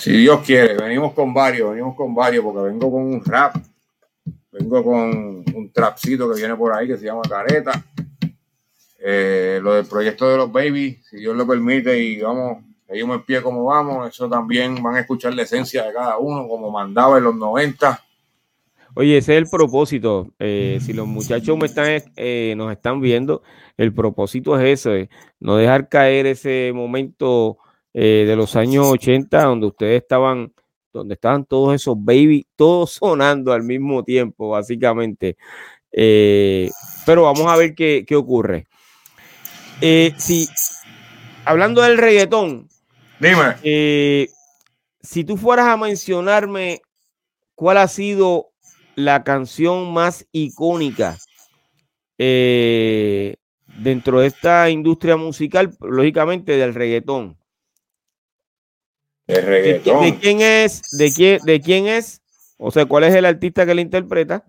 Si 0.05 0.13
Dios 0.13 0.43
quiere, 0.45 0.77
venimos 0.77 1.15
con 1.15 1.33
varios, 1.33 1.71
venimos 1.71 1.97
con 1.97 2.15
varios, 2.15 2.45
porque 2.45 2.69
vengo 2.69 2.93
con 2.93 3.05
un 3.05 3.25
rap, 3.25 3.57
vengo 4.53 4.85
con 4.85 5.43
un 5.55 5.71
trapcito 5.73 6.31
que 6.31 6.37
viene 6.37 6.55
por 6.57 6.75
ahí 6.75 6.87
que 6.87 6.99
se 6.99 7.07
llama 7.07 7.23
Careta 7.27 7.83
eh, 9.03 9.61
lo 9.63 9.73
del 9.73 9.87
proyecto 9.87 10.29
de 10.29 10.37
los 10.37 10.53
babies, 10.53 11.07
si 11.07 11.17
Dios 11.17 11.35
lo 11.35 11.47
permite 11.47 11.99
y 11.99 12.21
vamos, 12.21 12.59
seguimos 12.87 13.17
en 13.17 13.23
pie 13.23 13.41
como 13.41 13.65
vamos, 13.65 14.07
eso 14.07 14.29
también 14.29 14.83
van 14.83 14.97
a 14.97 15.01
escuchar 15.01 15.33
la 15.33 15.41
esencia 15.41 15.85
de 15.85 15.95
cada 15.95 16.19
uno, 16.19 16.47
como 16.49 16.71
mandaba 16.71 17.17
en 17.17 17.25
los 17.25 17.37
90. 17.37 18.05
Oye, 18.97 19.17
ese 19.17 19.33
es 19.33 19.39
el 19.39 19.49
propósito. 19.49 20.35
Eh, 20.39 20.81
si 20.83 20.93
los 20.93 21.07
muchachos 21.07 21.57
me 21.57 21.65
están, 21.65 22.03
eh, 22.17 22.53
nos 22.59 22.71
están 22.71 23.01
viendo, 23.01 23.43
el 23.79 23.95
propósito 23.95 24.61
es 24.61 24.87
ese, 24.87 25.09
no 25.41 25.57
dejar 25.57 25.89
caer 25.89 26.27
ese 26.27 26.73
momento 26.75 27.57
de 27.95 28.34
los 28.36 28.57
años 28.57 28.88
80 28.88 29.45
donde 29.45 29.66
ustedes 29.68 30.03
estaban, 30.03 30.53
donde 30.92 31.14
estaban 31.14 31.45
todos 31.45 31.74
esos 31.74 31.95
babies, 31.97 32.45
todos 32.57 32.92
sonando 33.01 33.53
al 33.53 33.62
mismo 33.62 34.03
tiempo, 34.03 34.51
básicamente. 34.51 35.36
pero 35.90 37.22
vamos 37.22 37.47
a 37.47 37.57
ver 37.57 37.74
qué, 37.74 38.05
qué 38.07 38.16
ocurre. 38.16 38.66
Eh, 39.80 40.14
si, 40.16 40.49
hablando 41.45 41.82
del 41.82 41.99
reggaetón, 41.99 42.68
dime. 43.18 43.57
Eh, 43.62 44.28
si 45.03 45.24
tú 45.24 45.36
fueras 45.36 45.66
a 45.66 45.76
mencionarme 45.76 46.80
cuál 47.55 47.78
ha 47.78 47.88
sido 47.88 48.53
la 48.95 49.24
canción 49.24 49.92
más 49.92 50.26
icónica 50.32 51.18
eh, 52.18 53.36
dentro 53.78 54.20
de 54.20 54.28
esta 54.28 54.70
industria 54.70 55.16
musical, 55.16 55.76
lógicamente 55.80 56.57
del 56.57 56.74
reggaetón. 56.74 57.36
El 59.27 59.43
reggaetón. 59.43 60.05
¿De, 60.05 60.18
quién 60.18 60.41
es? 60.41 60.83
De 60.99 61.12
quién, 61.12 61.41
¿De 61.45 61.61
quién 61.61 61.87
es? 61.87 62.22
O 62.59 62.70
sea, 62.70 62.87
¿cuál 62.87 63.05
es 63.05 63.14
el 63.14 63.25
artista 63.25 63.66
que 63.66 63.75
la 63.75 63.81
interpreta? 63.81 64.45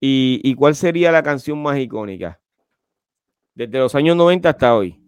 Y, 0.00 0.40
y 0.42 0.54
cuál 0.54 0.74
sería 0.74 1.12
la 1.12 1.22
canción 1.22 1.62
más 1.62 1.78
icónica? 1.78 2.40
Desde 3.54 3.78
los 3.78 3.94
años 3.94 4.16
90 4.16 4.48
hasta 4.48 4.74
hoy. 4.74 4.98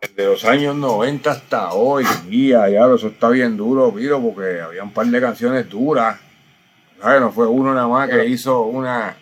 Desde 0.00 0.26
los 0.26 0.44
años 0.44 0.76
90 0.76 1.30
hasta 1.30 1.72
hoy, 1.72 2.04
guía, 2.28 2.68
ya 2.68 2.86
eso 2.94 3.08
está 3.08 3.30
bien 3.30 3.56
duro, 3.56 3.92
Piro, 3.94 4.20
porque 4.20 4.60
había 4.60 4.82
un 4.82 4.92
par 4.92 5.06
de 5.06 5.20
canciones 5.20 5.68
duras. 5.68 6.20
No 7.02 7.32
fue 7.32 7.46
uno 7.46 7.74
nada 7.74 7.88
más 7.88 8.08
que 8.08 8.26
hizo 8.26 8.62
una. 8.62 9.16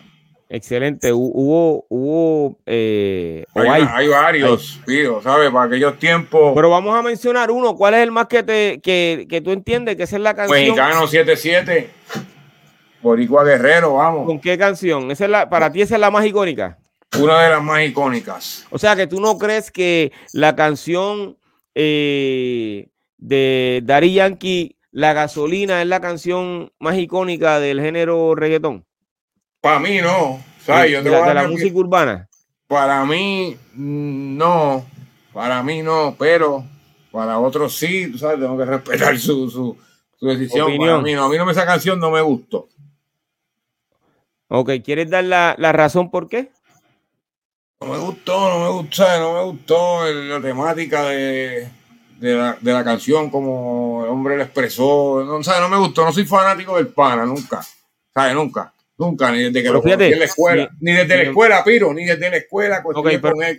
Excelente, 0.47 1.11
hubo, 1.11 1.85
hubo, 1.89 2.59
eh, 2.67 3.45
hay, 3.55 4.07
varios, 4.07 4.79
Piro, 4.85 5.19
¿sabes? 5.21 5.49
Para 5.49 5.65
aquellos 5.65 5.97
tiempos. 5.97 6.53
Pero 6.53 6.69
vamos 6.69 6.95
a 6.95 7.01
mencionar 7.01 7.49
uno, 7.49 7.75
¿cuál 7.75 7.95
es 7.95 8.01
el 8.01 8.11
más 8.11 8.27
que 8.27 8.43
te, 8.43 8.79
que, 8.79 9.25
que 9.27 9.41
tú 9.41 9.51
entiendes 9.51 9.95
que 9.95 10.03
esa 10.03 10.17
es 10.17 10.21
la 10.21 10.35
canción? 10.35 10.59
Mexicano 10.59 11.07
77, 11.07 11.89
Boricua 13.01 13.43
Guerrero, 13.43 13.95
vamos. 13.95 14.27
¿Con 14.27 14.39
qué 14.39 14.55
canción? 14.55 15.09
Esa 15.09 15.25
es 15.25 15.31
la, 15.31 15.49
para 15.49 15.71
ti 15.71 15.81
esa 15.81 15.95
es 15.95 16.01
la 16.01 16.11
más 16.11 16.25
icónica. 16.25 16.77
Una 17.19 17.41
de 17.41 17.49
las 17.49 17.63
más 17.63 17.83
icónicas. 17.83 18.67
O 18.69 18.77
sea 18.77 18.95
que 18.95 19.07
tú 19.07 19.19
no 19.19 19.39
crees 19.39 19.71
que 19.71 20.11
la 20.31 20.55
canción 20.55 21.37
eh, 21.73 22.89
de 23.17 23.81
Dari 23.83 24.13
Yankee, 24.13 24.77
La 24.91 25.13
gasolina, 25.13 25.81
es 25.81 25.87
la 25.87 26.01
canción 26.01 26.71
más 26.79 26.97
icónica 26.97 27.59
del 27.59 27.81
género 27.81 28.35
reggaetón. 28.35 28.85
Para 29.65 29.79
mí 29.79 29.99
no. 29.99 30.39
de, 30.67 31.33
la, 31.33 31.47
música 31.47 31.75
urbana. 31.75 32.29
Para 32.67 33.03
mí 33.03 33.57
no. 33.73 34.85
Para 35.33 35.63
mí 35.63 35.81
no, 35.81 36.15
pero 36.19 36.63
para 37.09 37.39
otros 37.39 37.75
sí, 37.75 38.11
tú 38.11 38.19
sabes, 38.19 38.39
tengo 38.39 38.55
que 38.59 38.65
respetar 38.65 39.17
su, 39.17 39.49
su, 39.49 39.75
decisión. 40.21 40.67
Para 40.77 40.99
mí 41.01 41.13
no. 41.15 41.23
A 41.25 41.29
mí 41.29 41.37
no 41.37 41.49
esa 41.49 41.65
canción 41.65 41.99
no 41.99 42.11
me 42.11 42.21
gustó. 42.21 42.69
Ok, 44.49 44.69
¿quieres 44.83 45.09
dar 45.09 45.23
la, 45.23 45.55
la 45.57 45.71
razón 45.71 46.11
por 46.11 46.29
qué? 46.29 46.51
No 47.81 47.87
me 47.87 47.97
gustó, 47.97 48.47
no 48.47 48.59
me 48.59 48.69
gustó, 48.69 49.19
no 49.19 49.33
me 49.33 49.43
gustó 49.45 50.11
la 50.11 50.41
temática 50.41 51.05
de, 51.05 51.71
la, 52.19 52.83
canción, 52.83 53.31
como 53.31 54.03
el 54.03 54.11
hombre 54.11 54.37
lo 54.37 54.43
expresó. 54.43 55.23
No, 55.25 55.39
no 55.39 55.69
me 55.69 55.77
gustó, 55.77 56.05
no 56.05 56.13
soy 56.13 56.25
fanático 56.25 56.75
del 56.77 56.89
pana, 56.89 57.25
nunca. 57.25 57.65
¿Sabes? 58.13 58.35
Nunca. 58.35 58.71
Nunca, 58.97 59.31
ni 59.31 59.43
desde 59.43 59.63
que 59.63 59.69
lo 59.69 59.81
fíjate, 59.81 60.13
en 60.13 60.19
la 60.19 60.25
escuela. 60.25 60.69
Ni, 60.79 60.93
desde 60.93 61.17
la 61.17 61.23
escuela, 61.23 61.63
Piro, 61.63 61.93
ni 61.93 62.05
desde 62.05 62.29
la 62.29 62.37
escuela. 62.37 62.81
Okay, 62.83 63.19
con 63.19 63.43
él, 63.43 63.57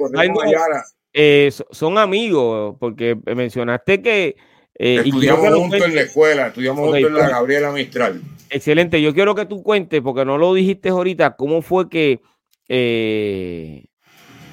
eh, 1.12 1.50
son 1.70 1.98
amigos, 1.98 2.76
porque 2.78 3.16
mencionaste 3.24 4.02
que. 4.02 4.36
Eh, 4.78 5.02
estudiamos 5.04 5.54
juntos 5.54 5.82
en 5.82 5.94
la 5.94 6.02
escuela, 6.02 6.46
estudiamos 6.48 6.84
juntos 6.84 7.10
en 7.10 7.14
la 7.14 7.28
Gabriela 7.30 7.72
Mistral. 7.72 8.20
Excelente, 8.50 9.00
yo 9.00 9.14
quiero 9.14 9.34
que 9.34 9.46
tú 9.46 9.62
cuentes, 9.62 10.00
porque 10.02 10.24
no 10.24 10.36
lo 10.36 10.52
dijiste 10.52 10.90
ahorita, 10.90 11.36
cómo 11.36 11.62
fue 11.62 11.88
que 11.88 12.20
eh, 12.68 13.84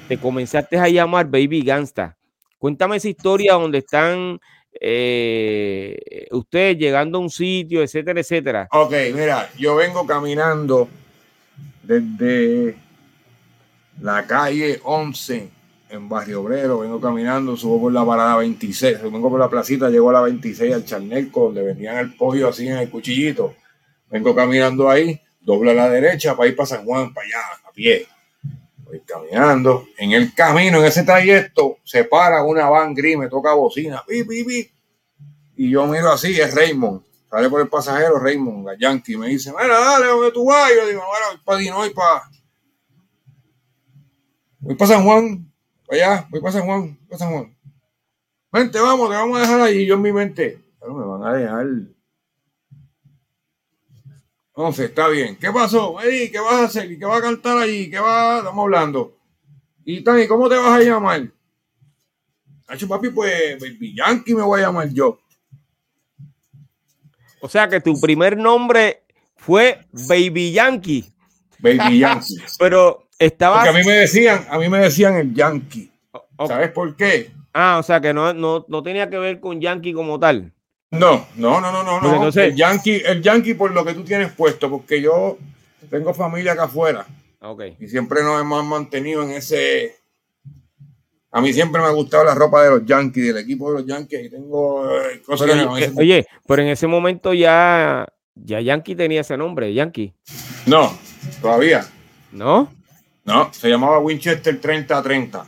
te 0.08 0.18
comenzaste 0.18 0.78
a 0.78 0.88
llamar 0.88 1.26
Baby 1.26 1.62
Gangsta. 1.62 2.16
Cuéntame 2.58 2.96
esa 2.96 3.08
historia 3.08 3.54
donde 3.54 3.78
están 3.78 4.40
eh, 4.80 6.26
ustedes 6.30 6.78
llegando 6.78 7.18
a 7.18 7.20
un 7.20 7.30
sitio, 7.30 7.82
etcétera, 7.82 8.20
etcétera. 8.20 8.68
Ok, 8.72 8.92
mira, 9.14 9.50
yo 9.56 9.76
vengo 9.76 10.06
caminando 10.06 10.88
desde 11.82 12.76
la 14.00 14.26
calle 14.26 14.80
11 14.82 15.48
en 15.90 16.08
Barrio 16.08 16.42
Obrero, 16.42 16.80
vengo 16.80 17.00
caminando, 17.00 17.56
subo 17.56 17.82
por 17.82 17.92
la 17.92 18.04
parada 18.04 18.38
26, 18.38 19.02
vengo 19.02 19.30
por 19.30 19.38
la 19.38 19.48
placita, 19.48 19.90
llego 19.90 20.10
a 20.10 20.14
la 20.14 20.22
26 20.22 20.74
al 20.74 20.84
charneco, 20.84 21.44
donde 21.44 21.62
vendían 21.62 21.98
el 21.98 22.14
pollo 22.14 22.48
así 22.48 22.66
en 22.66 22.78
el 22.78 22.90
cuchillito. 22.90 23.54
Vengo 24.10 24.34
caminando 24.34 24.90
ahí, 24.90 25.20
dobla 25.40 25.72
a 25.72 25.74
la 25.74 25.90
derecha 25.90 26.36
para 26.36 26.48
ir 26.48 26.56
para 26.56 26.66
San 26.66 26.84
Juan, 26.84 27.14
para 27.14 27.26
allá, 27.26 27.68
a 27.68 27.72
pie 27.72 28.06
caminando. 29.02 29.86
En 29.98 30.12
el 30.12 30.34
camino, 30.34 30.78
en 30.78 30.84
ese 30.84 31.02
trayecto, 31.02 31.78
se 31.84 32.04
para 32.04 32.42
una 32.44 32.68
van 32.68 32.94
gris, 32.94 33.16
me 33.16 33.28
toca 33.28 33.54
bocina. 33.54 34.02
Y 35.56 35.70
yo 35.70 35.86
miro 35.86 36.10
así, 36.10 36.40
es 36.40 36.54
Raymond. 36.54 37.02
Sale 37.30 37.50
por 37.50 37.60
el 37.60 37.68
pasajero 37.68 38.18
Raymond, 38.18 38.66
la 38.66 38.78
Yankee. 38.78 39.16
Me 39.16 39.28
dice, 39.28 39.50
mira, 39.50 39.78
dale, 39.78 40.06
¿dónde 40.06 40.30
tú 40.30 40.46
vas? 40.46 40.70
Yo 40.74 40.86
digo, 40.86 41.00
bueno, 41.00 41.42
para 41.44 41.58
Dinoy, 41.58 41.90
para... 41.90 42.22
Voy 44.60 44.76
para 44.76 44.92
San 44.94 45.04
Juan, 45.04 45.52
para 45.86 46.14
allá, 46.14 46.26
voy 46.30 46.40
para 46.40 46.52
San 46.52 46.64
Juan, 46.64 46.98
para 47.06 47.18
San 47.18 47.32
Juan. 47.32 47.54
Vente, 48.50 48.80
vamos, 48.80 49.10
te 49.10 49.16
vamos 49.16 49.36
a 49.36 49.40
dejar 49.42 49.60
allí. 49.60 49.84
Yo 49.84 49.96
en 49.96 50.02
mi 50.02 50.12
mente, 50.12 50.58
pero 50.80 50.94
me 50.94 51.04
van 51.04 51.22
a 51.24 51.36
dejar 51.36 51.66
entonces, 54.56 54.90
está 54.90 55.08
bien. 55.08 55.36
¿Qué 55.36 55.50
pasó? 55.50 55.96
¿Qué 56.00 56.38
vas 56.38 56.54
a 56.54 56.64
hacer? 56.64 56.90
¿Y 56.90 56.96
qué 56.96 57.04
vas 57.04 57.18
a 57.18 57.22
cantar 57.22 57.58
allí? 57.58 57.90
¿Qué 57.90 57.98
va? 57.98 58.38
Estamos 58.38 58.62
hablando. 58.62 59.16
Y 59.84 60.02
Tani, 60.02 60.28
¿cómo 60.28 60.48
te 60.48 60.54
vas 60.54 60.78
a 60.78 60.80
llamar? 60.80 61.28
Hacho, 62.68 62.86
papi, 62.86 63.10
pues 63.10 63.58
Baby 63.58 63.96
Yankee 63.96 64.32
me 64.32 64.42
voy 64.42 64.60
a 64.60 64.66
llamar 64.66 64.88
yo. 64.90 65.18
O 67.40 67.48
sea 67.48 67.68
que 67.68 67.80
tu 67.80 68.00
primer 68.00 68.36
nombre 68.36 69.02
fue 69.36 69.80
Baby 69.90 70.52
Yankee. 70.52 71.12
Baby 71.58 71.98
Yankee. 71.98 72.36
Pero 72.58 73.08
estaba. 73.18 73.56
Porque 73.56 73.70
a 73.70 73.72
mí 73.72 73.84
me 73.84 73.92
decían, 73.94 74.46
a 74.48 74.58
mí 74.58 74.68
me 74.68 74.78
decían 74.78 75.16
el 75.16 75.34
Yankee. 75.34 75.90
¿Sabes 76.46 76.70
por 76.70 76.94
qué? 76.94 77.32
Ah, 77.52 77.78
o 77.80 77.82
sea 77.82 78.00
que 78.00 78.14
no, 78.14 78.32
no, 78.32 78.64
no 78.68 78.82
tenía 78.84 79.10
que 79.10 79.18
ver 79.18 79.40
con 79.40 79.60
Yankee 79.60 79.92
como 79.92 80.18
tal. 80.20 80.52
No, 80.98 81.26
no, 81.36 81.60
no, 81.60 81.72
no, 81.72 81.82
no, 81.82 82.00
no. 82.00 82.28
el 82.28 82.54
Yankee, 82.54 83.02
el 83.04 83.22
Yankee 83.22 83.54
por 83.54 83.72
lo 83.72 83.84
que 83.84 83.94
tú 83.94 84.04
tienes 84.04 84.32
puesto, 84.32 84.70
porque 84.70 85.00
yo 85.00 85.38
tengo 85.90 86.14
familia 86.14 86.52
acá 86.52 86.64
afuera. 86.64 87.06
Okay. 87.40 87.76
Y 87.78 87.88
siempre 87.88 88.22
nos 88.22 88.40
hemos 88.40 88.64
mantenido 88.64 89.22
en 89.22 89.30
ese. 89.30 89.96
A 91.30 91.40
mí 91.40 91.52
siempre 91.52 91.80
me 91.80 91.88
ha 91.88 91.90
gustado 91.90 92.24
la 92.24 92.34
ropa 92.34 92.62
de 92.62 92.70
los 92.70 92.86
Yankees, 92.86 93.26
del 93.26 93.38
equipo 93.38 93.70
de 93.70 93.80
los 93.80 93.86
Yankees. 93.86 94.26
Y 94.26 94.30
tengo 94.30 94.88
eh, 94.98 95.20
cosas 95.26 95.50
que 95.50 95.92
Oye, 95.96 96.26
pero 96.46 96.62
en 96.62 96.68
ese 96.68 96.86
momento 96.86 97.34
ya, 97.34 98.06
ya 98.34 98.60
Yankee 98.60 98.94
tenía 98.94 99.20
ese 99.20 99.36
nombre, 99.36 99.74
Yankee. 99.74 100.14
No, 100.66 100.96
todavía. 101.42 101.84
¿No? 102.32 102.72
No, 103.24 103.52
se 103.52 103.68
llamaba 103.68 103.98
Winchester 103.98 104.60
3030. 104.60 105.46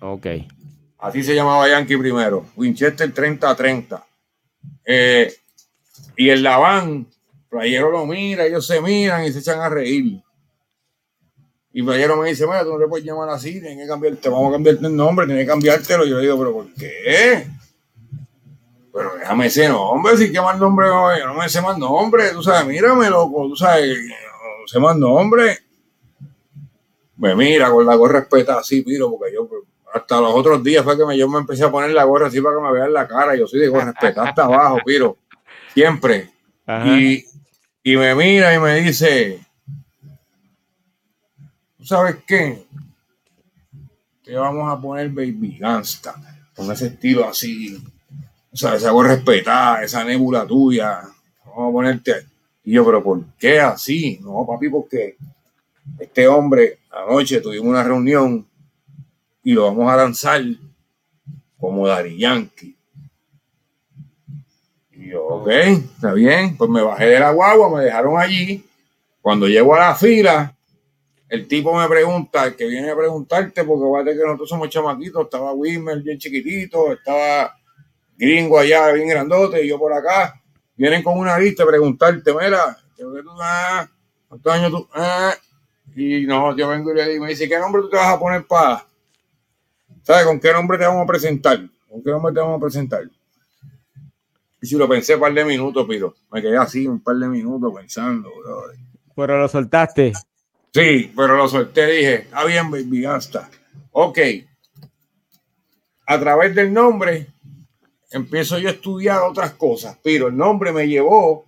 Ok. 0.00 0.26
Así 1.04 1.22
se 1.22 1.34
llamaba 1.34 1.68
Yankee 1.68 1.98
primero. 1.98 2.46
Winchester 2.56 3.12
3030. 3.12 4.06
Eh, 4.86 5.34
y 6.16 6.30
el 6.30 6.42
Laván 6.42 7.06
Playero 7.50 7.90
lo 7.90 8.06
mira, 8.06 8.46
ellos 8.46 8.66
se 8.66 8.80
miran 8.80 9.22
y 9.22 9.30
se 9.30 9.40
echan 9.40 9.60
a 9.60 9.68
reír. 9.68 10.22
Y 11.74 11.82
Playero 11.82 12.16
me 12.16 12.30
dice, 12.30 12.46
mira, 12.46 12.64
tú 12.64 12.70
no 12.70 12.78
le 12.78 12.88
puedes 12.88 13.04
llamar 13.04 13.28
así, 13.28 13.60
tienes 13.60 13.84
que 13.84 13.86
cambiarte, 13.86 14.30
vamos 14.30 14.48
a 14.48 14.52
cambiarte 14.52 14.86
el 14.86 14.96
nombre, 14.96 15.26
tienes 15.26 15.44
que 15.44 15.48
cambiártelo. 15.50 16.06
Yo 16.06 16.16
le 16.16 16.22
digo, 16.22 16.38
pero 16.38 16.52
¿por 16.54 16.72
qué? 16.72 17.48
Pero 18.90 19.14
déjame 19.18 19.46
ese 19.48 19.68
nombre, 19.68 20.16
si 20.16 20.32
que 20.32 20.40
más 20.40 20.58
nombre, 20.58 20.86
yo 20.86 21.26
no 21.26 21.34
me 21.34 21.50
sé 21.50 21.60
más 21.60 21.76
nombre, 21.76 22.30
tú 22.30 22.42
sabes, 22.42 22.66
mírame, 22.66 23.10
loco, 23.10 23.46
tú 23.46 23.56
sabes, 23.56 23.94
no 23.94 24.66
sé 24.66 24.80
más 24.80 24.96
nombre. 24.96 25.58
Me 27.18 27.36
mira 27.36 27.70
con 27.70 27.84
la 27.84 27.94
gorra 27.94 28.20
respeta 28.20 28.58
así, 28.58 28.80
piro, 28.80 29.10
porque 29.10 29.34
yo 29.34 29.46
hasta 29.94 30.20
los 30.20 30.34
otros 30.34 30.62
días 30.62 30.84
fue 30.84 30.98
que 30.98 31.06
me, 31.06 31.16
yo 31.16 31.28
me 31.28 31.38
empecé 31.38 31.64
a 31.64 31.70
poner 31.70 31.90
la 31.90 32.04
gorra 32.04 32.26
así 32.26 32.40
para 32.40 32.56
que 32.56 32.62
me 32.62 32.72
vean 32.72 32.92
la 32.92 33.08
cara. 33.08 33.36
Yo 33.36 33.46
soy 33.46 33.60
de 33.60 33.68
gorra 33.68 33.86
respeta 33.86 34.22
hasta 34.28 34.44
abajo, 34.44 34.78
piro, 34.84 35.16
siempre. 35.72 36.30
Y 36.84 37.24
y 37.86 37.98
me 37.98 38.14
mira 38.14 38.54
y 38.54 38.58
me 38.58 38.80
dice, 38.80 39.38
¿tú 41.76 41.84
sabes 41.84 42.16
qué? 42.26 42.64
Te 44.24 44.34
vamos 44.34 44.72
a 44.72 44.80
poner 44.80 45.10
Baby 45.10 45.58
Gangsta, 45.60 46.14
con 46.56 46.72
ese 46.72 46.86
estilo 46.86 47.28
así, 47.28 47.76
o 48.50 48.56
sea, 48.56 48.76
esa 48.76 48.90
voz 48.90 49.06
respetada, 49.06 49.82
esa 49.82 50.02
nébula 50.02 50.46
tuya, 50.46 51.02
vamos 51.44 51.68
a 51.68 51.72
ponerte... 51.72 52.26
Y 52.64 52.72
yo, 52.72 52.86
pero 52.86 53.04
¿por 53.04 53.22
qué 53.38 53.60
así? 53.60 54.18
No, 54.22 54.46
papi, 54.46 54.70
porque 54.70 55.18
este 55.98 56.26
hombre, 56.26 56.78
anoche 56.90 57.42
tuvimos 57.42 57.66
una 57.66 57.82
reunión 57.82 58.46
y 59.44 59.52
lo 59.52 59.66
vamos 59.66 59.92
a 59.92 59.96
lanzar 59.96 60.42
como 61.58 61.86
Dari 61.86 62.18
Yankee. 62.18 62.76
Y 64.92 65.10
yo, 65.10 65.22
ok, 65.22 65.48
está 65.48 66.14
bien. 66.14 66.56
Pues 66.56 66.70
me 66.70 66.82
bajé 66.82 67.06
de 67.06 67.20
la 67.20 67.30
guagua, 67.30 67.76
me 67.76 67.84
dejaron 67.84 68.18
allí. 68.18 68.64
Cuando 69.20 69.46
llego 69.46 69.74
a 69.74 69.80
la 69.80 69.94
fila, 69.94 70.56
el 71.28 71.46
tipo 71.46 71.78
me 71.78 71.86
pregunta, 71.88 72.46
el 72.46 72.56
que 72.56 72.66
viene 72.66 72.90
a 72.90 72.96
preguntarte, 72.96 73.64
porque 73.64 73.84
va 73.84 74.00
a 74.00 74.04
que 74.04 74.24
nosotros 74.24 74.48
somos 74.48 74.70
chamaquitos, 74.70 75.24
estaba 75.24 75.52
Wimmer 75.52 76.02
bien 76.02 76.18
chiquitito, 76.18 76.92
estaba 76.92 77.54
gringo 78.16 78.58
allá 78.58 78.92
bien 78.92 79.08
grandote, 79.08 79.64
y 79.64 79.68
yo 79.68 79.78
por 79.78 79.92
acá. 79.92 80.40
Vienen 80.76 81.02
con 81.02 81.18
una 81.18 81.38
lista 81.38 81.64
a 81.64 81.66
preguntarte, 81.66 82.32
mira, 82.32 82.76
¿cuántos 84.28 84.52
años 84.52 84.70
tú? 84.70 84.88
Ah, 84.94 85.34
y 85.94 86.26
no, 86.26 86.56
yo 86.56 86.68
vengo 86.68 86.92
y 86.92 86.96
le 86.96 87.20
me 87.20 87.28
dice, 87.28 87.48
¿qué 87.48 87.58
nombre 87.58 87.82
tú 87.82 87.90
te 87.90 87.96
vas 87.96 88.14
a 88.14 88.18
poner 88.18 88.44
para? 88.46 88.86
¿Sabes 90.04 90.26
con 90.26 90.38
qué 90.38 90.52
nombre 90.52 90.76
te 90.76 90.84
vamos 90.84 91.02
a 91.02 91.06
presentar? 91.06 91.58
¿Con 91.88 92.02
qué 92.02 92.10
nombre 92.10 92.32
te 92.32 92.40
vamos 92.40 92.58
a 92.58 92.60
presentar? 92.60 93.04
Y 94.60 94.66
si 94.66 94.76
lo 94.76 94.86
pensé 94.86 95.14
un 95.14 95.20
par 95.20 95.32
de 95.32 95.44
minutos, 95.44 95.86
pero 95.88 96.14
me 96.30 96.42
quedé 96.42 96.58
así 96.58 96.86
un 96.86 97.00
par 97.00 97.16
de 97.16 97.26
minutos 97.26 97.72
pensando, 97.74 98.30
Pero 99.16 99.38
lo 99.38 99.48
soltaste. 99.48 100.12
Sí, 100.72 101.12
pero 101.16 101.36
lo 101.36 101.48
solté, 101.48 101.86
dije, 101.86 102.14
está 102.22 102.44
bien, 102.44 102.70
baby, 102.70 103.02
gasta. 103.02 103.48
Ok. 103.92 104.18
A 106.06 106.20
través 106.20 106.54
del 106.54 106.72
nombre 106.72 107.28
empiezo 108.10 108.58
yo 108.58 108.68
a 108.68 108.72
estudiar 108.72 109.22
otras 109.22 109.52
cosas, 109.52 109.98
pero 110.02 110.28
el 110.28 110.36
nombre 110.36 110.72
me 110.72 110.86
llevó 110.86 111.46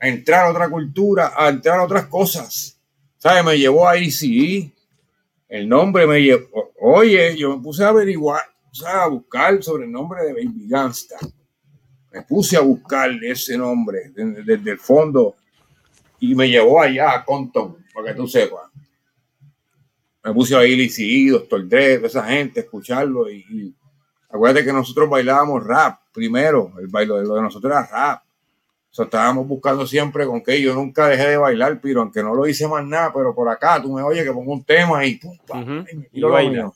a 0.00 0.08
entrar 0.08 0.46
a 0.46 0.50
otra 0.50 0.70
cultura, 0.70 1.32
a 1.36 1.48
entrar 1.48 1.78
a 1.78 1.84
otras 1.84 2.06
cosas. 2.06 2.78
¿Sabes? 3.18 3.44
Me 3.44 3.58
llevó 3.58 3.86
a 3.86 3.98
ICI. 3.98 4.72
El 5.48 5.68
nombre 5.68 6.06
me 6.06 6.22
llevó. 6.22 6.72
Oye, 6.80 7.36
yo 7.36 7.56
me 7.56 7.62
puse 7.62 7.84
a 7.84 7.88
averiguar, 7.88 8.42
sea, 8.70 9.04
a 9.04 9.08
buscar 9.08 9.62
sobre 9.62 9.84
el 9.84 9.92
nombre 9.92 10.22
de 10.24 10.32
Baby 10.32 10.68
Gangsta 10.68 11.16
me 12.12 12.22
puse 12.22 12.56
a 12.56 12.60
buscar 12.60 13.10
ese 13.22 13.56
nombre 13.56 14.12
desde, 14.14 14.70
el 14.70 14.78
fondo 14.78 15.36
y 16.20 16.34
me 16.34 16.48
llevó 16.48 16.80
allá 16.80 17.12
a 17.12 17.24
Compton, 17.24 17.76
para 17.94 18.08
que 18.08 18.14
tú 18.14 18.26
sepas. 18.26 18.68
Me 20.24 20.32
puse 20.32 20.56
a 20.56 20.66
ir 20.66 20.78
y 20.80 21.28
Doctor 21.28 21.68
Dre, 21.68 21.94
esa 21.94 22.24
gente, 22.24 22.60
escucharlo 22.60 23.30
y, 23.30 23.74
acuérdate 24.28 24.64
que 24.64 24.72
nosotros 24.72 25.08
bailábamos 25.08 25.64
rap 25.64 26.00
primero, 26.12 26.72
el 26.80 26.88
baile 26.88 27.14
de 27.14 27.24
lo 27.24 27.34
de 27.34 27.42
nosotros 27.42 27.70
era 27.70 27.86
rap. 27.86 28.22
O 28.90 28.94
sea, 28.94 29.04
estábamos 29.04 29.46
buscando 29.46 29.86
siempre 29.86 30.26
con 30.26 30.42
que 30.42 30.60
yo 30.60 30.74
nunca 30.74 31.08
dejé 31.08 31.28
de 31.28 31.36
bailar, 31.36 31.80
pero 31.80 32.00
aunque 32.00 32.22
no 32.22 32.34
lo 32.34 32.46
hice 32.46 32.66
más 32.66 32.84
nada, 32.84 33.12
pero 33.12 33.34
por 33.34 33.48
acá 33.48 33.80
tú 33.82 33.92
me 33.92 34.02
oyes 34.02 34.24
que 34.24 34.32
pongo 34.32 34.52
un 34.52 34.64
tema 34.64 35.04
y 35.04 35.16
pum, 35.16 35.36
y, 36.12 36.20
lo 36.20 36.74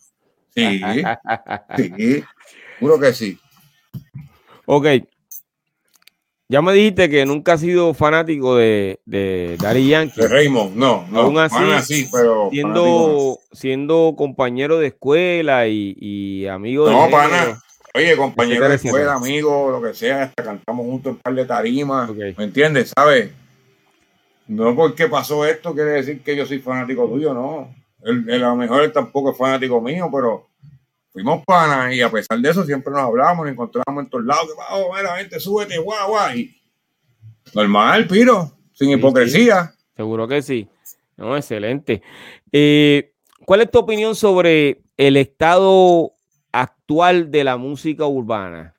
Sí, 0.54 0.82
sí, 1.76 2.24
juro 2.78 3.00
que 3.00 3.12
sí. 3.14 3.38
Ok, 4.66 4.86
ya 6.52 6.60
me 6.60 6.74
dijiste 6.74 7.08
que 7.08 7.24
nunca 7.24 7.54
has 7.54 7.62
sido 7.62 7.94
fanático 7.94 8.56
de, 8.56 9.00
de 9.06 9.56
Daddy 9.58 9.88
Yankee. 9.88 10.20
De 10.20 10.28
Raymond, 10.28 10.76
no, 10.76 11.06
no. 11.10 11.20
Aún 11.20 11.38
así, 11.38 12.06
pero 12.12 12.50
siendo, 12.50 13.38
siendo 13.52 14.14
compañero 14.18 14.78
de 14.78 14.88
escuela 14.88 15.66
y, 15.66 16.46
amigo 16.46 16.84
de. 16.84 16.92
No, 16.92 17.10
pana. 17.10 17.58
Oye, 17.95 18.16
compañero 18.16 18.68
de 18.68 18.76
escuela, 18.76 19.14
amigo, 19.14 19.70
lo 19.70 19.82
que 19.82 19.93
sea, 19.95 20.22
hasta 20.22 20.43
cantamos 20.43 20.86
juntos 20.86 21.12
un 21.12 21.18
par 21.18 21.34
de 21.34 21.45
tarimas. 21.45 22.11
¿Me 22.11 22.45
entiendes? 22.45 22.93
¿Sabes? 22.97 23.30
No 24.49 24.74
porque 24.74 25.09
pasó 25.09 25.45
esto 25.45 25.74
quiere 25.74 25.90
decir 25.90 26.22
que 26.22 26.34
yo 26.34 26.47
soy 26.47 26.59
fanático 26.59 27.07
tuyo, 27.07 27.34
no. 27.34 27.74
Él, 28.03 28.26
a 28.43 28.49
lo 28.49 28.57
mejor 28.57 28.82
él 28.82 28.93
tampoco 28.93 29.32
es 29.32 29.36
fanático 29.38 29.80
mío, 29.80 30.09
pero 30.12 30.49
fuimos 31.12 31.45
panas 31.45 31.95
y 31.95 32.01
a 32.01 32.11
pesar 32.11 32.38
de 32.38 32.51
eso 32.51 32.64
siempre 32.64 32.93
nos 32.93 33.03
hablábamos, 33.03 33.45
nos 33.45 33.53
encontrábamos 33.53 34.05
en 34.05 34.11
todos 34.11 34.24
lados, 34.24 34.47
que 34.47 34.55
vamos, 34.57 34.86
mira, 34.97 35.16
gente, 35.18 35.38
súbete, 35.38 35.78
guau, 35.78 36.09
guau. 36.09 36.34
Y 36.34 36.57
normal, 37.55 38.07
Piro, 38.07 38.53
sin 38.72 38.90
hipocresía. 38.90 39.74
seguro 39.95 40.26
que 40.26 40.40
sí. 40.40 40.66
No, 41.16 41.36
excelente. 41.36 42.03
Eh, 42.51 43.12
¿Cuál 43.45 43.61
es 43.61 43.70
tu 43.70 43.78
opinión 43.78 44.14
sobre 44.16 44.80
el 44.97 45.16
estado 45.18 46.11
actual 46.53 47.30
de 47.30 47.44
la 47.44 47.57
música 47.57 48.07
urbana? 48.07 48.74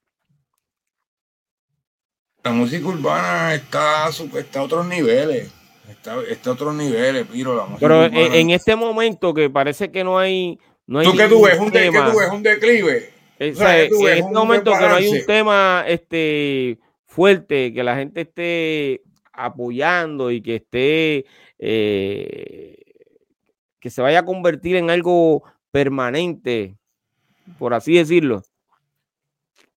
La 2.43 2.51
música 2.51 2.87
urbana 2.87 3.55
está, 3.55 4.09
está 4.37 4.59
a 4.59 4.63
otros 4.63 4.85
niveles. 4.85 5.51
Está, 5.89 6.21
está 6.29 6.51
a 6.51 6.53
otros 6.53 6.75
niveles, 6.75 7.27
Piro. 7.27 7.55
La 7.55 7.77
Pero 7.77 8.05
en 8.05 8.49
este 8.49 8.75
momento 8.75 9.33
que 9.33 9.49
parece 9.49 9.91
que 9.91 10.03
no 10.03 10.17
hay 10.17 10.59
¿Tú 10.85 11.15
que 11.15 11.27
tú 11.27 11.45
ves? 11.45 11.57
Un, 11.57 11.71
de, 11.71 11.87
tú 11.87 12.19
ves? 12.19 12.29
¿Un 12.31 12.43
declive? 12.43 13.09
en 13.39 13.49
este 13.49 14.23
momento 14.31 14.71
que 14.71 14.87
no 14.87 14.95
hay 14.95 15.07
un 15.07 15.25
tema 15.25 15.83
este, 15.87 16.79
fuerte, 17.05 17.73
que 17.73 17.83
la 17.83 17.95
gente 17.95 18.21
esté 18.21 19.01
apoyando 19.31 20.31
y 20.31 20.41
que 20.41 20.55
esté, 20.57 21.25
eh, 21.57 22.75
que 23.79 23.89
se 23.89 24.01
vaya 24.01 24.19
a 24.19 24.25
convertir 24.25 24.75
en 24.75 24.89
algo 24.89 25.43
permanente, 25.71 26.77
por 27.57 27.73
así 27.73 27.95
decirlo. 27.95 28.43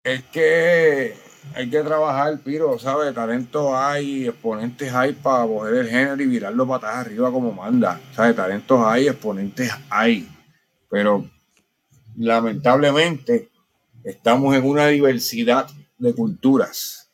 Es 0.05 0.23
que 0.25 1.15
hay 1.55 1.69
que 1.69 1.83
trabajar, 1.83 2.39
Piro, 2.41 2.79
¿sabes? 2.79 3.15
Talento 3.15 3.77
hay, 3.77 4.29
exponentes 4.29 4.93
hay 4.93 5.13
para 5.13 5.47
coger 5.47 5.75
el 5.75 5.89
género 5.89 6.23
y 6.23 6.27
virarlo 6.27 6.67
patas 6.67 6.97
arriba 6.97 7.31
como 7.33 7.53
manda. 7.53 8.01
¿Sabes? 8.13 8.37
Talentos 8.37 8.81
hay, 8.85 9.09
exponentes 9.09 9.71
hay 9.91 10.29
pero 10.89 11.29
lamentablemente 12.17 13.51
estamos 14.05 14.55
en 14.57 14.65
una 14.65 14.87
diversidad 14.87 15.67
de 15.99 16.15
culturas. 16.15 17.11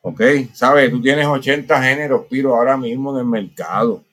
¿Ok? 0.00 0.22
¿Sabes? 0.54 0.90
Tú 0.90 1.02
tienes 1.02 1.26
80 1.26 1.82
géneros, 1.82 2.26
pero 2.30 2.54
ahora 2.54 2.76
mismo 2.76 3.12
en 3.12 3.18
el 3.18 3.26
mercado. 3.26 4.04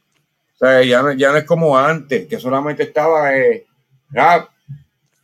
O 0.53 0.57
sea, 0.57 0.83
ya 0.83 1.01
no, 1.01 1.11
es 1.11 1.43
como 1.45 1.77
antes, 1.77 2.27
que 2.27 2.39
solamente 2.39 2.83
estaba 2.83 3.35
eh, 3.35 3.65
rap, 4.09 4.49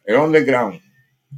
el 0.06 0.16
underground, 0.18 0.82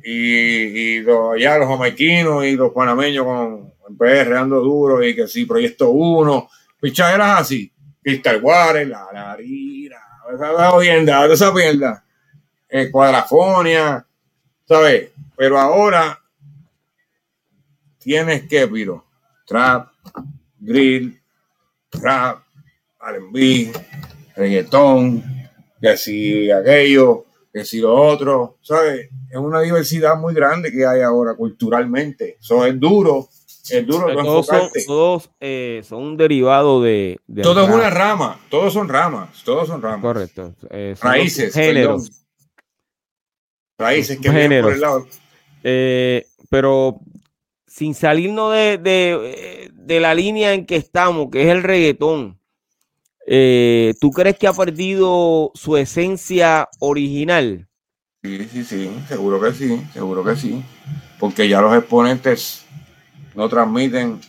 y, 0.03 0.11
y 0.11 0.99
los, 1.01 1.39
ya 1.39 1.57
los 1.57 1.67
jamaiquinos 1.67 2.45
y 2.45 2.55
los 2.55 2.71
panameños 2.73 3.25
con 3.25 3.73
PR 3.97 4.37
ando 4.37 4.59
duro 4.61 5.03
y 5.03 5.15
que 5.15 5.27
sí, 5.27 5.45
Proyecto 5.45 5.91
1, 5.91 6.49
pichaderas 6.81 7.41
así, 7.41 7.71
Crystal 8.01 8.41
Water, 8.41 8.87
la 8.87 9.07
larira, 9.13 10.01
esa 10.33 10.71
jodienda, 10.71 11.25
esa 11.25 11.51
mierda, 11.51 12.03
eh, 12.69 12.89
Cuadrafonia, 12.91 14.05
¿sabes? 14.67 15.11
Pero 15.35 15.59
ahora 15.59 16.19
tienes 17.99 18.47
que, 18.47 18.67
Piro, 18.67 19.05
trap, 19.45 19.89
grill, 20.59 21.19
rap, 21.91 22.43
R&B, 23.01 23.71
reggaetón, 24.35 25.23
que 25.81 25.97
si 25.97 26.49
aquello, 26.51 27.25
que 27.53 27.63
si 27.63 27.79
lo 27.79 27.93
otro, 27.93 28.57
¿sabes? 28.61 29.09
Es 29.29 29.37
una 29.37 29.61
diversidad 29.61 30.17
muy 30.17 30.33
grande 30.33 30.71
que 30.71 30.85
hay 30.87 31.01
ahora 31.01 31.35
culturalmente. 31.35 32.37
Eso 32.41 32.65
es 32.65 32.79
duro, 32.79 33.29
es 33.69 33.85
duro. 33.85 34.11
todos 34.23 34.47
son, 34.47 34.69
todos 34.87 35.29
eh, 35.39 35.81
son 35.87 36.01
un 36.01 36.17
derivado 36.17 36.81
de. 36.81 37.19
todo 37.43 37.63
es 37.63 37.69
una 37.69 37.91
rama, 37.91 38.39
todos 38.49 38.73
son 38.73 38.89
ramas, 38.89 39.43
todos 39.45 39.67
son 39.67 39.83
ramas. 39.83 40.01
Correcto. 40.01 40.55
Eh, 40.71 40.95
Raíces. 40.99 41.53
Géneros. 41.53 42.11
Raíces 43.77 44.19
que 44.19 44.31
géneros. 44.31 44.65
Por 44.65 44.73
el 44.73 44.81
lado. 44.81 45.07
Eh, 45.63 46.25
pero 46.49 46.99
sin 47.67 47.93
salirnos 47.93 48.51
de, 48.51 48.77
de, 48.79 49.71
de, 49.73 49.99
la 49.99 50.13
línea 50.13 50.53
en 50.53 50.65
que 50.65 50.75
estamos, 50.75 51.29
que 51.31 51.43
es 51.43 51.49
el 51.49 51.63
reggaetón, 51.63 52.39
eh, 53.25 53.93
¿tú 53.99 54.11
crees 54.11 54.37
que 54.37 54.47
ha 54.47 54.53
perdido 54.53 55.51
su 55.53 55.77
esencia 55.77 56.69
original? 56.79 57.67
Sí, 58.21 58.47
sí, 58.51 58.63
sí, 58.63 58.89
seguro 59.07 59.41
que 59.41 59.51
sí, 59.51 59.81
seguro 59.93 60.23
que 60.23 60.35
sí. 60.35 60.63
Porque 61.19 61.47
ya 61.47 61.61
los 61.61 61.75
exponentes 61.75 62.65
no 63.35 63.49
transmiten 63.49 64.19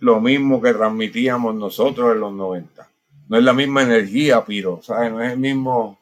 lo 0.00 0.20
mismo 0.20 0.60
que 0.60 0.72
transmitíamos 0.72 1.54
nosotros 1.54 2.14
en 2.14 2.20
los 2.20 2.32
90. 2.32 2.88
No 3.28 3.38
es 3.38 3.44
la 3.44 3.54
misma 3.54 3.82
energía, 3.82 4.44
Piro, 4.44 4.80
¿sabes? 4.82 5.10
No 5.10 5.22
es 5.22 5.32
el 5.32 5.38
mismo. 5.38 5.98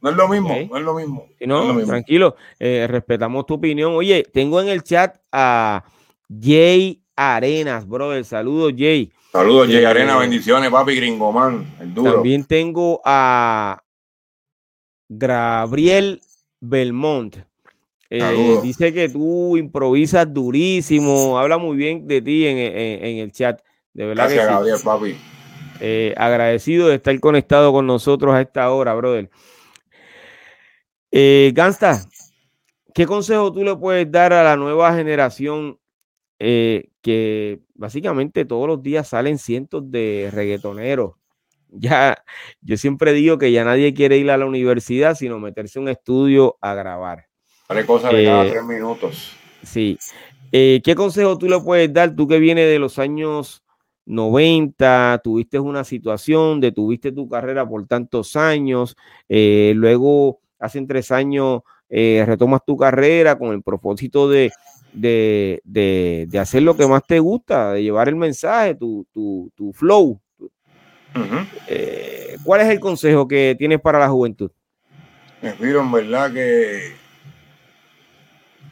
No 0.00 0.10
es 0.10 0.16
lo 0.16 0.28
mismo, 0.28 0.48
no 0.48 0.76
es 0.76 0.84
lo 0.84 0.94
mismo. 0.94 1.26
no, 1.46 1.86
tranquilo, 1.86 2.36
eh, 2.58 2.86
respetamos 2.88 3.46
tu 3.46 3.54
opinión. 3.54 3.94
Oye, 3.94 4.24
tengo 4.32 4.60
en 4.60 4.68
el 4.68 4.82
chat 4.82 5.16
a 5.32 5.84
Jay 6.28 7.02
Arenas, 7.16 7.88
brother. 7.88 8.24
Saludos, 8.24 8.74
Jay. 8.76 9.10
Saludos, 9.32 9.68
Jay 9.68 9.84
Arenas. 9.84 10.16
Eh, 10.16 10.20
bendiciones, 10.20 10.70
papi 10.70 10.94
Gringoman, 10.94 11.76
el 11.80 11.94
duro. 11.94 12.14
También 12.14 12.44
tengo 12.44 13.00
a 13.04 13.82
Gabriel 15.08 16.20
Belmont. 16.60 17.36
Eh, 18.08 18.60
dice 18.62 18.92
que 18.92 19.08
tú 19.08 19.56
improvisas 19.56 20.32
durísimo, 20.32 21.38
habla 21.38 21.58
muy 21.58 21.76
bien 21.76 22.06
de 22.06 22.22
ti 22.22 22.46
en, 22.46 23.18
el 23.18 23.32
chat. 23.32 23.60
De 23.92 24.06
verdad 24.06 24.24
Gracias, 24.24 24.46
Gabriel, 24.46 24.78
papi. 24.84 25.16
Eh, 25.80 26.14
agradecido 26.16 26.88
de 26.88 26.96
estar 26.96 27.18
conectado 27.20 27.72
con 27.72 27.86
nosotros 27.86 28.34
a 28.34 28.40
esta 28.40 28.70
hora, 28.70 28.94
brother. 28.94 29.28
Eh, 31.10 31.52
Gansta, 31.54 32.04
¿qué 32.94 33.06
consejo 33.06 33.52
tú 33.52 33.64
le 33.64 33.74
puedes 33.76 34.10
dar 34.10 34.32
a 34.32 34.42
la 34.42 34.56
nueva 34.56 34.94
generación 34.94 35.78
eh, 36.38 36.88
que 37.06 37.60
básicamente 37.76 38.44
todos 38.44 38.66
los 38.66 38.82
días 38.82 39.06
salen 39.06 39.38
cientos 39.38 39.88
de 39.92 40.28
reggaetoneros. 40.32 41.12
Ya, 41.68 42.24
yo 42.62 42.76
siempre 42.76 43.12
digo 43.12 43.38
que 43.38 43.50
ya 43.50 43.64
nadie 43.64 43.92
quiere 43.92 44.16
ir 44.16 44.30
a 44.30 44.38
la 44.38 44.46
universidad, 44.46 45.14
sino 45.16 45.40
meterse 45.40 45.78
en 45.78 45.82
un 45.82 45.88
estudio 45.90 46.56
a 46.60 46.74
grabar. 46.74 47.26
Haré 47.68 47.84
cosas 47.84 48.12
de 48.12 48.24
cada 48.24 48.46
eh, 48.46 48.50
tres 48.50 48.64
minutos. 48.64 49.36
Sí. 49.64 49.98
Eh, 50.52 50.80
¿Qué 50.82 50.94
consejo 50.94 51.36
tú 51.36 51.48
le 51.48 51.60
puedes 51.60 51.92
dar? 51.92 52.14
Tú 52.14 52.28
que 52.28 52.38
vienes 52.38 52.70
de 52.70 52.78
los 52.78 53.00
años 53.00 53.64
90, 54.06 55.20
tuviste 55.24 55.58
una 55.58 55.82
situación, 55.82 56.60
detuviste 56.60 57.10
tu 57.10 57.28
carrera 57.28 57.68
por 57.68 57.84
tantos 57.86 58.36
años, 58.36 58.96
luego 59.28 60.38
hace 60.60 60.80
tres 60.86 61.10
años 61.10 61.62
retomas 61.90 62.60
tu 62.64 62.76
carrera 62.76 63.36
con 63.36 63.52
el 63.52 63.62
propósito 63.62 64.30
de, 64.30 64.50
de, 64.96 65.60
de, 65.64 66.38
hacer 66.38 66.62
lo 66.62 66.76
que 66.76 66.86
más 66.86 67.06
te 67.06 67.18
gusta, 67.18 67.72
de 67.72 67.82
llevar 67.82 68.08
el 68.08 68.16
mensaje, 68.16 68.74
tu, 68.74 69.06
tu, 69.12 69.52
tu 69.54 69.72
flow. 69.72 70.20
Eh, 71.68 72.36
¿Cuál 72.42 72.62
es 72.62 72.68
el 72.68 72.80
consejo 72.80 73.28
que 73.28 73.54
tienes 73.58 73.80
para 73.80 73.98
la 73.98 74.08
juventud? 74.08 74.50
Me 75.42 75.52
pido 75.52 75.80
en 75.80 75.92
verdad 75.92 76.32
que 76.32 76.92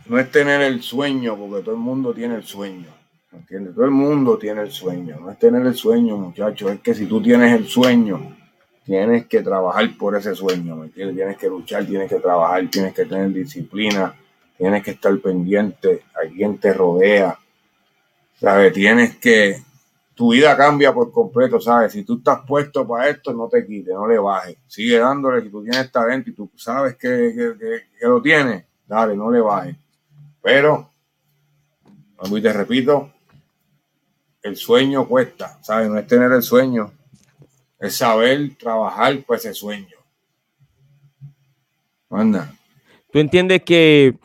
no 0.06 0.18
es 0.18 0.30
tener 0.30 0.62
el 0.62 0.82
sueño, 0.82 1.36
porque 1.36 1.62
todo 1.62 1.74
el 1.74 1.80
mundo 1.80 2.12
tiene 2.14 2.36
el 2.36 2.42
sueño. 2.42 2.88
¿Entiendes? 3.32 3.74
Todo 3.74 3.84
el 3.84 3.90
mundo 3.90 4.38
tiene 4.38 4.62
el 4.62 4.70
sueño. 4.70 5.18
No 5.20 5.30
es 5.30 5.38
tener 5.38 5.66
el 5.66 5.74
sueño, 5.74 6.16
muchachos. 6.16 6.70
Es 6.70 6.80
que 6.80 6.94
si 6.94 7.06
tú 7.06 7.20
tienes 7.20 7.52
el 7.52 7.66
sueño, 7.66 8.36
tienes 8.84 9.26
que 9.26 9.42
trabajar 9.42 9.90
por 9.98 10.16
ese 10.16 10.34
sueño. 10.34 10.76
¿me 10.76 10.86
entiendes? 10.86 11.16
Tienes 11.16 11.36
que 11.36 11.48
luchar, 11.48 11.84
tienes 11.84 12.08
que 12.08 12.20
trabajar, 12.20 12.68
tienes 12.70 12.94
que 12.94 13.04
tener 13.04 13.32
disciplina 13.32 14.14
tienes 14.56 14.82
que 14.82 14.92
estar 14.92 15.16
pendiente 15.18 16.04
a 16.14 16.28
quien 16.28 16.58
te 16.58 16.72
rodea, 16.72 17.38
¿sabes? 18.40 18.72
Tienes 18.72 19.16
que, 19.16 19.62
tu 20.14 20.32
vida 20.32 20.56
cambia 20.56 20.92
por 20.92 21.10
completo, 21.10 21.60
¿sabes? 21.60 21.92
Si 21.92 22.04
tú 22.04 22.18
estás 22.18 22.40
puesto 22.46 22.86
para 22.86 23.08
esto, 23.08 23.32
no 23.32 23.48
te 23.48 23.66
quites, 23.66 23.92
no 23.94 24.06
le 24.06 24.18
bajes, 24.18 24.56
sigue 24.66 24.98
dándole, 24.98 25.42
si 25.42 25.48
tú 25.48 25.62
tienes 25.62 25.90
talento 25.90 26.30
y 26.30 26.34
tú 26.34 26.50
sabes 26.56 26.96
que, 26.96 27.34
que, 27.58 28.06
lo 28.06 28.22
tienes, 28.22 28.64
dale, 28.86 29.16
no 29.16 29.30
le 29.30 29.40
bajes. 29.40 29.76
Pero, 30.40 30.90
como 32.16 32.40
te 32.40 32.52
repito, 32.52 33.10
el 34.42 34.56
sueño 34.56 35.08
cuesta, 35.08 35.58
¿sabes? 35.62 35.88
No 35.88 35.98
es 35.98 36.06
tener 36.06 36.30
el 36.30 36.42
sueño, 36.42 36.92
es 37.80 37.96
saber 37.96 38.56
trabajar 38.56 39.18
por 39.24 39.36
ese 39.36 39.52
sueño. 39.52 39.96
Anda. 42.10 42.54
¿Tú 43.10 43.18
entiendes 43.18 43.62
que 43.64 44.16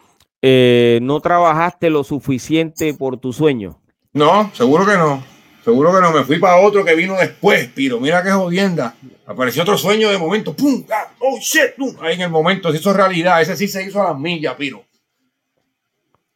eh, 0.42 1.00
no 1.02 1.20
trabajaste 1.20 1.90
lo 1.90 2.04
suficiente 2.04 2.94
por 2.94 3.18
tu 3.18 3.34
sueño? 3.34 3.80
No, 4.14 4.52
seguro 4.54 4.86
que 4.86 4.98
no. 4.98 5.24
Seguro 5.64 5.94
que 5.94 6.02
no. 6.02 6.12
Me 6.12 6.24
fui 6.24 6.40
para 6.40 6.58
otro 6.58 6.84
que 6.84 6.96
vino 6.96 7.16
después, 7.16 7.68
Piro. 7.68 8.00
Mira 8.00 8.24
qué 8.24 8.32
jodienda. 8.32 8.96
Apareció 9.26 9.62
otro 9.62 9.78
sueño 9.78 10.10
de 10.10 10.18
momento. 10.18 10.56
¡Pum! 10.56 10.84
Ah, 10.92 11.12
¡Oh, 11.20 11.38
shit! 11.40 11.74
Ahí 12.02 12.16
en 12.16 12.22
el 12.22 12.30
momento 12.30 12.72
se 12.72 12.78
hizo 12.78 12.94
realidad. 12.94 13.42
Ese 13.42 13.56
sí 13.56 13.68
se 13.68 13.84
hizo 13.84 14.02
a 14.02 14.12
las 14.12 14.20
millas, 14.20 14.56
Piro. 14.56 14.84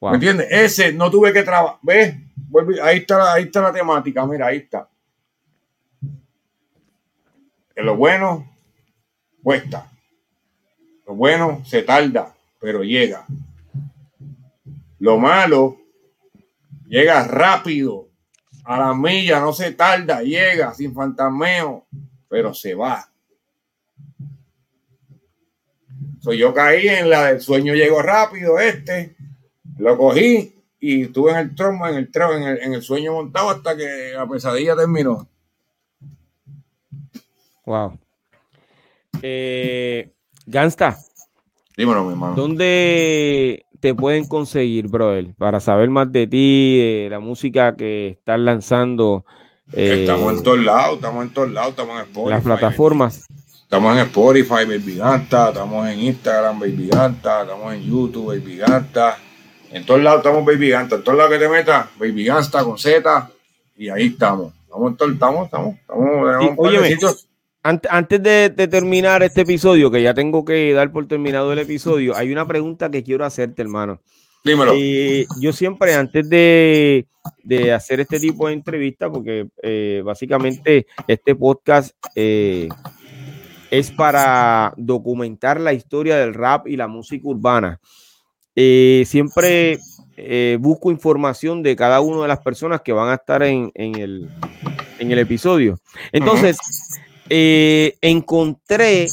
¿Me 0.02 0.16
entiendes? 0.16 0.48
Ese 0.52 0.92
no 0.94 1.10
tuve 1.10 1.32
que 1.32 1.44
trabajar. 1.44 1.80
¿Ves? 1.82 2.16
Ahí 2.84 2.98
está, 3.00 3.34
ahí 3.34 3.44
está 3.44 3.62
la 3.62 3.72
temática. 3.72 4.26
Mira, 4.26 4.48
ahí 4.48 4.58
está. 4.58 4.88
Que 7.74 7.82
lo 7.82 7.96
bueno 7.96 8.48
cuesta. 9.42 9.90
Lo 11.08 11.16
bueno 11.16 11.64
se 11.66 11.82
tarda, 11.82 12.36
pero 12.60 12.84
llega. 12.84 13.26
Lo 15.04 15.18
malo, 15.18 15.82
llega 16.88 17.28
rápido, 17.28 18.08
a 18.64 18.80
la 18.80 18.94
milla, 18.94 19.42
no 19.42 19.52
se 19.52 19.74
tarda, 19.74 20.22
llega 20.22 20.74
sin 20.74 20.94
fantasmeo, 20.94 21.86
pero 22.30 22.54
se 22.54 22.74
va. 22.74 23.12
yo 26.22 26.54
caí 26.54 26.88
en 26.88 27.10
la 27.10 27.26
del 27.26 27.42
sueño 27.42 27.74
llegó 27.74 28.02
rápido, 28.02 28.58
este, 28.62 29.18
lo 29.78 29.98
cogí 29.98 30.56
y 30.80 31.02
estuve 31.04 31.32
en 31.32 31.38
el 31.38 31.54
trono, 31.54 31.86
en 31.86 31.96
el 31.96 32.10
en 32.14 32.44
el, 32.44 32.58
en 32.60 32.74
el 32.74 32.82
sueño 32.82 33.12
montado 33.12 33.50
hasta 33.50 33.76
que 33.76 34.14
la 34.16 34.26
pesadilla 34.26 34.74
terminó. 34.74 35.28
Wow. 37.66 38.00
Eh, 39.22 40.14
Gansta. 40.46 40.98
Dímelo, 41.76 42.06
mi 42.06 42.12
hermano. 42.12 42.36
¿Dónde, 42.36 43.63
te 43.84 43.94
pueden 43.94 44.26
conseguir, 44.26 44.88
brother? 44.88 45.36
Para 45.38 45.60
saber 45.60 45.90
más 45.90 46.10
de 46.10 46.26
ti, 46.26 46.78
de 46.78 47.10
la 47.12 47.20
música 47.20 47.76
que 47.76 48.12
estás 48.12 48.40
lanzando. 48.40 49.26
estamos 49.74 50.32
en 50.32 50.40
eh, 50.40 50.42
todos 50.42 50.60
lados, 50.60 50.96
estamos 50.96 51.24
en 51.26 51.34
todos 51.34 51.52
lados, 51.52 51.72
estamos 51.72 51.96
en 51.98 52.02
Spotify. 52.04 52.30
Las 52.30 52.44
plataformas. 52.44 53.26
Estamos 53.64 53.98
en 53.98 54.04
Spotify, 54.04 54.66
Baby 54.66 54.96
Ganta, 54.96 55.50
estamos 55.50 55.86
en 55.90 56.00
Instagram, 56.00 56.60
Baby 56.62 56.88
Ganta, 56.88 57.42
estamos 57.42 57.74
en 57.74 57.84
YouTube, 57.84 58.28
Baby 58.28 58.56
Ganta. 58.56 59.18
En 59.70 59.86
todos 59.86 60.02
lados 60.02 60.20
estamos 60.20 60.46
Baby 60.46 60.70
Ganta. 60.70 60.96
En 60.96 61.04
todos 61.04 61.18
lados 61.18 61.34
que 61.34 61.40
te 61.40 61.50
metas, 61.50 61.88
Baby 62.00 62.24
Ganta 62.24 62.64
con 62.64 62.78
Z. 62.78 63.32
Y 63.76 63.90
ahí 63.90 64.06
estamos. 64.06 64.54
Estamos, 64.64 64.94
estamos, 64.94 65.46
estamos. 65.46 65.76
estamos, 65.76 67.28
antes 67.64 68.22
de, 68.22 68.50
terminar 68.70 69.24
este 69.24 69.42
episodio, 69.42 69.90
que 69.90 70.02
ya 70.02 70.14
tengo 70.14 70.44
que 70.44 70.74
dar 70.74 70.92
por 70.92 71.08
terminado 71.08 71.52
el 71.54 71.60
episodio, 71.60 72.16
hay 72.16 72.32
una 72.32 72.48
pregunta 72.48 72.92
que 72.92 73.04
quiero 73.04 73.26
hacerte, 73.26 73.62
hermano. 73.62 74.02
Dímelo. 74.44 74.76
Y 74.76 75.26
yo 75.40 75.54
siempre, 75.54 75.96
antes 75.96 76.30
de, 76.30 77.08
hacer 77.74 78.02
este 78.02 78.20
tipo 78.20 78.48
de 78.48 78.54
entrevista, 78.54 79.10
porque 79.10 79.48
eh, 79.62 80.02
básicamente 80.04 80.86
este 81.08 81.36
podcast 81.36 81.96
eh, 82.16 82.68
es 83.72 83.92
para 83.92 84.74
documentar 84.78 85.60
la 85.60 85.74
historia 85.74 86.18
del 86.18 86.34
rap 86.34 86.68
y 86.68 86.76
la 86.76 86.88
música 86.88 87.28
urbana. 87.28 87.80
Eh, 88.56 89.04
siempre 89.08 89.80
eh, 90.16 90.58
busco 90.60 90.92
información 90.92 91.64
de 91.64 91.76
cada 91.76 92.00
una 92.02 92.22
de 92.22 92.28
las 92.28 92.40
personas 92.40 92.82
que 92.82 92.94
van 92.94 93.10
a 93.10 93.16
estar 93.16 93.42
en, 93.42 93.72
el, 93.76 94.30
episodio. 95.00 95.80
Entonces, 96.12 96.58
eh, 97.36 97.98
encontré 98.00 99.08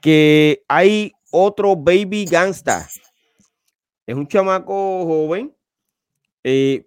que 0.00 0.62
hay 0.66 1.12
otro 1.30 1.76
baby 1.76 2.24
gangsta. 2.24 2.88
Es 4.06 4.14
un 4.14 4.26
chamaco 4.26 5.04
joven, 5.04 5.54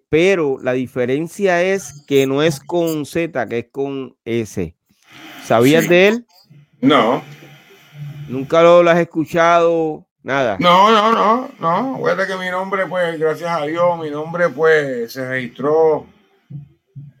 pero 0.08 0.58
la 0.60 0.72
diferencia 0.72 1.62
es 1.62 2.04
que 2.08 2.26
no 2.26 2.42
es 2.42 2.58
con 2.58 3.06
Z, 3.06 3.46
que 3.46 3.58
es 3.60 3.66
con 3.70 4.16
S. 4.24 4.74
¿Sabías 5.44 5.88
de 5.88 6.08
él? 6.08 6.26
No. 6.80 7.22
¿Nunca 8.28 8.60
lo, 8.60 8.80
has 8.90 8.98
escuchado? 8.98 10.08
Nada. 10.24 10.56
No, 10.58 10.90
no, 10.90 11.12
no, 11.12 11.50
no. 11.60 11.94
Acuérdate 11.94 12.32
que 12.32 12.36
mi 12.36 12.50
nombre, 12.50 12.84
pues, 12.86 13.16
gracias 13.16 13.48
a 13.48 13.64
Dios, 13.64 13.96
mi 14.00 14.10
nombre, 14.10 14.48
pues, 14.48 15.12
se 15.12 15.28
registró 15.28 16.04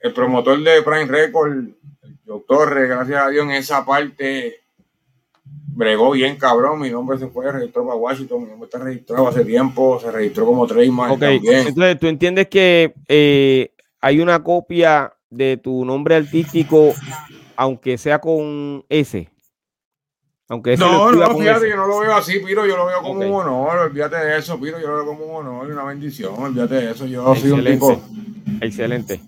el 0.00 0.12
promotor 0.12 0.60
de 0.60 0.82
Prime 0.82 1.06
Record, 1.06 1.77
el 2.28 2.34
doctor, 2.34 2.86
gracias 2.86 3.22
a 3.22 3.28
Dios, 3.30 3.44
en 3.44 3.52
esa 3.52 3.84
parte 3.86 4.60
bregó 5.78 6.10
bien 6.10 6.36
cabrón. 6.36 6.80
Mi 6.80 6.90
nombre 6.90 7.18
se 7.18 7.28
fue, 7.28 7.50
registró 7.50 7.86
para 7.86 7.96
Washington. 7.96 8.42
Mi 8.42 8.50
nombre 8.50 8.66
está 8.66 8.78
registrado 8.78 9.28
hace 9.28 9.44
tiempo, 9.44 9.98
se 9.98 10.10
registró 10.10 10.44
como 10.44 10.66
trademark. 10.66 11.12
Ok, 11.12 11.22
entonces 11.22 11.98
tú 11.98 12.06
entiendes 12.06 12.48
que 12.48 12.94
eh, 13.08 13.72
hay 14.00 14.20
una 14.20 14.42
copia 14.42 15.14
de 15.30 15.56
tu 15.56 15.84
nombre 15.84 16.16
artístico, 16.16 16.92
aunque 17.56 17.96
sea 17.96 18.20
con 18.20 18.84
S. 18.90 19.30
Aunque 20.50 20.76
no, 20.76 21.12
no, 21.12 21.38
fíjate, 21.38 21.68
yo 21.68 21.76
no 21.76 21.86
lo 21.86 22.00
veo 22.00 22.14
así, 22.14 22.40
Piro, 22.40 22.66
yo 22.66 22.76
lo 22.76 22.86
veo 22.86 23.02
como 23.02 23.20
un 23.20 23.34
honor, 23.34 23.78
olvídate 23.78 24.16
de 24.16 24.38
eso, 24.38 24.58
Piro, 24.58 24.80
yo 24.80 24.88
lo 24.88 24.94
veo 24.96 25.06
como 25.06 25.26
un 25.26 25.46
honor 25.46 25.68
y 25.68 25.72
una 25.72 25.84
bendición, 25.84 26.34
olvídate 26.38 26.74
de 26.74 26.90
eso, 26.90 27.06
yo 27.06 27.34
soy 27.34 27.50
un 27.50 27.64
tipo. 27.64 28.00
Excelente. 28.62 29.20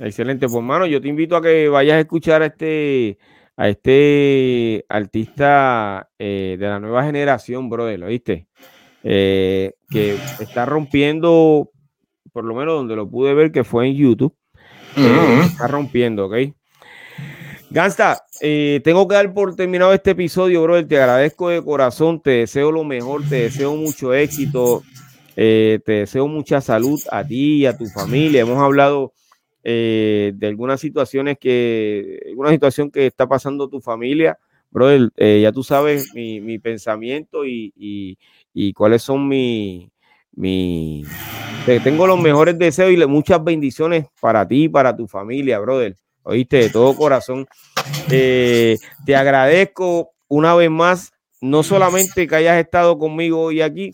Excelente, 0.00 0.46
pues 0.46 0.56
hermano, 0.56 0.86
yo 0.86 1.00
te 1.00 1.08
invito 1.08 1.36
a 1.36 1.42
que 1.42 1.68
vayas 1.68 1.96
a 1.96 2.00
escuchar 2.00 2.42
a 2.42 2.46
este, 2.46 3.18
a 3.56 3.68
este 3.68 4.84
artista 4.88 6.08
eh, 6.18 6.56
de 6.58 6.66
la 6.66 6.78
nueva 6.78 7.04
generación, 7.04 7.68
brother, 7.68 8.04
¿oíste? 8.04 8.46
Eh, 9.02 9.72
que 9.90 10.16
está 10.40 10.66
rompiendo, 10.66 11.70
por 12.32 12.44
lo 12.44 12.54
menos 12.54 12.74
donde 12.74 12.94
lo 12.96 13.10
pude 13.10 13.34
ver, 13.34 13.50
que 13.50 13.64
fue 13.64 13.88
en 13.88 13.96
YouTube, 13.96 14.34
eh, 14.96 15.40
está 15.44 15.66
rompiendo, 15.66 16.26
¿ok? 16.26 16.34
Gasta, 17.70 18.24
eh, 18.40 18.80
tengo 18.82 19.06
que 19.06 19.14
dar 19.14 19.34
por 19.34 19.54
terminado 19.54 19.92
este 19.92 20.12
episodio, 20.12 20.62
brother. 20.62 20.88
Te 20.88 20.98
agradezco 20.98 21.50
de 21.50 21.62
corazón, 21.62 22.20
te 22.22 22.30
deseo 22.30 22.72
lo 22.72 22.82
mejor, 22.82 23.28
te 23.28 23.42
deseo 23.42 23.76
mucho 23.76 24.14
éxito, 24.14 24.82
eh, 25.36 25.78
te 25.84 25.92
deseo 25.92 26.26
mucha 26.28 26.62
salud 26.62 26.98
a 27.10 27.24
ti 27.24 27.56
y 27.56 27.66
a 27.66 27.76
tu 27.76 27.84
familia. 27.86 28.40
Hemos 28.40 28.58
hablado 28.58 29.12
eh, 29.64 30.32
de 30.34 30.46
algunas 30.46 30.80
situaciones 30.80 31.38
que, 31.38 32.20
alguna 32.28 32.50
situación 32.50 32.90
que 32.90 33.06
está 33.06 33.26
pasando 33.26 33.68
tu 33.68 33.80
familia, 33.80 34.38
brother. 34.70 35.10
ya 35.16 35.52
tú 35.52 35.62
sabes 35.62 36.14
mi, 36.14 36.58
pensamiento 36.58 37.44
y, 37.44 38.16
cuáles 38.74 39.02
son 39.02 39.28
mis. 39.28 39.88
Mi, 40.34 41.04
tengo 41.82 42.06
los 42.06 42.20
mejores 42.20 42.58
deseos 42.58 42.92
y 42.92 43.06
muchas 43.06 43.42
bendiciones 43.42 44.06
para 44.20 44.46
ti 44.46 44.64
y 44.64 44.68
para 44.68 44.96
tu 44.96 45.06
familia, 45.06 45.58
brother. 45.58 45.96
Oíste, 46.22 46.58
de 46.58 46.70
todo 46.70 46.94
corazón. 46.94 47.46
Eh, 48.10 48.76
te 49.06 49.16
agradezco 49.16 50.10
una 50.28 50.54
vez 50.54 50.70
más, 50.70 51.12
no 51.40 51.62
solamente 51.62 52.26
que 52.26 52.34
hayas 52.34 52.58
estado 52.58 52.98
conmigo 52.98 53.40
hoy 53.40 53.62
aquí, 53.62 53.92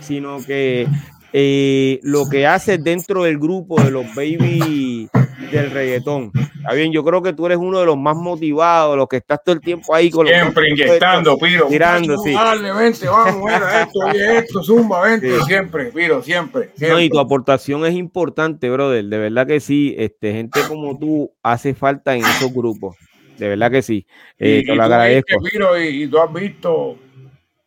sino 0.00 0.44
que 0.44 0.86
eh, 1.32 2.00
lo 2.02 2.28
que 2.28 2.46
haces 2.46 2.82
dentro 2.82 3.24
del 3.24 3.38
grupo 3.38 3.80
de 3.82 3.90
los 3.90 4.14
baby 4.14 5.08
del 5.50 5.70
reggaetón. 5.70 6.32
Está 6.56 6.74
bien, 6.74 6.92
yo 6.92 7.02
creo 7.04 7.22
que 7.22 7.32
tú 7.32 7.46
eres 7.46 7.58
uno 7.58 7.80
de 7.80 7.86
los 7.86 7.96
más 7.96 8.16
motivados, 8.16 8.96
los 8.96 9.08
que 9.08 9.18
estás 9.18 9.40
todo 9.44 9.54
el 9.54 9.60
tiempo 9.60 9.94
ahí 9.94 10.10
con 10.10 10.26
Siempre 10.26 10.70
inyectando, 10.70 11.38
Piro. 11.38 11.66
Tirando, 11.66 12.18
sí. 12.18 12.32
Dale, 12.32 12.72
vente, 12.72 13.08
vamos, 13.08 13.44
mira, 13.44 13.82
esto 13.82 13.98
y 14.12 14.20
esto, 14.20 14.62
zumba, 14.62 15.02
vente, 15.02 15.40
siempre, 15.42 15.86
Piro, 15.86 16.22
siempre, 16.22 16.70
siempre. 16.76 16.90
No, 16.90 17.00
y 17.00 17.08
tu 17.08 17.18
aportación 17.18 17.84
es 17.86 17.94
importante, 17.94 18.68
brother. 18.70 19.04
De 19.04 19.18
verdad 19.18 19.46
que 19.46 19.60
sí, 19.60 19.94
este, 19.98 20.32
gente 20.32 20.60
como 20.68 20.98
tú 20.98 21.32
hace 21.42 21.74
falta 21.74 22.14
en 22.14 22.24
esos 22.24 22.52
grupos. 22.52 22.96
De 23.38 23.48
verdad 23.48 23.70
que 23.70 23.82
sí. 23.82 24.06
Eh, 24.38 24.62
te 24.66 24.74
lo 24.74 24.82
agradezco. 24.82 25.40
Piro, 25.50 25.80
y, 25.80 26.02
y 26.02 26.06
tú 26.06 26.18
has 26.18 26.32
visto, 26.32 26.98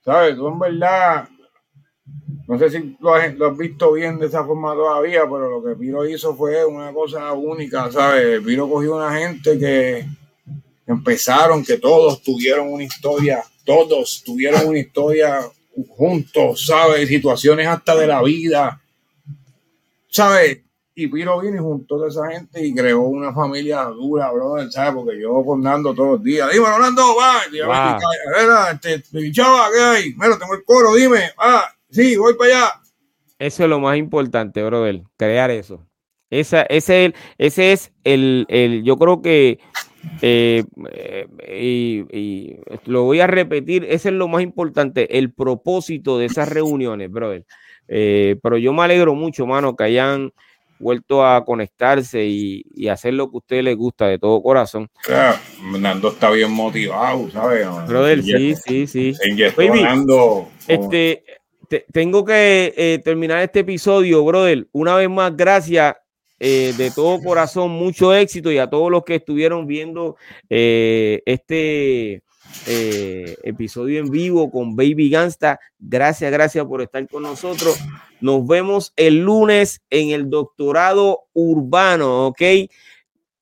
¿sabes? 0.06 0.36
Tú 0.36 0.48
en 0.48 0.60
verdad 0.60 1.28
no 2.54 2.60
sé 2.60 2.70
si 2.70 2.96
lo 3.00 3.16
has, 3.16 3.58
visto 3.58 3.94
bien 3.94 4.20
de 4.20 4.28
esa 4.28 4.46
forma 4.46 4.76
todavía, 4.76 5.22
pero 5.24 5.50
lo 5.50 5.64
que 5.64 5.76
Piro 5.76 6.08
hizo 6.08 6.36
fue 6.36 6.64
una 6.64 6.94
cosa 6.94 7.34
única, 7.34 7.92
¿sabes? 7.92 8.42
Piro 8.46 8.70
cogió 8.70 8.96
una 8.96 9.18
gente 9.18 9.58
que 9.58 10.06
empezaron, 10.86 11.66
que 11.66 11.78
todos 11.78 12.22
tuvieron 12.22 12.72
una 12.72 12.84
historia, 12.84 13.44
todos 13.66 14.22
tuvieron 14.24 14.68
una 14.68 14.78
historia 14.78 15.40
juntos, 15.98 16.68
¿sabes? 16.68 17.10
Situaciones 17.10 17.66
hasta 17.66 17.96
de 17.96 18.06
la 18.06 18.22
vida, 18.22 18.80
¿sabes? 20.12 20.60
Y 20.94 21.08
Piro 21.08 21.42
vino 21.42 21.56
y 21.56 21.60
juntó 21.60 22.04
a 22.04 22.08
esa 22.08 22.30
gente 22.30 22.64
y 22.64 22.76
creó 22.76 23.02
una 23.02 23.34
familia 23.34 23.86
dura, 23.86 24.32
brother, 24.32 24.72
¿sabes? 24.72 24.94
Porque 24.94 25.20
yo 25.20 25.44
con 25.44 25.64
Nando 25.64 25.96
todos 25.96 26.12
los 26.12 26.24
días, 26.24 26.52
dime, 26.54 26.68
Nando, 26.68 27.16
va, 27.16 27.42
wow. 27.66 28.80
este, 28.80 29.32
chava, 29.32 29.70
¿qué 29.74 29.82
hay? 29.82 30.14
Mira, 30.14 30.38
tengo 30.38 30.54
el 30.54 30.64
coro, 30.64 30.94
dime, 30.94 31.32
va 31.40 31.74
Sí, 31.94 32.16
voy 32.18 32.34
para 32.34 32.50
allá. 32.50 32.72
Eso 33.38 33.64
es 33.64 33.70
lo 33.70 33.80
más 33.80 33.98
importante, 33.98 34.64
brother, 34.64 35.04
crear 35.16 35.52
eso. 35.52 35.86
Esa, 36.32 36.64
ese, 36.64 37.14
ese 37.38 37.72
es 37.72 37.94
el, 38.04 38.48
el, 38.50 38.84
yo 38.84 38.98
creo 38.98 39.22
que, 39.22 39.60
eh, 40.22 40.64
y, 41.56 42.56
lo 42.86 43.04
voy 43.04 43.20
a 43.20 43.28
repetir, 43.28 43.86
ese 43.88 44.10
es 44.10 44.16
lo 44.16 44.28
más 44.28 44.42
importante, 44.42 45.20
el 45.20 45.32
propósito 45.32 46.18
de 46.18 46.26
esas 46.26 46.50
reuniones, 46.50 47.12
brother. 47.12 47.46
Eh, 47.88 48.38
pero 48.42 48.58
yo 48.58 48.74
me 48.74 48.82
alegro 48.82 49.14
mucho, 49.14 49.46
mano, 49.46 49.76
que 49.76 49.84
hayan 49.84 50.32
vuelto 50.80 51.24
a 51.24 51.46
conectarse 51.46 52.26
y, 52.26 52.88
hacer 52.88 53.14
lo 53.14 53.30
que 53.30 53.36
a 53.36 53.38
ustedes 53.38 53.64
les 53.64 53.78
gusta 53.78 54.08
de 54.08 54.18
todo 54.18 54.42
corazón. 54.42 54.90
Claro, 55.04 55.38
Nando 55.80 56.10
está 56.10 56.32
bien 56.32 56.52
motivado, 56.52 57.30
¿sabes? 57.30 57.68
Brother, 57.88 58.24
sí, 58.24 58.56
sí, 58.56 58.88
sí. 58.88 59.14
Nando. 59.56 60.50
Este, 60.68 61.24
tengo 61.92 62.26
que 62.26 62.74
eh, 62.76 63.02
terminar 63.04 63.42
este 63.42 63.60
episodio, 63.60 64.24
brother. 64.24 64.68
Una 64.72 64.96
vez 64.96 65.10
más, 65.10 65.36
gracias 65.36 65.96
eh, 66.40 66.74
de 66.78 66.92
todo 66.92 67.22
corazón, 67.22 67.72
mucho 67.72 68.14
éxito 68.14 68.52
y 68.52 68.58
a 68.58 68.70
todos 68.70 68.92
los 68.92 69.04
que 69.04 69.16
estuvieron 69.16 69.68
viendo 69.68 70.18
eh, 70.50 71.22
este 71.26 72.22
episodio 73.44 74.00
en 74.00 74.12
vivo 74.12 74.52
con 74.52 74.76
Baby 74.76 75.10
Gangsta. 75.10 75.60
Gracias, 75.80 76.32
gracias 76.32 76.66
por 76.66 76.82
estar 76.82 77.08
con 77.08 77.24
nosotros. 77.24 77.80
Nos 78.22 78.46
vemos 78.46 78.94
el 78.96 79.22
lunes 79.22 79.82
en 79.90 80.12
el 80.12 80.30
doctorado 80.30 81.24
urbano, 81.34 82.28
¿ok? 82.28 82.42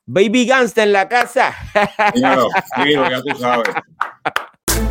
Baby 0.06 0.46
Gangsta 0.46 0.84
en 0.84 0.94
la 0.94 1.10
casa. 1.10 1.54
Claro, 2.14 2.48
ya 2.86 3.22
tú 3.22 3.38
sabes. 3.38 3.68